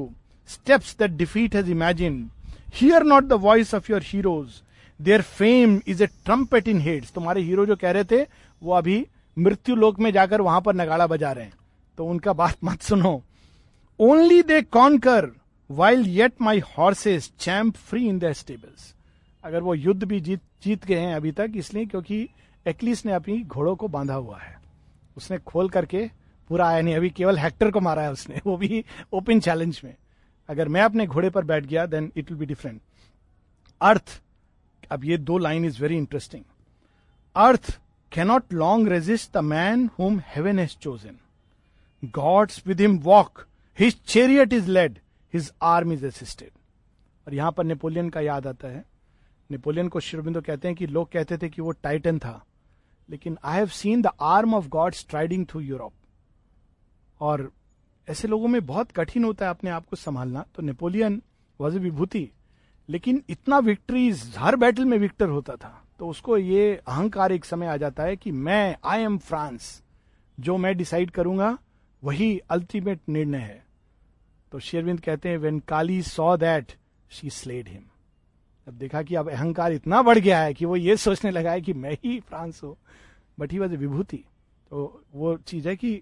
steps 0.49 0.95
that 0.99 1.11
defeat 1.11 1.55
has 1.55 1.71
imagine 1.71 2.29
hear 2.75 3.03
not 3.03 3.23
the 3.23 3.39
voice 3.41 3.73
of 3.75 3.91
your 3.91 4.03
heroes 4.05 4.61
there 4.99 5.21
fame 5.21 5.79
is 5.87 6.03
a 6.03 6.07
trumpet 6.07 6.67
in 6.67 6.79
Hades 6.81 7.11
तुम्हारे 7.11 7.41
hero 7.41 7.65
जो 7.65 7.75
कह 7.75 7.91
रहे 7.91 8.03
थे, 8.03 8.21
वो 8.61 8.73
अभी 8.73 9.05
मृत्यु 9.37 9.75
लोक 9.75 9.99
में 9.99 10.11
जाकर 10.11 10.41
वहाँ 10.41 10.61
पर 10.61 10.75
नगाड़ा 10.75 11.07
बजा 11.07 11.31
रहे 11.31 11.45
हैं। 11.45 11.53
तो 11.97 12.05
उनका 12.05 12.33
बात 12.33 12.55
मत 12.63 12.81
सुनो। 12.81 13.21
Only 13.99 14.41
they 14.41 14.61
conquer 14.61 15.29
while 15.69 16.05
yet 16.07 16.41
my 16.41 16.59
horses 16.67 17.31
champ 17.39 17.75
free 17.77 18.07
in 18.09 18.19
the 18.19 18.31
stables 18.33 18.93
अगर 19.43 19.61
वो 19.61 19.73
युद्ध 19.75 20.03
भी 20.03 20.19
जीत 20.19 20.41
जीत 20.63 20.85
गए 20.85 20.99
हैं 20.99 21.15
अभी 21.15 21.31
तक, 21.31 21.51
इसलिए 21.55 21.85
क्योंकि 21.85 22.27
एक्लिस 22.65 23.05
ने 23.05 23.11
अपनी 23.13 23.41
घोड़ों 23.43 23.75
को 23.75 23.87
बांधा 23.87 24.13
हुआ 24.13 24.37
है। 24.39 24.57
उसने 25.17 25.37
खोल 25.37 25.69
करके 25.69 26.05
पूरा 26.49 26.67
आया 26.67 26.81
नहीं, 26.81 26.95
अभी 26.95 27.09
केवल 27.09 27.37
हेक्टर 27.39 27.71
को 27.71 27.79
मारा 27.79 28.01
है 28.01 28.11
उसने, 28.11 28.41
वो 28.45 28.55
भी 28.57 28.83
ओपन 29.13 29.39
चैलेंज 29.39 29.81
में। 29.83 29.95
अगर 30.49 30.67
मैं 30.67 30.81
अपने 30.81 31.05
घोड़े 31.07 31.29
पर 31.29 31.43
बैठ 31.43 31.65
गया 31.65 31.85
then 31.85 32.11
it 32.17 32.31
will 32.31 32.39
be 32.39 32.45
different 32.45 32.81
अर्थ 33.81 34.21
अब 34.91 35.03
ये 35.05 35.17
दो 35.19 35.37
line 35.37 35.65
is 35.65 35.81
very 35.81 35.97
interesting 35.97 36.43
earth 37.35 37.71
cannot 38.11 38.53
long 38.53 38.89
resist 38.89 39.33
the 39.33 39.43
man 39.45 39.89
whom 39.99 40.21
heaven 40.27 40.59
has 40.59 40.75
chosen 40.81 41.17
gods 42.15 42.61
with 42.67 42.81
him 42.81 42.97
walk 43.03 43.45
his 43.79 43.99
chariot 44.07 44.53
is 44.53 44.69
led 44.69 44.99
his 45.33 45.51
arm 45.61 45.93
is 45.93 46.05
assisted 46.05 46.49
और 47.27 47.33
यहाँ 47.33 47.51
पर 47.51 47.63
Napoleon 47.63 48.09
का 48.09 48.21
याद 48.21 48.47
आता 48.47 48.67
है। 48.67 48.85
नेपोलियन 49.51 49.87
को 49.87 49.99
शिवबिंदु 49.99 50.41
कहते 50.41 50.67
हैं 50.67 50.77
कि 50.77 50.87
लोग 50.87 51.11
कहते 51.11 51.37
थे 51.37 51.49
कि 51.49 51.61
वो 51.61 51.71
टाइटन 51.71 52.19
था। 52.19 52.45
लेकिन 53.09 53.37
I 53.43 53.57
have 53.57 53.67
seen 53.67 54.01
the 54.01 54.07
arm 54.21 54.55
of 54.55 54.67
God 54.67 54.93
striding 54.93 55.45
through 55.45 55.61
Europe 55.61 55.93
और 57.21 57.51
ऐसे 58.09 58.27
लोगों 58.27 58.47
में 58.47 58.65
बहुत 58.65 58.91
कठिन 58.91 59.23
होता 59.23 59.45
है 59.45 59.49
अपने 59.49 59.69
आप 59.69 59.85
को 59.85 59.95
संभालना। 59.95 60.45
तो 60.55 60.61
नेपोलियन 60.61 61.21
वॉज़ 61.61 61.75
ए 61.75 61.79
विभूति। 61.79 62.29
लेकिन 62.89 63.23
इतना 63.29 63.59
विक्ट्रीज 63.59 64.35
हर 64.37 64.55
बैटल 64.55 64.85
में 64.85 64.97
विक्टर 64.97 65.29
होता 65.29 65.55
था। 65.55 65.85
तो 65.99 66.07
उसको 66.07 66.37
ये 66.37 66.75
अहंकार 66.87 67.31
एक 67.31 67.45
समय 67.45 67.67
आ 67.67 67.77
जाता 67.77 68.03
है 68.03 68.15
कि 68.15 68.31
मैं 68.31 68.77
आई 68.85 69.01
एम 69.01 69.17
फ्रांस 69.17 69.83
जो 70.39 70.57
मैं 70.57 70.77
डिसाइड 70.77 71.11
करूँगा, 71.11 71.57
वही 72.03 72.39
अल्टीमेट 72.39 72.99
निर्णय 73.09 73.37
है। 73.37 73.68
तो 74.51 74.59
शेरविंद 74.59 74.99
कहते 74.99 75.29
हैं 75.29 75.37
when 75.37 75.59
Kali 75.59 76.01
saw 76.01 76.37
that 76.37 76.73
she 77.09 77.29
slayed 77.29 77.67
him 77.67 77.83
अब 78.67 78.73
देखा 78.73 79.03
कि 79.03 79.15
अब 79.15 79.31
अहंकार 79.31 79.73
इतना 79.73 80.01
बढ़ 80.01 80.17
गया 80.17 80.39
है 80.39 80.53
कि 80.53 80.65
वो 80.65 80.75
ये 80.75 80.97
सोचने 80.97 81.31
लगा 81.31 81.51
है 81.51 81.61
कि 81.61 81.73
मैं 81.73 81.93
ही 81.93 82.19
फ्रांस 82.19 82.63
हूँ। 82.63 82.77
But 83.39 83.51
he 83.51 83.59
was 83.59 83.75
Vibhuti. 83.75 84.23
तो 84.69 85.03
वो 85.13 85.37
चीज़ 85.37 85.69
है 85.69 85.75
कि 85.75 86.01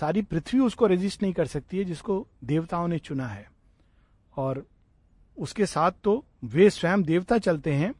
सारी 0.00 0.22
पृथ्वी 0.22 0.60
उसको 0.60 0.86
रेजिस्ट 0.86 1.22
नहीं 1.22 1.32
कर 1.32 1.46
सकती 1.46 1.78
है, 1.78 1.84
जिसको 1.84 2.26
देवताओं 2.44 2.88
ने 2.88 2.98
चुना 2.98 3.28
है। 3.28 3.50
और 4.36 4.66
उसके 5.38 5.66
साथ 5.66 5.92
तो 6.04 6.24
वे 6.44 6.70
स्वयं 6.70 7.02
देवता 7.02 7.38
चलते 7.38 7.72
हैं। 7.72 7.94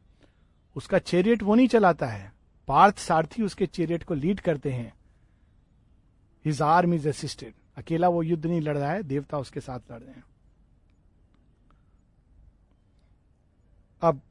उसका 0.75 0.99
चेरियट 0.99 1.43
वो 1.43 1.55
नहीं 1.55 1.67
चलाता 1.67 2.07
है। 2.07 2.33
पार्थ 2.67 2.97
सारथी 2.97 3.43
उसके 3.43 3.65
चेरियट 3.65 4.03
को 4.03 4.13
लीड 4.13 4.39
करते 4.39 4.71
हैं। 4.71 4.93
हिज 6.45 6.61
आर्म 6.61 6.93
इज़ 6.93 7.09
असिस्टेड 7.09 7.53
अकेला 7.79 8.07
वो 8.07 8.23
युद्ध 8.23 8.45
नहीं 8.45 8.61
लड़ 8.61 8.77
रहा 8.77 8.91
है, 8.91 9.03
देवता 9.03 9.37
उसके 9.37 9.59
साथ 9.59 9.91
लड़ 9.91 9.99
रहे 9.99 10.13
हैं। 10.13 10.23
अब 14.01 14.21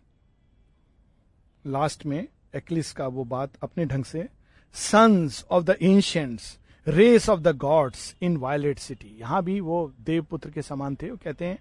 लास्ट 1.64 2.06
में 2.06 2.26
एक्लिस 2.56 2.92
का 2.92 3.06
वो 3.08 3.24
बात 3.26 3.52
अपने 3.62 3.84
ढंग 3.86 4.04
से 4.04 4.28
sons 4.74 5.44
of 5.50 5.64
the 5.64 5.76
ancients 5.82 6.58
race 6.86 7.28
of 7.28 7.40
the 7.40 7.56
gods 7.58 8.14
in 8.22 8.36
violet 8.36 8.78
city 8.78 9.16
यहाँ 9.20 9.42
भी 9.44 9.58
वो 9.60 9.92
देवपुत्र 10.00 10.50
के 10.50 10.62
समान 10.62 10.96
थे, 10.96 11.10
वो 11.10 11.16
कहते 11.16 11.44
हैं, 11.44 11.58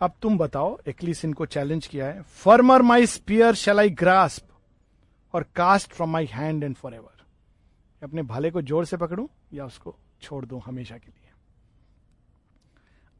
अब 0.00 0.14
तुम 0.22 0.38
बताओ 0.38 0.78
एक्लिस 0.88 1.24
इनको 1.24 1.46
चैलेंज 1.46 1.86
किया 1.86 2.06
है 2.06 2.22
firmer 2.22 2.82
my 2.82 3.06
spear 3.06 3.54
shall 3.54 3.78
I 3.80 3.90
grasp 3.90 4.48
और 5.34 5.46
cast 5.56 5.92
from 5.92 6.10
my 6.10 6.26
hand 6.26 6.64
and 6.64 6.74
for 6.76 6.94
ever 6.94 7.24
अपने 8.02 8.22
भाले 8.24 8.50
को 8.50 8.62
ज़ोर 8.62 8.84
से 8.84 8.96
पकड़ूं 8.96 9.26
या 9.54 9.66
उसको 9.66 9.96
छोड़ 10.22 10.44
दूँ 10.44 10.60
हमेशा 10.66 10.96
के 10.96 11.08
लिए। 11.08 11.30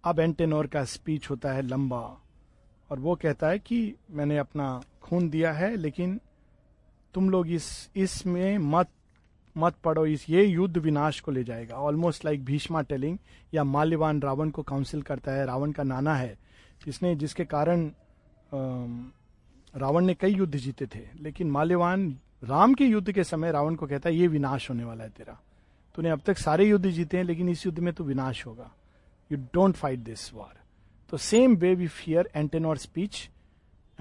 अब 0.04 0.20
एंटेनोर 0.20 0.66
का 0.66 0.84
स्पीच 0.84 1.30
होता 1.30 1.52
है 1.52 1.62
लंबा, 1.62 2.00
और 2.90 2.98
वो 2.98 3.14
कहता 3.14 3.48
है 3.48 3.58
कि 3.58 3.94
मैंने 4.10 4.38
अपना 4.38 4.80
खून 5.02 5.28
दिया 5.30 5.52
है, 5.52 5.74
लेकिन 5.76 6.20
तुम 7.14 7.30
लोग 7.30 7.48
इस, 7.48 7.90
इसमें 7.96 8.58
मत 8.58 8.88
मत 9.56 9.74
पढ़ो 9.84 10.04
इस 10.06 10.28
ये 10.30 10.44
युद्ध 10.44 10.76
विनाश 10.78 11.20
को 11.20 11.32
ले 11.32 11.42
जाएगा। 11.44 11.74
ऑलमोस्ट 11.76 12.24
लाइक 12.24 12.44
भीष्मा 12.44 12.80
टेलिंग 12.82 13.18
या 13.54 13.64
माल्यवान 13.64 14.20
रावण 14.22 14.50
को 14.50 14.62
काउंसिल 14.62 15.02
करता 15.02 15.32
है, 15.32 15.46
रावण 15.46 15.72
का 15.72 15.82
नाना 15.82 16.14
है, 16.14 16.36
जिसने, 16.84 17.14
जिसके 17.16 17.44
कारण 17.44 17.90
रावण 19.74 20.04
ने 20.04 20.14
कई 20.14 20.34
युद्ध 20.34 20.56
जीते 20.56 20.86
थे, 20.86 21.06
लेकिन 21.20 21.50
माल्यवान 21.50 22.08
राम 22.44 22.74
के 22.74 22.84
युद्ध 22.84 23.12
के 23.12 23.24
समय 23.24 23.52
रावण 23.52 23.74
को 23.74 23.86
कहता 23.86 24.08
है, 24.08 24.16
ये 24.16 24.26
विनाश 24.28 24.68
होने 24.70 24.84
वाला 24.84 25.04
है 25.04 25.10
तेरा। 25.10 25.38
तूने 25.96 26.10
अब 26.10 26.20
तक 26.26 26.38
सारे 26.38 26.68
युद्ध 26.68 26.90
जीते 26.90 27.16
हैं, 27.16 27.24
लेकिन 27.24 27.48
इस 27.48 27.64
युद्ध 27.66 27.78
में 27.78 27.92
तो 27.94 28.04
विनाश 28.04 28.44
होगा। 28.46 28.70
You 29.30 29.38
don't 29.54 29.74
fight 29.74 29.98
this 30.00 30.32
war 30.34 30.54
तो 31.12 31.16
same 31.16 31.54
way 31.56 31.74
we 31.74 31.86
fear 31.88 32.30
Antenor 32.36 32.78
speech 32.78 33.28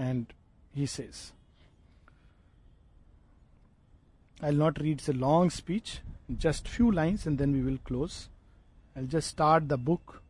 and 0.00 0.26
he 0.76 0.86
says 0.86 1.32
I 4.44 4.50
not 4.52 4.78
read 4.78 5.00
a 5.08 5.12
long 5.12 5.50
speech 5.50 6.00
just 6.30 6.68
few 6.68 6.90
lines 6.90 7.26
and 7.26 7.38
then 7.38 7.54
we 7.54 7.60
will 7.60 7.78
close 7.86 8.12
I 8.96 9.06
just 9.06 9.28
start 9.28 9.64
the 9.64 9.72
book 9.84 10.20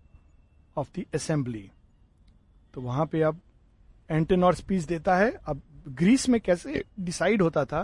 of 0.77 0.99
the 0.99 1.05
assembly 1.14 1.71
तो 2.75 2.81
वहाँ 2.81 3.07
पे 3.07 3.23
अब 3.23 3.41
एंटेनोर 4.11 4.55
speech 4.55 4.83
देता 4.85 5.17
है। 5.17 5.31
अब 5.31 5.61
Greece 5.89 6.29
में 6.29 6.41
कैसे 6.41 6.83
decide 7.01 7.43
होता 7.43 7.64
था? 7.64 7.81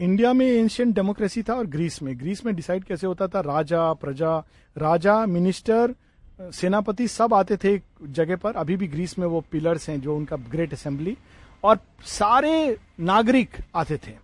इंडिया 0.00 0.32
में 0.32 0.46
एंशियंट 0.46 0.94
डेमोक्रेसी 0.94 1.42
था 1.42 1.54
और 1.54 1.66
ग्रीस 1.66 2.02
में। 2.02 2.18
ग्रीस 2.18 2.44
में 2.46 2.54
डिसाइड 2.54 2.84
कैसे 2.84 3.06
होता 3.06 3.28
था? 3.28 3.40
राजा, 3.40 3.92
प्रजा, 3.92 4.38
राजा 4.78 5.26
मिनिस्टर 5.26 5.94
सेनापति 6.40 7.08
सब 7.08 7.34
आते 7.34 7.56
थे 7.56 7.74
एक 7.74 7.82
जगह 8.02 8.36
पर। 8.36 8.54
अभी 8.56 8.76
भी 8.76 8.86
ग्रीस 8.86 9.18
में 9.18 9.26
वो 9.26 9.40
पिलर्स 9.40 9.88
हैं 9.88 10.00
जो 10.00 10.16
उनका 10.16 10.36
ग्रेट 10.36 10.72
असेंबली 10.72 11.16
और 11.64 11.78
सारे 12.04 12.78
नागरिक 13.00 13.50
आते 13.76 13.96
थे। 13.96 14.14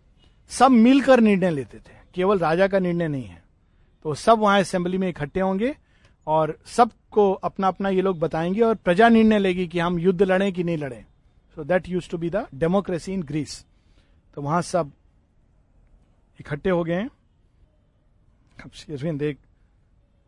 सब 0.48 0.70
मिलकर 0.70 1.20
निर्णय 1.20 1.50
लेते 1.50 1.78
थे। 1.78 1.96
केवल 2.14 2.38
राजा 2.38 2.66
का 2.68 2.78
निर्णय 2.78 3.08
नहीं 3.08 3.24
है। 3.24 3.42
तो 4.04 4.14
सब 4.14 4.38
वहाँ 4.38 4.60
असेंबली 4.60 4.98
में 4.98 5.08
इकट्ठे 5.08 5.40
होंगे 5.40 5.76
और 6.26 6.58
सबको 6.66 7.32
अपना 7.32 7.68
अपना 7.68 7.88
ये 7.88 8.02
लोग 8.02 8.18
बताएँगे 8.18 8.60
और 8.60 8.74
प्रजा 8.74 9.08
निर्णय 9.08 9.38
लेगी 9.38 9.66
कि 9.66 9.78
हम 9.78 9.98
युद्ध 9.98 10.22
लड़ें 10.22 10.52
कि 10.52 10.64
नहीं 10.64 10.78
लड़ें। 10.78 11.04
So 11.54 11.64
that 11.64 11.88
use 11.88 12.10
to 12.10 12.18
be 12.18 12.30
the 12.30 12.46
democracy 12.54 13.12
in 13.12 13.22
Greece 13.22 13.64
तो 14.34 14.42
वहाँ 14.42 14.62
सब 14.62 14.90
इकट्ठे 16.40 16.70
हो 16.70 16.84
गए 16.84 17.08
शेरविंद 18.74 19.22
एक 19.22 19.38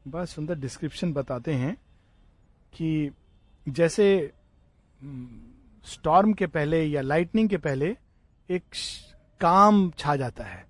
बड़ा 0.08 0.24
सुंदर 0.24 0.54
डिस्क्रिप्शन 0.54 1.12
बताते 1.12 1.54
हैं 1.54 1.74
कि 2.74 3.10
जैसे 3.68 4.32
स्टॉर्म 5.84 6.26
हम्म, 6.26 6.34
के 6.34 6.46
पहले 6.46 6.84
या 6.84 7.00
लाइटनिंग 7.00 7.48
के 7.48 7.56
पहले 7.56 7.96
एक 8.50 8.62
काम 9.40 9.90
छा 9.90 10.16
जाता 10.16 10.44
है। 10.44 10.66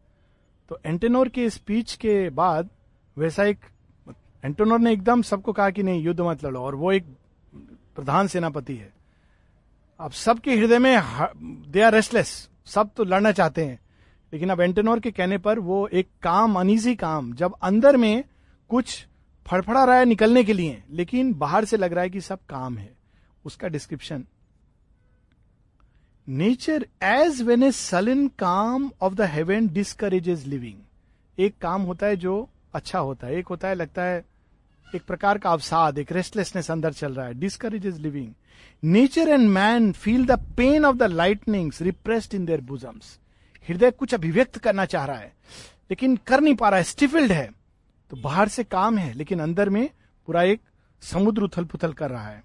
तो 0.68 0.80
एंटेनोर 0.86 1.28
के 1.28 1.50
स्पीच 1.50 1.94
के 1.94 2.30
बाद 2.30 2.70
वैसा 3.18 3.44
एक 3.44 3.58
एंटेनोर 4.44 4.80
ने 4.80 4.92
एकदम 4.92 5.22
सबको 5.22 5.52
कहा 5.52 5.70
कि 5.70 5.82
नहीं 5.82 6.02
युद्ध 6.02 6.20
मत 6.20 6.44
लड़ो 6.44 6.60
और 6.60 6.74
वो 6.74 6.92
एक 6.92 7.04
प्रधान 7.96 8.26
सेनापति 8.26 8.76
है। 8.76 8.92
अब 10.00 10.10
सबके 10.10 10.56
हृदय 10.56 10.78
में 10.78 11.02
दे 11.70 11.82
आर 11.82 11.92
रेस्टलेस 11.92 12.50
सब 12.66 12.90
तो 12.96 13.04
लड़ना 13.04 13.32
चाहते 13.32 13.64
हैं। 13.64 13.78
लेकिन 14.32 14.50
अब 14.50 14.60
एंटेनोर 14.60 15.00
के 15.00 15.10
कहने 15.10 15.38
पर 15.38 15.58
वो 15.58 15.86
एक 15.88 16.08
काम 16.22 16.58
अनिजी 16.60 16.94
काम, 16.94 17.32
जब 17.34 17.54
अंदर 17.62 17.96
में 17.96 18.24
कुछ 18.70 19.06
फड़फड़ा 19.46 19.84
रहा 19.84 19.96
है 19.96 20.04
निकलने 20.04 20.44
के 20.44 20.52
लिए, 20.52 20.82
लेकिन 20.90 21.32
बाहर 21.34 21.64
से 21.64 21.76
लग 21.76 21.92
रहा 21.92 22.02
है 22.02 22.10
कि 22.10 22.20
सब 22.20 22.38
काम 22.48 22.78
है। 22.78 22.92
उसका 23.44 23.68
description 23.68 24.24
nature 26.28 26.86
as 27.02 27.40
when 27.42 27.62
a 27.62 27.70
sullen 27.72 28.26
calm 28.38 28.90
of 29.02 29.14
the 29.14 29.20
heaven 29.20 29.68
discourages 29.68 30.44
living 30.46 30.78
एक 31.38 31.54
काम 31.58 31.82
होता 31.82 32.06
है 32.06 32.16
जो 32.16 32.48
अच्छा 32.74 32.98
होता 32.98 33.26
है। 33.26 33.38
एक 33.38 33.46
होता 33.46 33.68
है, 33.68 33.74
लगता 33.74 34.02
है, 34.02 34.24
एक 34.94 35.02
प्रकार 35.02 35.38
का 35.38 35.50
अवसाद, 35.50 35.98
एक 35.98 36.12
रेस्टलेसनेस 36.12 36.70
अंदर 36.70 36.92
चल 36.92 37.14
रहा 37.14 37.26
है। 37.26 37.34
Discourages 37.34 37.94
living 37.94 38.32
nature 38.84 39.28
and 39.28 39.48
man 39.48 39.90
feel 39.92 40.26
the 40.26 40.38
pain 40.56 40.84
of 40.84 40.96
the 40.96 41.02
lightnings 41.02 41.82
repressed 41.82 42.34
in 42.34 42.44
their 42.46 42.60
bosoms 42.60 43.18
हृदय 43.68 43.90
कुछ 43.90 44.14
अभिव्यक्त 44.14 44.58
करना 44.58 44.84
चाह 44.84 45.04
रहा 45.04 45.16
है, 45.16 45.32
लेकिन 45.90 46.16
कर 46.26 46.40
नहीं 46.40 46.54
पा 46.54 46.68
रहा 46.68 46.78
है, 46.78 46.84
स्टिफिल्ड 46.84 47.32
है। 47.32 47.48
तो 48.10 48.16
बाहर 48.16 48.48
से 48.48 48.64
काम 48.64 48.98
है, 48.98 49.12
लेकिन 49.14 49.40
अंदर 49.40 49.68
में 49.68 49.88
पूरा 50.28 50.42
एक 50.42 50.60
समुद्र 51.02 51.42
उथल 51.42 51.64
पुथल 51.64 51.92
कर 51.92 52.10
रहा 52.10 52.28
है। 52.28 52.42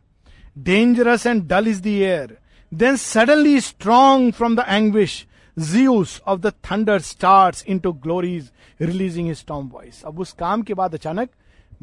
Dangerous 0.57 1.25
and 1.27 1.47
dull 1.47 1.67
is 1.67 1.81
the 1.81 1.87
air 1.87 2.37
then 2.71 2.95
suddenly 2.97 3.59
strong 3.61 4.33
from 4.33 4.55
the 4.55 4.65
anguish 4.67 5.25
Zeus 5.57 6.21
of 6.27 6.39
the 6.39 6.51
thunder 6.71 6.99
start 7.01 7.63
into 7.79 7.91
glories 7.93 8.51
releasing 8.81 9.31
storm 9.33 9.67
voice 9.67 10.03
अब 10.05 10.19
उस 10.19 10.33
काम 10.33 10.61
के 10.61 10.73
बाद 10.73 10.93
अचानक 10.93 11.29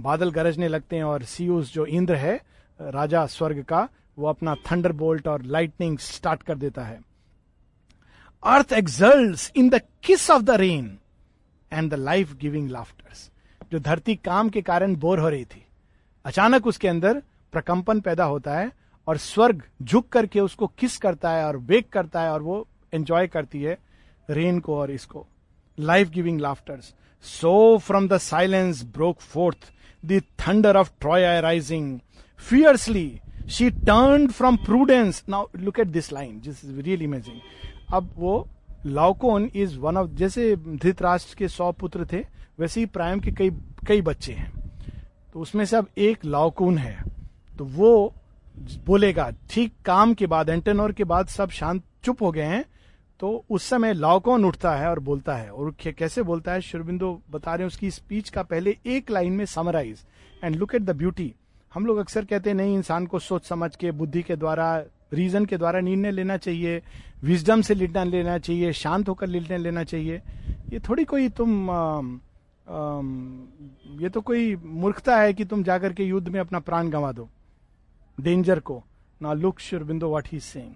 बादल 0.00 0.30
गरजने 0.30 0.68
लगते 0.68 0.96
हैं 0.96 1.04
और 1.04 1.22
सीयूस 1.22 1.72
जो 1.72 1.86
इंद्र 1.86 2.14
है, 2.14 2.40
राजा 2.80 3.24
स्वर्ग 3.26 3.62
का, 3.62 3.88
वो 4.18 4.28
अपना 4.28 4.54
थंडर 4.70 4.92
बोल्ट 4.92 5.28
और 5.28 5.42
लाइटनिंग 5.42 5.98
स्टार्ट 5.98 6.42
कर 6.42 6.54
देता 6.54 6.84
है। 6.84 6.98
Earth 8.42 8.72
exult 8.72 9.56
in 9.56 9.68
the 9.70 9.80
kiss 10.04 10.30
of 10.30 10.42
the 10.42 10.50
rain 10.50 10.86
and 11.72 11.90
the 11.90 11.94
life 11.94 12.32
giving 12.36 12.68
laughters 12.70 13.30
जो 13.72 13.78
धरती 13.78 14.14
काम 14.14 14.48
के 14.48 14.62
कारण 14.62 14.94
बोर 14.96 15.20
हो 15.20 15.28
रही 15.28 15.44
थी, 15.44 15.64
अचानक 16.24 16.66
उसके 16.66 16.88
अंदर 16.88 17.22
प्रकंपन 17.52 18.00
पैदा 18.00 18.24
होता 18.24 18.58
है 18.58 18.70
और 19.06 19.16
स्वर्ग 19.16 19.62
झुक 19.82 20.08
करके 20.08 20.40
उसको 20.40 20.66
किस 20.78 20.96
करता 20.98 21.30
है 21.30 21.44
और 21.46 21.56
वेक 21.56 21.88
करता 21.92 22.22
है 22.22 22.32
और 22.32 22.42
वो 22.42 22.66
एंजॉय 22.94 23.26
करती 23.26 23.62
है 23.62 23.78
रेन 24.30 24.60
को 24.60 24.76
और 24.76 24.90
इसको। 24.90 25.26
Life 25.78 26.10
giving 26.10 26.40
laughters 26.40 26.92
so 27.24 27.78
from 27.78 28.08
the 28.08 28.18
silence 28.18 28.82
broke 28.94 29.20
forth 29.20 29.72
the 30.04 30.20
thunder 30.40 30.76
of 30.76 30.90
Troy 31.00 31.40
rising 31.40 31.98
fiercely 32.40 33.10
she 33.50 33.70
turn 33.70 34.26
from 34.28 34.56
prudence 34.64 35.22
now 35.28 35.46
look 35.56 35.78
at 35.80 35.86
this 35.88 36.12
line 36.12 36.40
this 36.40 36.64
is 36.64 36.80
really 36.80 37.04
imaging 37.04 37.40
अब 37.92 38.10
वो 38.16 38.48
लाउकोन 38.86 39.50
इज़ 39.54 39.78
वन 39.78 39.96
ऑफ़ 39.96 40.10
जैसे 40.10 40.54
धृतराष्ट्र 40.56 41.36
के 41.38 41.48
सौ 41.48 41.70
पुत्र 41.72 42.06
थे, 42.12 42.24
वैसे 42.58 42.80
ही 42.80 42.86
prime 42.86 43.20
के 43.20 43.32
कई 43.32 43.50
कई 43.86 44.02
बच्चे 44.02 44.32
हैं। 44.32 44.52
तो 45.34 45.40
उसमें 45.40 45.64
से 45.64 45.76
अब 45.76 45.88
एक 45.98 46.24
लाउकोन 46.24 46.78
है। 46.78 46.96
तो 47.58 47.64
वो 47.64 48.14
बोलेगा, 48.86 49.30
ठीक 49.50 49.72
काम 49.84 50.14
के 50.14 50.26
बाद, 50.26 50.48
एंटेनोर 50.48 50.92
के 50.92 51.04
बाद 51.04 51.26
सब 51.28 51.50
शांत, 51.50 51.82
चुप 52.04 52.22
हो 52.22 52.30
गए 52.32 52.42
हैं 52.42 52.64
तो 53.20 53.44
उस 53.50 53.64
समय 53.64 53.92
लाउकोन 53.94 54.44
उठता 54.44 54.74
है 54.76 54.88
और 54.88 54.98
बोलता 55.00 55.34
है। 55.36 55.50
और 55.50 55.74
कैसे 55.88 56.22
बोलता 56.22 56.52
है? 56.52 56.60
शुरबिंदो 56.60 57.20
बता 57.30 57.54
रहे 57.54 57.58
हैं, 57.58 57.66
उसकी 57.66 57.90
स्पीच 57.90 58.28
का 58.28 58.42
पहले 58.42 58.76
एक 58.86 59.10
लाइन 59.10 59.32
में 59.32 59.44
summarise 59.46 60.04
and 60.44 60.56
look 60.56 60.74
at 60.74 60.82
the 60.82 60.96
beauty 60.96 61.34
हम 61.72 61.86
लोग 61.86 61.98
अक्सर 61.98 62.24
कहते 62.24 62.50
हैं, 62.50 62.56
नहीं, 62.56 62.74
इंसान 62.76 63.06
को 63.06 63.18
सोच 63.18 63.44
समझ 63.44 63.74
के, 63.76 63.90
बुद्धि 63.90 64.22
के 64.22 64.36
द्वारा 64.36 64.76
रीजन 65.12 65.44
के 65.44 65.56
द्वारा 65.56 65.80
निर्णय 65.80 66.10
लेना 66.10 66.36
चाहिए। 66.36 66.82
विजडम 67.22 67.62
से 67.62 67.74
निर्णय 67.74 68.04
लेना 68.04 68.38
चाहिए 68.38 68.72
शांत 68.72 69.08
होकर 69.08 69.28
निर्णय 69.28 69.58
लेना 69.58 69.84
चाहिए। 69.84 70.22
ये 70.72 70.78
थोड़ी 70.78 71.04
कोई 71.04 71.28
तुम 71.28 71.70
आ, 71.70 71.74
आ, 71.74 73.00
ये 74.02 74.08
तो 74.08 74.20
कोई 74.20 74.54
मूर्खता 74.56 75.16
है 75.16 75.32
कि 75.34 75.44
तुम 75.44 75.62
जाकर 75.62 75.92
के 75.92 76.04
युद्ध 76.04 76.28
में 76.28 76.40
अपना 76.40 76.58
प्राण 76.58 76.88
गंवा 76.90 77.12
दो। 77.12 77.28
डेंजर 78.20 78.60
को। 78.60 78.82
ना 79.20 79.32
look 79.32 79.60
Sri 79.60 79.82
Aurobindo 79.84 80.08
what 80.08 80.28
he 80.32 80.40
saying 80.40 80.72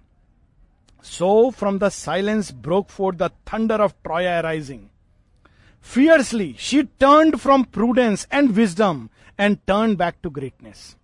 so 1.05 1.51
from 1.51 1.79
the 1.79 1.89
silence 1.89 2.53
broke 2.55 2.89
forth 2.89 3.15
the 3.15 3.31
thunder 3.53 3.81
of 3.81 3.93
Troy 4.05 4.41
rising 4.43 4.81
fiercely 5.87 6.55
she 6.59 6.83
turn 6.83 7.37
from 7.37 7.63
prudence 7.63 8.27
and 8.33 8.51
wisdom 8.51 9.09
and 9.41 9.57
turn 9.67 9.97
back 9.97 10.15
to 10.23 10.31
greatness 10.31 10.97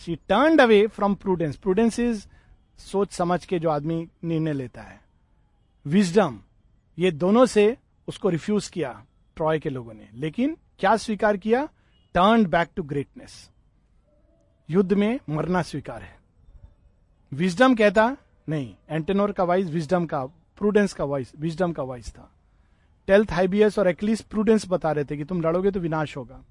she 0.00 0.14
turn 0.28 0.58
away 0.58 0.86
from 0.86 1.14
prudence 1.14 1.56
prudence 1.56 1.98
is 2.00 2.26
सोच 2.80 3.12
समझ 3.12 3.44
के 3.44 3.58
जो 3.58 3.70
आदमी 3.70 4.08
निर्णय 4.24 4.52
लेता 4.52 4.82
है। 4.82 5.00
Wisdom 5.86 6.40
ये 6.98 7.10
दोनों 7.10 7.46
से 7.46 7.76
उसको 8.08 8.28
रिफ्यूज 8.28 8.68
किया 8.68 9.06
ट्रॉय 9.36 9.58
के 9.58 9.70
लोगों 9.70 9.94
ने। 9.94 10.08
लेकिन 10.14 10.56
क्या 10.78 10.96
स्वीकार 10.96 11.36
किया? 11.36 11.66
टर्न 12.14 12.46
बैक 12.46 12.68
टू 12.76 12.82
ग्रेटनेस 12.82 13.50
युद्ध 14.70 14.92
में 14.92 15.20
मरना 15.30 15.62
स्वीकार 15.62 16.02
है। 16.02 16.18
विजडम 17.32 17.74
कहता, 17.74 18.16
नहीं 18.48 18.74
एंटेनोर 18.90 19.32
का 19.32 19.44
वॉइस 19.44 19.66
विजडम 19.66 20.06
का 20.06 20.24
प्रूडेंस 20.26 20.92
का 20.92 21.04
वॉइस 21.04 21.32
विजडम 21.38 21.72
का 21.72 21.82
वॉइस 21.82 22.12
था। 22.12 22.32
टेल्थ 23.06 23.32
हाइबियस 23.32 23.78
और 23.78 23.88
एक्लिस 23.88 24.20
प्रूडेंस 24.20 24.68
बता 24.68 24.92
रहे 24.92 25.04
थे 25.04 25.16
कि 25.16 25.24
तुम 25.24 25.40
लड़ोगे 25.40 25.70
तो 25.70 25.80
विनाश 25.80 26.16
होगा। 26.16 26.44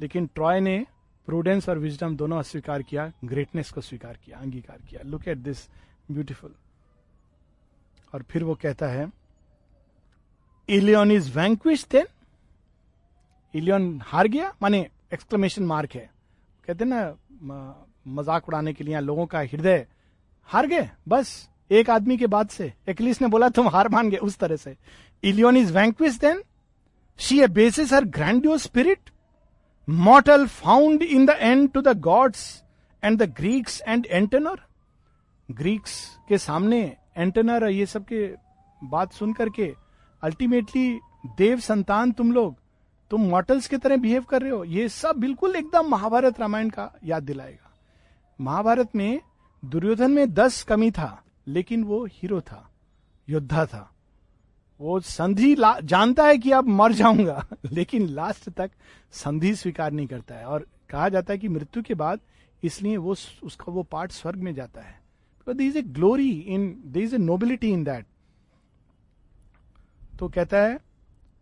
लेकिन 0.00 0.26
ट्रॉय 0.26 0.60
ने 0.60 0.86
प्रूडेंस 1.28 1.68
और 1.68 1.78
विजडम 1.78 2.16
दोनों 2.16 2.38
अस्वीकार 2.38 2.82
किया 2.82 3.12
ग्रेटनेस 3.24 3.70
को 3.70 3.80
स्वीकार 3.80 4.18
किया, 4.24 4.38
अंगीकार 4.38 4.78
किया। 4.88 5.00
लुक 5.04 5.28
एट 5.28 5.38
दिस 5.38 5.68
ब्यूटिफुल 6.10 6.54
और 8.12 8.22
फिर 8.30 8.44
वो 8.44 8.54
कहता 8.54 8.88
है 8.88 9.10
Ilion 10.68 11.10
is 11.10 11.30
vanquish 11.32 11.86
then 11.90 12.06
Ilion 13.54 14.00
हार 14.04 14.28
गया, 14.28 14.52
माने 14.62 14.88
एक्सक्लेमेशन 15.12 15.64
मार्क 15.64 15.94
है। 15.94 16.10
कहते 16.68 16.84
ना 16.84 17.16
मज़ाक 18.08 18.48
उड़ाने 18.48 18.72
के 18.72 18.84
लिए 18.84 19.00
लोगों 19.00 19.26
का 19.26 19.40
हृदय 19.40 19.86
हार 20.48 20.66
गए, 20.66 20.88
बस 21.08 21.48
एक 21.70 21.90
आदमी 21.90 22.16
के 22.16 22.26
बाद 22.26 22.48
से। 22.48 22.72
एक्लिस 22.88 23.20
ने 23.22 23.28
बोला, 23.28 23.48
तुम 23.48 23.68
हार 23.68 23.88
मान 23.88 24.10
गए, 24.10 24.16
उस 24.18 24.38
तरह 24.38 24.56
से। 24.56 24.76
Ilion 25.22 25.56
is 25.56 25.72
vanquish 25.72 26.18
then 26.18 26.42
she 27.18 27.40
abases 27.48 27.92
her 27.92 28.04
grandiose 28.06 28.56
spirit 28.58 29.10
mortal 29.88 30.46
found 30.46 31.02
in 31.02 31.26
the 31.26 31.30
end 31.30 31.70
to 31.72 31.80
the 31.82 31.98
gods 32.00 32.62
and 33.02 33.22
the 33.22 33.30
Greeks 33.36 33.80
and 33.88 34.06
Antenor 34.06 34.60
Greeks 35.48 35.94
के 36.28 36.38
सामने 36.38 36.80
एंटेनर 37.16 37.68
ये 37.68 37.86
सब 37.86 38.04
के 38.04 38.26
बात 38.82 39.12
सुन 39.12 39.32
करके 39.32 39.72
अल्टीमेटली 40.22 41.00
देव 41.38 41.58
संतान 41.60 42.12
तुम 42.12 42.32
लोग, 42.32 42.56
तुम 43.10 43.22
मॉटल्स 43.22 43.66
की 43.66 43.76
तरह 43.76 43.96
बिहेव 43.96 44.22
कर 44.22 44.42
रहे 44.42 44.50
हो, 44.50 44.64
ये 44.64 44.88
सब 44.88 45.16
बिल्कुल 45.16 45.56
एकदम 45.56 45.88
महाभारत 45.88 46.40
रामायण 46.40 46.70
का 46.70 46.90
याद 47.04 47.22
दिलाएगा। 47.22 47.70
महाभारत 48.40 48.96
में 48.96 49.20
दुर्योधन 49.62 50.10
में 50.10 50.32
दस 50.34 50.62
कमी 50.62 50.90
था, 50.90 51.22
लेकिन 51.46 51.84
वो 51.84 52.04
हीरो 52.04 52.40
था, 52.40 52.68
योद्धा 53.28 53.66
था। 53.66 53.91
वो 54.82 55.00
संधि 55.00 55.56
जानता 55.84 56.26
है 56.26 56.38
कि 56.38 56.50
अब 56.50 56.68
मर 56.68 56.92
जाऊँगा, 56.92 57.46
लेकिन 57.72 58.06
लास्ट 58.08 58.48
तक 58.50 58.70
संधि 59.12 59.54
स्वीकार 59.54 59.92
नहीं 59.92 60.06
करता 60.06 60.34
है। 60.34 60.44
और 60.44 60.66
कहा 60.90 61.08
जाता 61.08 61.32
है 61.32 61.38
कि 61.38 61.48
मृत्यु 61.48 61.82
के 61.82 61.94
बाद 61.94 62.20
इसलिए 62.62 62.96
वो 62.96 63.16
उसका 63.42 63.72
वो 63.72 63.82
पार्ट 63.82 64.12
स्वर्ग 64.12 64.38
में 64.38 64.54
जाता 64.54 64.80
है। 64.80 65.02
Is 65.60 65.78
a 65.78 65.82
glory 65.82 66.30
in 66.30 66.82
they 66.86 67.00
is 67.00 67.14
a 67.14 67.18
nobility 67.18 67.70
in 67.70 67.84
that 67.84 68.06
तो 70.18 70.28
कहता 70.28 70.58
है 70.58 70.78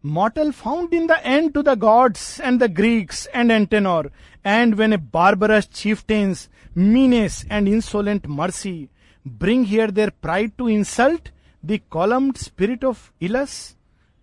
mortal 0.05 0.51
found 0.53 0.95
in 0.95 1.07
the 1.07 1.11
end 1.11 1.53
to 1.53 1.63
the 1.63 1.79
gods 1.79 2.41
and 2.41 2.63
the 2.63 2.71
Greeks 2.71 3.29
and 3.35 3.51
Antenor 3.51 4.13
and 4.47 4.75
when 4.75 4.93
a 4.93 4.97
barbarous 4.97 5.69
chieftains 5.69 6.49
menace 6.77 7.45
and 7.53 7.69
insolent 7.69 8.27
mercy 8.27 8.89
bring 9.29 9.67
here 9.67 9.91
their 9.91 10.11
pride 10.23 10.53
to 10.59 10.69
insult 10.69 11.29
the 11.65 11.79
calm 11.91 12.33
spirit 12.33 12.85
of 12.85 13.11
Ilus, 13.21 13.77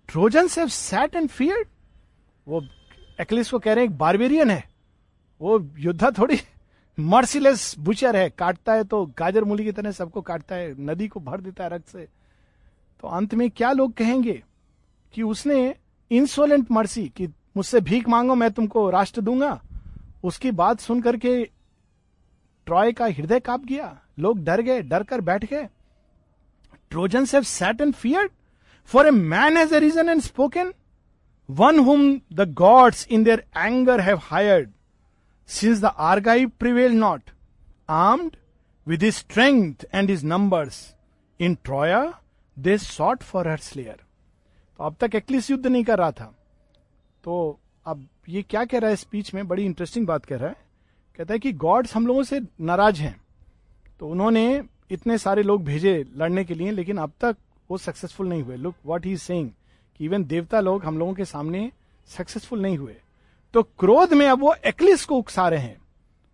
Trojans 0.08 0.58
have 0.60 0.68
sat 0.68 1.16
and 1.16 1.30
feared 1.30 1.68
वो 2.48 2.64
Achilles 3.22 3.52
को 3.52 3.60
कह 3.60 3.74
रहे 3.74 3.86
हैं, 3.86 3.92
एक 3.92 3.98
barbarian 3.98 4.52
है। 4.52 4.64
वो 5.42 5.70
योद्धा 5.78 6.12
थोड़ी 6.12 6.40
मर्सीलेस 7.00 7.76
बुचर 7.80 8.16
है, 8.16 8.30
काटता 8.30 8.74
है 8.74 8.84
तो 8.84 9.06
गाजर 9.06 9.44
मूली 9.44 9.64
की 9.64 9.72
तरह 9.72 9.92
सबको 9.92 10.22
काटता 10.22 10.56
है, 10.56 10.76
नदी 10.82 11.08
को 11.08 11.20
भर 11.20 11.42
देता 11.42 11.64
है 11.64 11.70
रक्त 11.70 11.88
से। 11.88 12.08
तो 13.02 13.08
अंत 13.08 13.34
में 13.34 13.50
क्या 13.50 13.72
लोग 13.72 13.94
कहेंगे 13.94 14.44
कि 15.14 15.24
उसने 15.24 15.76
इंसोलेंट 16.12 16.72
मर्सी 16.72 17.10
कि 17.10 17.28
मुझसे 17.28 17.82
भीख 17.82 18.10
मांगो, 18.10 18.36
मैं 18.36 18.52
तुमको 18.52 18.90
राष्ट्र 18.90 19.22
दूँगा। 19.22 19.62
उसकी 20.24 20.52
बात 20.52 20.80
सुन 20.80 21.02
करके 21.02 21.46
ट्रॉय 22.66 22.92
का 22.92 23.06
हृदय 23.06 23.40
काप 23.40 23.66
गया। 23.66 24.00
लोग 24.20 24.44
डर 24.44 24.62
गए 24.62 24.82
डर 24.82 25.04
कर 25.04 25.22
बैठ 25.22 25.46
गए। 25.46 25.68
Trojans 26.90 27.36
have 27.36 27.78
and 27.82 27.94
feared 27.94 28.32
for 28.86 29.08
a 29.08 29.12
man 29.12 29.58
has 29.58 29.76
a 29.76 29.80
reason 29.80 30.10
and 30.10 30.22
spoken 30.22 30.74
one 31.50 31.80
whom 31.80 32.22
the 32.34 32.54
gods 32.54 33.08
in 33.08 33.24
their 33.24 33.46
anger 33.58 34.02
have 34.02 34.20
hired 34.24 34.70
since 35.48 35.80
the 35.80 35.86
Argive 35.86 36.52
prevail 36.60 36.92
not 36.92 37.30
armed 37.90 38.36
with 38.88 39.04
his 39.04 39.14
strength 39.14 39.76
and 39.94 40.10
his 40.10 40.26
numbers 40.26 40.96
in 41.40 41.56
Troya 41.56 42.22
they 42.60 42.78
sought 42.78 43.24
for 43.24 43.48
her 43.48 43.58
slayer 43.58 43.98
तो 44.78 44.84
अब 44.84 44.96
तक 45.00 45.16
Achilles 45.16 45.52
युद्ध 45.52 45.68
नहीं 45.68 45.84
कर 45.84 45.98
रहा 45.98 46.12
था। 46.12 46.36
तो 47.24 47.60
अब 47.86 48.08
ये 48.30 48.42
क्या 48.42 48.66
कह 48.66 48.80
रहा 48.80 48.90
है 48.90 48.96
स्पीच 48.96 49.34
में? 49.34 49.48
बड़ी 49.48 49.66
इंटरेस्टिंग 49.66 50.08
बात 50.08 50.26
कह 50.26 50.38
रहा 50.38 50.50
है। 50.50 50.56
कहता 51.18 51.34
है 51.34 51.40
कि 51.40 51.52
गॉड्स 51.54 51.96
हम 51.96 52.08
लोगों 52.08 52.24
से 52.24 52.42
नाराज़ 52.62 53.02
हैं। 53.02 53.22
तो 54.00 54.08
उन्होंने 54.08 54.64
इतने 54.90 55.18
सारे 55.18 55.44
लोग 55.44 55.64
भेजे 55.66 56.04
लड़ने 56.18 56.44
के 56.46 56.54
लिए, 56.54 56.72
लेकिन 56.72 56.98
अब 56.98 57.12
तक 57.22 57.36
वो 57.70 57.78
सक्सेसफुल 57.78 58.28
नहीं 58.28 58.44
हुए। 58.44 58.56
लुक 58.56 58.76
व्हाट 58.86 59.06
ही 59.06 59.18
सेइंग 59.18 59.50
कि 60.00 60.06
इवन 60.06 60.24
देवता 60.26 60.60
लोग 60.60 60.86
हम 60.86 60.98
लोगों 60.98 61.14
के 61.14 61.26
सामने 61.26 61.72
सक्सेसफुल 62.08 62.62
नहीं 62.62 62.78
हुए। 62.78 62.96
तो 63.54 63.64
क्रोध 63.64 64.14
में 64.14 64.28
अब 64.28 64.42
वो 64.42 64.54
एक्लिस 64.66 65.06
को 65.06 65.18
उकसा 65.18 65.48
रहे 65.50 65.60
हैं 65.60 65.78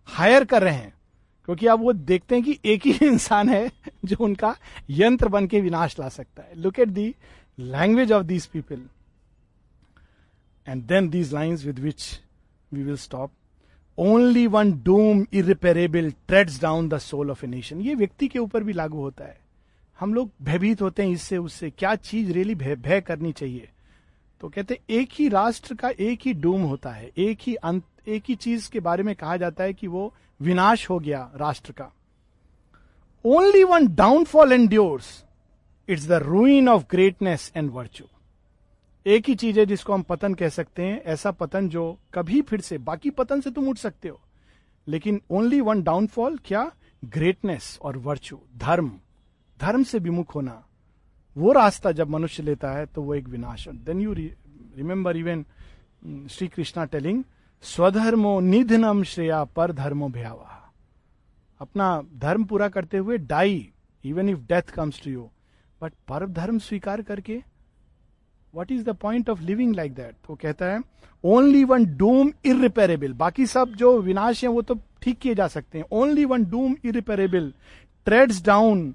हायर 0.08 0.44
कर 0.44 0.62
रहे 0.62 0.74
हैं, 0.74 0.92
क्योंकि 1.44 1.66
अब 1.66 1.80
वो 1.80 1.92
देखते 1.92 2.34
हैं 2.34 2.44
कि 2.44 2.58
एक 2.64 2.86
ही 2.86 2.92
इंसान 3.02 3.48
है 3.48 3.70
जो 4.04 4.16
उनका 4.20 4.56
यंत्र 4.90 5.28
बन 5.28 5.46
के 5.46 5.60
विनाश 5.60 5.98
ला 6.00 6.08
सकता 6.08 6.42
है। 6.42 6.60
Look 6.60 6.78
at 6.80 6.88
the 6.88 7.14
language 7.58 8.12
of 8.12 8.22
these 8.22 8.46
people 8.46 8.82
and 10.66 10.82
then 10.82 11.08
these 11.08 11.32
lines 11.32 11.64
with 11.64 11.78
which 11.78 12.20
we 12.72 12.82
will 12.82 12.96
stop 12.96 13.30
only 13.98 14.46
one 14.46 14.72
doom 14.82 15.26
irreparable 15.32 16.10
treads 16.10 16.62
down 16.62 16.88
the 16.88 16.98
soul 16.98 17.30
of 17.30 17.44
a 17.46 17.48
nation 17.48 17.80
ये 17.80 17.94
व्यक्ति 17.94 18.28
के 18.28 18.38
ऊपर 18.38 18.62
भी 18.62 18.72
लागू 18.72 18.98
होता 18.98 19.24
है। 19.24 19.40
हम 20.00 20.14
लोग 20.14 20.30
भयभीत 20.42 20.82
होते 20.82 21.02
हैं 21.02 21.10
इससे, 21.10 21.36
उससे। 21.36 21.70
क्या 21.70 21.94
चीज़ 21.94 22.32
रियली 22.32 22.54
भय 22.54 23.00
करनी 23.00 23.32
चाहिए? 23.32 23.68
तो 24.40 24.48
कहते 24.48 24.80
एक 24.90 25.08
ही 25.12 25.28
राष्ट्र 25.28 25.74
का 25.74 25.90
एक 26.00 26.20
ही 26.24 26.32
डूम 26.32 26.62
होता 26.62 26.90
है। 26.90 27.10
एक 27.18 27.38
ही 27.40 27.54
अंत, 27.54 27.84
एक 28.08 28.22
ही 28.28 28.34
चीज़ 28.34 28.70
के 28.70 28.80
बारे 28.80 29.02
में 29.02 29.14
कहा 29.14 29.36
जाता 29.36 29.64
है 29.64 29.72
कि 29.72 29.86
वो 29.86 30.14
विनाश 30.40 30.90
हो 30.90 30.98
गया 30.98 31.30
राष्ट्र 31.36 31.72
का। 31.72 31.92
Only 33.24 33.64
one 33.64 33.94
downfall 33.94 34.52
endures 34.68 35.24
it's 35.88 36.08
the 36.08 36.12
ruin 36.12 36.68
of 36.68 36.84
greatness 36.90 37.52
and 37.56 37.70
virtue 37.70 38.06
एक 39.06 39.28
ही 39.28 39.34
चीज़ 39.34 39.60
है 39.60 39.66
जिसको 39.66 39.92
हम 39.92 40.02
पतन 40.02 40.34
कह 40.34 40.48
सकते 40.48 40.82
हैं, 40.82 41.02
ऐसा 41.02 41.30
पतन 41.30 41.68
जो 41.68 41.98
कभी 42.14 42.42
फिर 42.42 42.60
से, 42.60 42.78
बाकी 42.78 43.10
पतन 43.10 43.40
से 43.40 43.50
तुम 43.50 43.68
उठ 43.68 43.78
सकते 43.78 44.08
हो। 44.08 44.20
लेकिन 44.88 45.20
ओनली 45.30 45.60
वन 45.60 45.82
डाउनफॉल 45.82 46.38
क्या? 46.44 46.72
ग्रेटनेस 47.04 47.78
और 47.82 47.96
वर्चू 47.98 48.40
धर्म। 48.56 48.92
धर्म 49.60 49.82
से 49.82 49.98
विमुख 49.98 50.34
होना। 50.34 50.66
वो 51.36 51.52
रास्ता 51.52 51.92
जब 51.92 52.08
मनुष्य 52.08 52.42
लेता 52.42 52.70
है 52.72 52.86
तो 52.86 53.02
वो 53.02 53.14
एक 53.14 53.28
विनाश 53.28 53.68
then 53.68 54.00
you 54.00 54.12
remember 54.12 55.16
even 55.16 55.44
Shri 56.30 56.48
Krishna 56.48 56.84
telling 56.84 57.24
स्वधर्मो 57.62 58.40
निधनम 58.40 59.02
श्रेया 59.02 59.44
पर 59.44 59.72
धर्मो 59.72 60.08
भयावा 60.08 60.72
अपना 61.60 62.02
धर्म 62.18 62.44
पूरा 62.44 62.68
करते 62.68 62.96
हुए 62.96 63.18
die 63.18 63.72
even 64.04 64.28
if 64.28 64.38
death 64.38 64.62
comes 64.62 65.04
to 65.04 65.10
you 65.10 65.30
but 65.82 65.92
पर 66.08 66.26
धर्म 66.26 66.58
स्वीकार 66.58 67.02
करके 67.02 67.42
what 68.54 68.72
is 68.72 68.84
the 68.84 68.94
point 69.02 69.30
of 69.30 69.40
living 69.42 69.74
like 69.76 69.94
that 69.94 70.14
तो 70.28 70.34
कहता 70.34 70.66
है 70.66 70.80
ओनली 71.24 71.62
वन 71.64 71.84
डूम 71.96 72.32
इरिपेरेबल 72.46 73.12
बाकी 73.12 73.46
सब 73.46 73.74
जो 73.76 73.98
विनाश 74.00 74.42
है, 74.44 74.48
वो 74.50 74.62
तो 74.62 74.74
ठीक 75.02 75.18
किए 75.18 75.34
जा 75.34 75.46
सकते 75.48 75.78
हैं। 75.78 75.84
Only 75.92 76.24
one 76.24 76.44
doom 76.50 76.76
irreparable 76.84 77.52
treads 78.06 78.42
down 78.46 78.94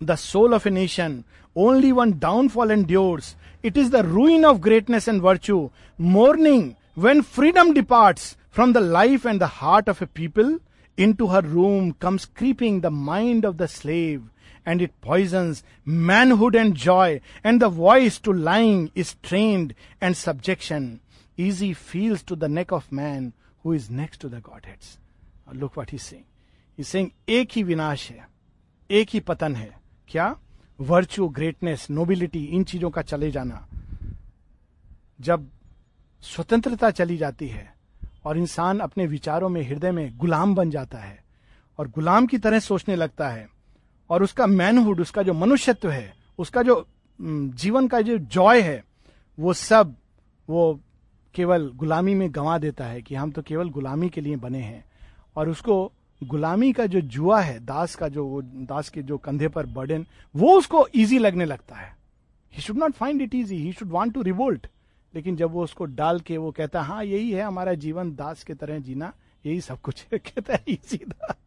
the 0.00 0.14
soul 0.14 0.54
of 0.54 0.68
a 0.68 0.70
nation 0.70 1.22
only 1.56 1.92
one 1.92 2.12
downfall 2.18 2.70
endures 2.86 3.34
it 3.64 3.76
is 3.76 3.90
the 3.92 3.96
ruin 4.06 4.44
of 4.44 4.58
greatness 4.58 5.08
and 5.08 5.20
virtue 5.22 5.70
morning 5.98 6.70
when 6.98 7.22
freedom 7.36 7.72
departs 7.72 8.36
from 8.54 8.72
the 8.72 8.78
life 8.78 9.26
and 9.26 9.40
the 9.40 9.48
heart 9.52 9.88
of 9.88 10.02
a 10.04 10.06
people 10.14 10.58
into 11.12 11.26
her 11.26 11.44
room 11.44 11.90
comes 12.00 12.24
creeping 12.36 12.80
the 12.82 12.86
mind 12.86 13.46
of 13.46 13.56
the 13.56 13.66
slave 13.68 14.28
and 14.66 14.82
it 14.82 15.00
poisons 15.00 15.62
manhood 15.84 16.54
and 16.54 16.74
joy, 16.74 17.20
and 17.42 17.60
the 17.60 17.68
voice 17.68 18.18
to 18.20 18.32
lying 18.32 18.90
is 18.94 19.16
trained 19.22 19.74
and 20.00 20.16
subjection. 20.16 21.00
Easy 21.36 21.72
feels 21.74 22.22
to 22.24 22.36
the 22.36 22.48
neck 22.48 22.72
of 22.72 22.90
man 22.92 23.32
who 23.62 23.72
is 23.72 23.90
next 23.90 24.20
to 24.20 24.28
the 24.28 24.40
Godheads. 24.40 24.98
Now 25.46 25.52
Look 25.54 25.76
what 25.76 25.90
he's 25.90 26.02
saying. 26.02 26.24
He's 26.78 26.88
saying 26.88 27.10
एक 27.28 27.52
ही 27.52 27.62
विनाश 27.64 28.10
है 28.10 28.26
एक 28.90 29.08
ही 29.12 29.20
पतन 29.20 29.56
है 29.56 29.74
क्या 30.08 30.34
virtue 30.78 31.28
greatness 31.28 31.86
nobility 31.90 32.44
इन 32.56 32.64
चीज़ों 32.64 32.90
का 32.90 33.02
चले 33.02 33.30
जाना 33.30 33.66
जब 35.20 35.48
स्वतंत्रता 36.22 36.90
चली 36.90 37.16
जाती 37.16 37.48
है 37.48 37.68
और 38.26 38.38
इंसान 38.38 38.78
अपने 38.80 39.06
विचारों 39.06 39.48
में 39.48 39.62
हृदय 39.62 39.92
में 39.92 40.16
गुलाम 40.18 40.54
बन 40.54 40.70
जाता 40.70 40.98
है 40.98 41.18
और 41.78 41.88
गुलाम 41.88 42.26
की 42.26 42.38
तरह 42.38 42.58
सोचने 42.60 42.96
लगता 42.96 43.28
है 43.28 43.48
और 44.10 44.22
उसका 44.22 44.46
मैनहुड 44.46 45.00
उसका 45.00 45.22
जो 45.22 45.32
मनुष्यत्व 45.32 45.90
है, 45.90 46.14
उसका 46.38 46.62
जो 46.62 46.86
जीवन 47.20 47.88
का 47.88 48.00
जो 48.00 48.18
जॉय 48.18 48.60
है, 48.60 48.84
वो 49.38 49.52
सब, 49.52 49.94
वो 50.48 50.80
केवल 51.34 51.72
गुलामी 51.76 52.14
में 52.14 52.34
गंवा 52.34 52.58
देता 52.58 52.84
है 52.84 53.02
कि 53.02 53.14
हम 53.14 53.30
तो 53.30 53.42
केवल 53.42 53.68
गुलामी 53.70 54.08
के 54.08 54.20
लिए 54.20 54.36
बने 54.36 54.58
हैं। 54.58 54.84
और 55.36 55.48
उसको 55.48 55.92
गुलामी 56.24 56.72
का 56.72 56.86
जो 56.86 57.00
जुआ 57.00 57.40
है, 57.40 57.58
दास 57.60 57.94
का 57.94 58.08
जो 58.08 58.42
दास 58.44 58.88
के 58.88 59.02
जो 59.02 59.18
कंधे 59.18 59.48
पर 59.48 59.66
बर्डन 59.66 60.06
वो 60.36 60.58
उसको 60.58 60.86
इजी 60.94 61.18
लगने 61.18 61.44
लगता 61.44 61.74
है। 61.76 61.96
He 62.52 62.62
should 62.62 62.78
not 62.78 62.92
find 62.92 63.22
it 63.22 63.34
easy 63.34 63.56
he 63.56 63.72
should 63.72 63.88
want 63.88 64.14
to 64.14 64.22
revolt 64.22 64.66
लेकिन 65.14 65.36
जब 65.36 65.50
वो 65.50 65.64
उसको 65.64 65.84
डाल 65.84 66.20
के 66.20 66.36
वो 66.36 66.50
कहता, 66.50 66.82
है 66.82 66.86
हाँ 66.86 67.04
यही 67.04 67.30
है 67.30 67.42
हमारा 67.42 67.74
जीवन, 67.74 68.14
दास 68.14 68.44
के 68.44 68.54
तरह 68.54 68.78
जीना, 68.78 69.12
यही 69.46 69.60
सब 69.60 69.80
कुछ 69.80 70.06
है। 70.12 70.18
कहता 70.26 70.54
है 70.54 70.64
इजी 70.68 70.98
था 70.98 71.38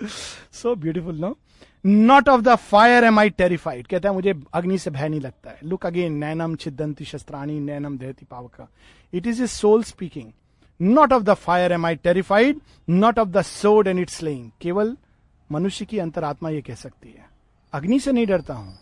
so 0.00 0.74
beautiful 0.76 1.18
no 1.20 1.36
not 1.84 2.28
of 2.28 2.40
the 2.42 2.54
fire 2.56 3.04
am 3.04 3.18
I 3.18 3.30
terrified 3.30 3.86
कहता 3.86 4.08
है, 4.08 4.14
मुझे 4.14 4.34
अग्नि 4.54 4.78
से 4.78 4.90
भय 4.90 5.08
नहीं 5.08 5.20
लगता 5.20 5.50
है। 5.50 5.58
लुक 5.64 5.86
अगेन 5.86 6.12
नैनम 6.14 6.54
छिदंती 6.56 7.04
शस्त्राणी, 7.04 7.58
नैनम 7.60 7.98
देहती 7.98 8.26
पावका। 8.30 8.68
It 9.12 9.26
is 9.26 9.42
a 9.42 9.46
soul 9.46 9.82
speaking 9.84 10.32
not 10.80 11.12
of 11.12 11.22
the 11.22 11.34
fire 11.34 11.72
am 11.72 11.86
I 11.86 11.96
terrified 11.96 12.60
not 12.88 13.18
of 13.18 13.28
the 13.28 13.42
sword 13.42 13.88
and 13.88 14.00
its 14.00 14.22
slaying 14.22 14.50
केवल 14.60 14.96
मनुष्य 15.50 15.84
की 15.84 15.98
अंतरात्मा 15.98 16.50
ये 16.50 16.60
कह 16.60 16.74
सकती 16.74 17.08
है। 17.08 17.24
अग्नि 17.72 17.98
से 18.00 18.12
नहीं 18.12 18.26
डरता 18.26 18.54
हूँ। 18.54 18.78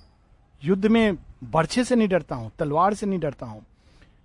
युद्ध 0.62 0.86
में 0.86 1.16
बर्छे 1.44 1.84
से 1.84 1.96
नहीं 1.96 2.08
डरता 2.08 2.34
हूँ, 2.34 2.50
तलवार 2.58 2.94
से 2.94 3.06
नहीं 3.06 3.18
डरता 3.20 3.46
हूँ। 3.46 3.64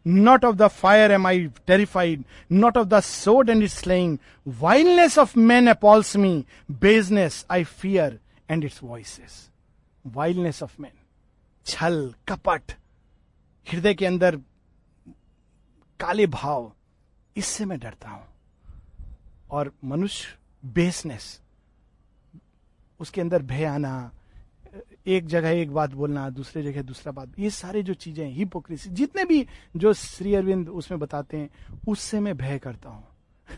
Not 0.09 0.45
of 0.45 0.55
the 0.55 0.67
fire 0.73 1.11
am 1.11 1.27
I 1.27 1.45
terrified 1.67 2.23
not 2.51 2.77
of 2.77 2.87
the 2.87 2.99
sword 3.01 3.49
and 3.49 3.63
its 3.63 3.77
slaying 3.79 4.17
wildness 4.61 5.17
of 5.17 5.37
man 5.39 5.67
appals 5.69 6.15
me 6.17 6.33
baseness 6.81 7.45
I 7.51 7.63
fear 7.63 8.19
and 8.49 8.63
its 8.63 8.79
voices 8.83 9.49
wildness 10.05 10.63
of 10.63 10.81
man 10.81 10.91
छल 11.65 12.13
कपट 12.27 12.71
हृदय 13.67 13.93
के 13.93 14.05
अंदर 14.05 14.39
काले 15.99 16.25
भाव 16.27 16.71
इससे 17.35 17.65
मैं 17.65 17.79
डरता 17.79 18.09
हूँ 18.09 18.27
और 19.51 19.71
मनुष्य 19.85 20.37
बेसनेस 20.73 21.39
उसके 22.99 23.21
अंदर 23.21 23.41
भय 23.41 23.65
आना 23.65 24.11
एक 25.07 25.27
जगह 25.27 25.49
एक 25.49 25.71
बात 25.71 25.93
बोलना, 25.93 26.29
दूसरे 26.29 26.63
जगह 26.63 26.81
दूसरा 26.81 27.11
बात, 27.11 27.39
ये 27.39 27.49
सारे 27.49 27.83
जो 27.83 27.93
चीज़ें 27.93 28.29
हिपोक्रेसी 28.29 28.89
जितने 28.89 29.25
भी 29.25 29.47
जो 29.77 29.93
श्री 29.93 30.35
अरविंद 30.35 30.69
उसमें 30.69 30.99
बताते 30.99 31.37
हैं, 31.37 31.49
उससे 31.87 32.19
मैं 32.19 32.37
भय 32.37 32.59
करता 32.59 32.89
हूँ। 32.89 33.07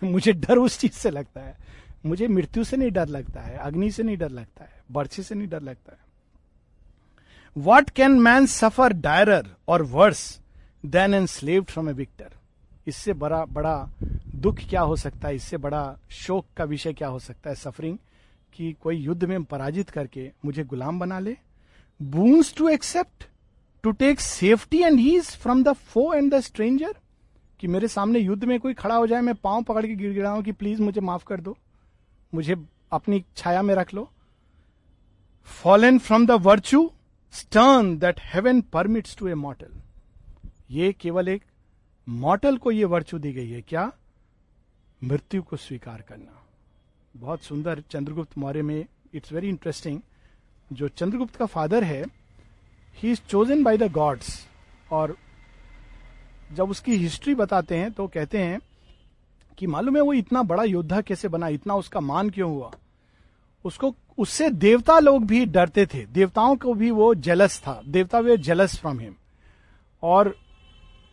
मुझे 0.03 0.33
डर 0.33 0.57
उस 0.57 0.79
चीज़ 0.79 0.91
से 0.91 1.09
लगता 1.09 1.41
है। 1.41 1.57
मुझे 2.05 2.27
मृत्यु 2.27 2.63
से 2.63 2.77
नहीं 2.77 2.91
डर 2.91 3.07
लगता 3.07 3.41
है, 3.41 3.57
अग्नि 3.57 3.91
से 3.91 4.03
नहीं 4.03 4.17
डर 4.17 4.29
लगता 4.29 4.63
है, 4.63 4.83
बर्छे 4.91 5.23
से 5.23 5.35
नहीं 5.35 5.47
डर 5.47 5.61
लगता 5.61 5.91
है। 5.91 5.99
What 7.57 7.89
can 7.89 8.11
man 8.11 8.45
suffer 8.45 8.93
direr 8.93 9.55
और 9.67 9.81
worse 9.81 10.41
than 10.85 11.13
an 11.13 11.25
slave 11.25 11.63
from 11.63 11.89
a 11.89 11.93
victor 11.93 12.29
इससे 12.87 13.13
बड़ा 13.13 13.45
बड़ा 13.45 13.89
दुख 14.35 14.55
क्या 14.69 14.81
हो 14.81 14.95
सकता 14.95 15.27
है? 15.27 15.35
इससे 15.35 15.57
बड़ा 15.57 15.97
शोक 16.09 16.45
का 16.57 16.63
विषय 16.63 16.93
क्या 16.93 17.07
हो 17.07 17.19
सकता 17.19 17.49
है? 17.49 17.55
सफरिंग 17.55 17.97
कि 18.53 18.71
कोई 18.81 18.95
युद्ध 18.95 19.23
में 19.23 19.43
पराजित 19.43 19.89
करके 19.89 20.31
मुझे 20.45 20.63
गुलाम 20.63 20.99
बना 20.99 21.19
ले। 21.19 21.37
Boons 21.99 22.53
to 22.57 22.67
accept 22.69 23.27
to 23.83 23.91
take 23.91 24.19
safety 24.19 24.81
and 24.81 24.99
ease 24.99 25.29
from 25.35 25.63
the 25.63 25.73
foe 25.73 26.13
and 26.13 26.33
the 26.33 26.39
stranger 26.39 26.95
कि 27.59 27.67
मेरे 27.67 27.87
सामने 27.87 28.19
युद्ध 28.19 28.43
में 28.43 28.59
कोई 28.59 28.73
खड़ा 28.73 28.95
हो 28.95 29.07
जाए, 29.07 29.21
मैं 29.21 29.35
पाँव 29.35 29.63
पकड़ 29.63 29.85
के 29.85 29.95
गिर 29.95 30.13
गिरा 30.13 30.39
कि 30.41 30.51
प्लीज़ 30.51 30.81
मुझे 30.81 31.01
माफ़ 31.01 31.25
कर 31.25 31.41
दो। 31.41 31.57
मुझे 32.33 32.55
अपनी 32.91 33.23
छाया 33.37 33.61
में 33.61 33.73
रख 33.75 33.93
लो। 33.93 34.09
Fallen 35.63 35.99
from 35.99 36.25
the 36.25 36.31
virtue 36.31 36.91
stern 37.33 37.97
that 37.97 38.19
heaven 38.23 38.61
permits 38.61 39.15
to 39.17 39.27
a 39.27 39.33
mortal 39.33 39.81
ये 40.71 40.91
केवल 40.93 41.29
एक 41.29 41.43
मॉटल 42.07 42.57
को 42.57 42.71
ये 42.71 42.85
वर्च्यू 42.85 43.19
दी 43.19 43.31
गई 43.33 43.49
है। 43.49 43.61
क्या? 43.61 43.91
मृत्यु 45.03 45.41
को 45.41 45.57
स्वीकार 45.57 46.01
करना। 46.01 46.40
बहुत 47.15 47.43
सुंदर 47.43 47.83
चंद्रगुप्त 47.91 48.37
मौर्य 48.37 48.61
में 48.61 48.85
इट्स 49.13 49.31
वेरी 49.31 49.49
इंटरेस्टिंग 49.49 49.99
जो 50.73 50.87
चंद्रगुप्त 50.87 51.35
का 51.35 51.45
फादर 51.45 51.83
है 51.83 52.03
he 52.97 53.11
is 53.11 53.19
chosen 53.29 53.63
by 53.63 53.77
the 53.77 53.91
gods 53.91 54.47
और 54.91 55.15
जब 56.53 56.69
उसकी 56.69 56.95
हिस्ट्री 56.97 57.35
बताते 57.35 57.77
हैं 57.77 57.91
तो 57.91 58.07
कहते 58.07 58.37
हैं 58.37 58.59
कि 59.57 59.67
मालूम 59.67 59.95
है 59.95 60.01
वो 60.01 60.13
इतना 60.13 60.43
बड़ा 60.43 60.63
योद्धा 60.63 61.01
कैसे 61.01 61.27
बना, 61.27 61.47
इतना 61.47 61.75
उसका 61.75 61.99
मान 61.99 62.29
क्यों 62.29 62.49
हुआ? 62.51 62.71
उसको, 63.65 63.93
उससे 64.17 64.49
देवता 64.49 64.99
लोग 64.99 65.25
भी 65.25 65.45
डरते 65.45 65.85
थे। 65.85 66.05
देवताओं 66.05 66.55
को 66.55 66.73
भी 66.73 66.91
वो 66.91 67.13
जेलस 67.15 67.59
था। 67.59 67.81
देवता 67.87 68.19
वे 68.19 68.37
जेलस 68.37 68.77
फ्रॉम 68.79 68.99
हिम 68.99 69.13
और 70.03 70.35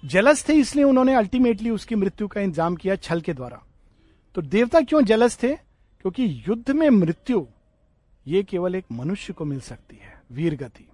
जेलस 0.02 0.48
थे 0.48 0.54
इसलिए 0.54 0.84
उन्होंने 0.84 1.14
अल्टीमेटली 1.14 1.70
उसकी 1.70 1.94
मृत्यु 1.94 2.28
का 2.28 2.40
इंतज़ाम 2.40 2.76
किया 2.76 2.96
छल 2.96 3.20
के 3.20 3.32
द्वारा। 3.32 3.62
तो 4.34 4.42
देवता 4.42 4.80
क्यों 4.80 5.02
जेलस 5.02 5.38
थे? 5.42 5.56
क्योंकि 6.00 6.42
युद्ध 6.48 6.70
में 6.70 6.88
मृत्यु, 6.90 7.46
ये 8.26 8.42
केवल 8.42 8.74
एक 8.74 8.84
मनुष्य 8.92 9.32
को 9.32 9.44
मिल 9.44 9.60
सकती 9.60 9.96
है, 9.96 10.20
वीर 10.32 10.56
गति। 10.56 10.88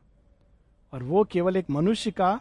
और 0.93 1.03
वो 1.03 1.25
केवल 1.25 1.57
एक 1.57 1.71
मनुष्य 1.71 2.11
का 2.11 2.41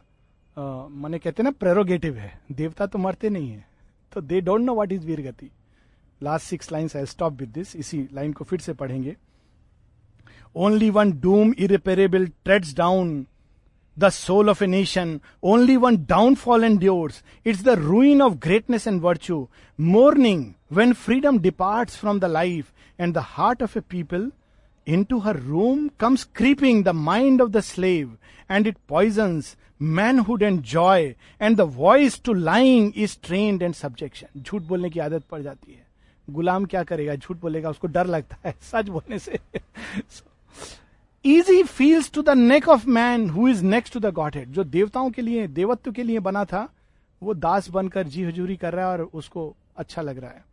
मैंने 0.91 1.20
कहते 1.20 1.43
ना 1.43 1.51
प्रेरोगेटिव 1.51 2.18
है। 2.18 2.39
देवता 2.51 2.86
तो 2.86 2.99
मरते 2.99 3.30
नहीं 3.30 3.49
है। 3.49 3.66
तो 4.14 4.22
they 4.22 4.41
don't 4.41 4.61
know 4.61 4.74
what 4.74 4.91
is 4.91 5.05
वीर 5.05 5.22
गति। 5.22 5.49
Last 6.24 6.47
six 6.47 6.72
lines 6.72 6.95
I 6.95 7.05
stop 7.05 7.34
with 7.34 7.49
this 7.49 7.76
इसी 7.76 8.07
लाइन 8.14 8.34
को 8.34 8.43
फिर 8.43 8.59
से 8.59 8.74
पढ़ेंगे। 8.74 9.16
Only 10.55 10.89
one 10.89 11.20
doom 11.20 11.53
irreparable 11.59 12.28
treads 12.28 12.76
down 12.76 13.26
the 13.99 14.09
soul 14.09 14.47
of 14.49 14.61
a 14.61 14.68
nation. 14.68 15.09
Only 15.45 15.76
one 15.78 15.97
downfall 16.05 16.64
endures. 16.70 17.14
It's 17.45 17.64
the 17.64 17.70
ruin 17.70 18.22
of 18.22 18.34
greatness 18.34 18.88
and 18.88 19.01
virtue 19.01 19.49
Mourning 19.82 20.43
when 20.74 20.94
freedom 20.96 21.40
departs 21.40 21.96
from 21.96 22.20
the 22.20 22.28
life 22.30 22.74
and 23.00 23.14
the 23.14 23.22
heart 23.36 23.62
of 23.62 23.76
a 23.76 23.82
people. 23.84 24.32
Into 24.88 25.22
her 25.22 25.34
room 25.34 25.92
comes 25.98 26.26
creeping 26.26 26.84
the 26.84 26.94
mind 26.94 27.40
of 27.40 27.54
the 27.54 27.62
slave, 27.62 28.18
and 28.50 28.68
it 28.68 28.76
poisons 28.86 29.56
manhood 29.80 30.42
and 30.42 30.62
joy, 30.62 31.16
and 31.40 31.56
the 31.56 31.66
voice 31.66 32.20
to 32.20 32.34
lying 32.34 32.92
is 32.94 33.16
trained 33.18 33.62
and 33.62 33.76
subjection. 33.76 34.28
झूठ 34.38 34.62
बोलने 34.68 34.90
की 34.90 35.00
आदत 35.00 35.24
पड़ 35.32 35.42
जाती 35.42 35.72
है 35.72 35.86
गुलाम 36.28 36.66
क्या 36.66 36.84
करेगा 36.84 37.16
झूठ 37.16 37.38
बोलेगा 37.40 37.70
उसको 37.70 37.88
डर 37.88 38.08
लगता 38.08 38.38
है 38.46 38.54
सच 38.72 38.90
बोलने 38.90 39.20
से 39.20 39.40
easy 41.26 41.64
feels 41.64 42.12
to 42.14 42.22
the 42.22 42.38
neck 42.38 42.68
of 42.70 42.88
man 43.00 43.30
who 43.30 43.48
is 43.48 43.64
next 43.66 43.94
to 43.94 44.00
the 44.00 44.14
godhead 44.36 44.52
जो 44.54 44.64
देवताओं 44.64 45.10
के 45.12 45.22
लिए 45.22 45.48
देवत्व 45.60 45.92
के 45.92 46.04
लिए 46.04 46.20
बना 46.28 46.46
था 46.46 46.68
वो 47.22 47.34
दास 47.34 47.70
बनकर 47.72 48.08
जी 48.08 48.24
हजूरी 48.24 48.56
कर 48.58 48.74
रहा 48.74 48.92
है 48.92 48.98
और 48.98 49.10
उसको 49.14 49.54
अच्छा 49.78 50.02
लग 50.02 50.18
रहा 50.18 50.32
है 50.32 50.44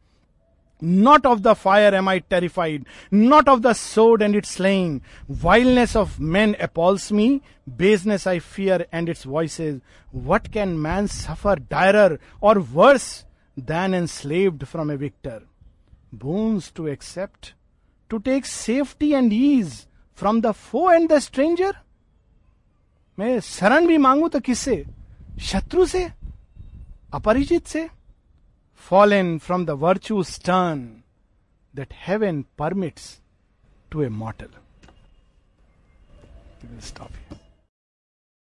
not 0.82 1.26
of 1.26 1.39
the 1.39 1.53
fire 1.53 1.93
am 1.95 2.09
I 2.09 2.20
terrified 2.30 2.86
not 3.13 3.49
of 3.49 3.59
the 3.59 3.72
sword 3.74 4.22
and 4.22 4.36
its 4.36 4.53
slaying 4.55 4.99
wildness 5.43 5.95
of 5.97 6.20
man 6.20 6.53
appals 6.63 7.11
me 7.11 7.30
baseness 7.78 8.28
I 8.28 8.39
fear 8.39 8.88
and 8.93 9.09
its 9.09 9.26
voices 9.28 9.80
what 10.26 10.47
can 10.53 10.70
man 10.80 11.07
suffer 11.07 11.59
direr 11.72 12.18
or 12.43 12.59
worse 12.74 13.26
than 13.57 13.93
enslaved 14.07 14.66
from 14.66 14.91
a 14.91 14.95
victor 14.95 15.41
bonds 16.16 16.72
to 16.76 16.88
accept 16.88 17.53
to 18.09 18.18
take 18.20 18.45
safety 18.45 19.11
and 19.13 19.34
ease 19.34 19.86
from 20.18 20.41
the 20.41 20.51
foe 20.51 20.91
and 20.91 21.11
the 21.11 21.20
stranger 21.20 21.76
मैं 23.18 23.39
शरण 23.39 23.88
भी 23.88 23.97
मांगू 23.97 24.28
तो 24.28 24.39
किससे 24.39 24.84
शत्रु 25.41 25.86
से 25.86 26.03
अपरिचित 27.13 27.68
से 27.68 27.88
fallen 28.81 29.39
from 29.39 29.66
the 29.66 29.76
virtue 29.76 30.22
stern 30.22 31.03
that 31.74 31.93
heaven 31.93 32.47
permits 32.57 33.20
to 33.91 34.03
a 34.03 34.11
mortal. 34.11 34.49
We'll 36.62 36.81
stop 36.81 37.12
here. 37.28 37.39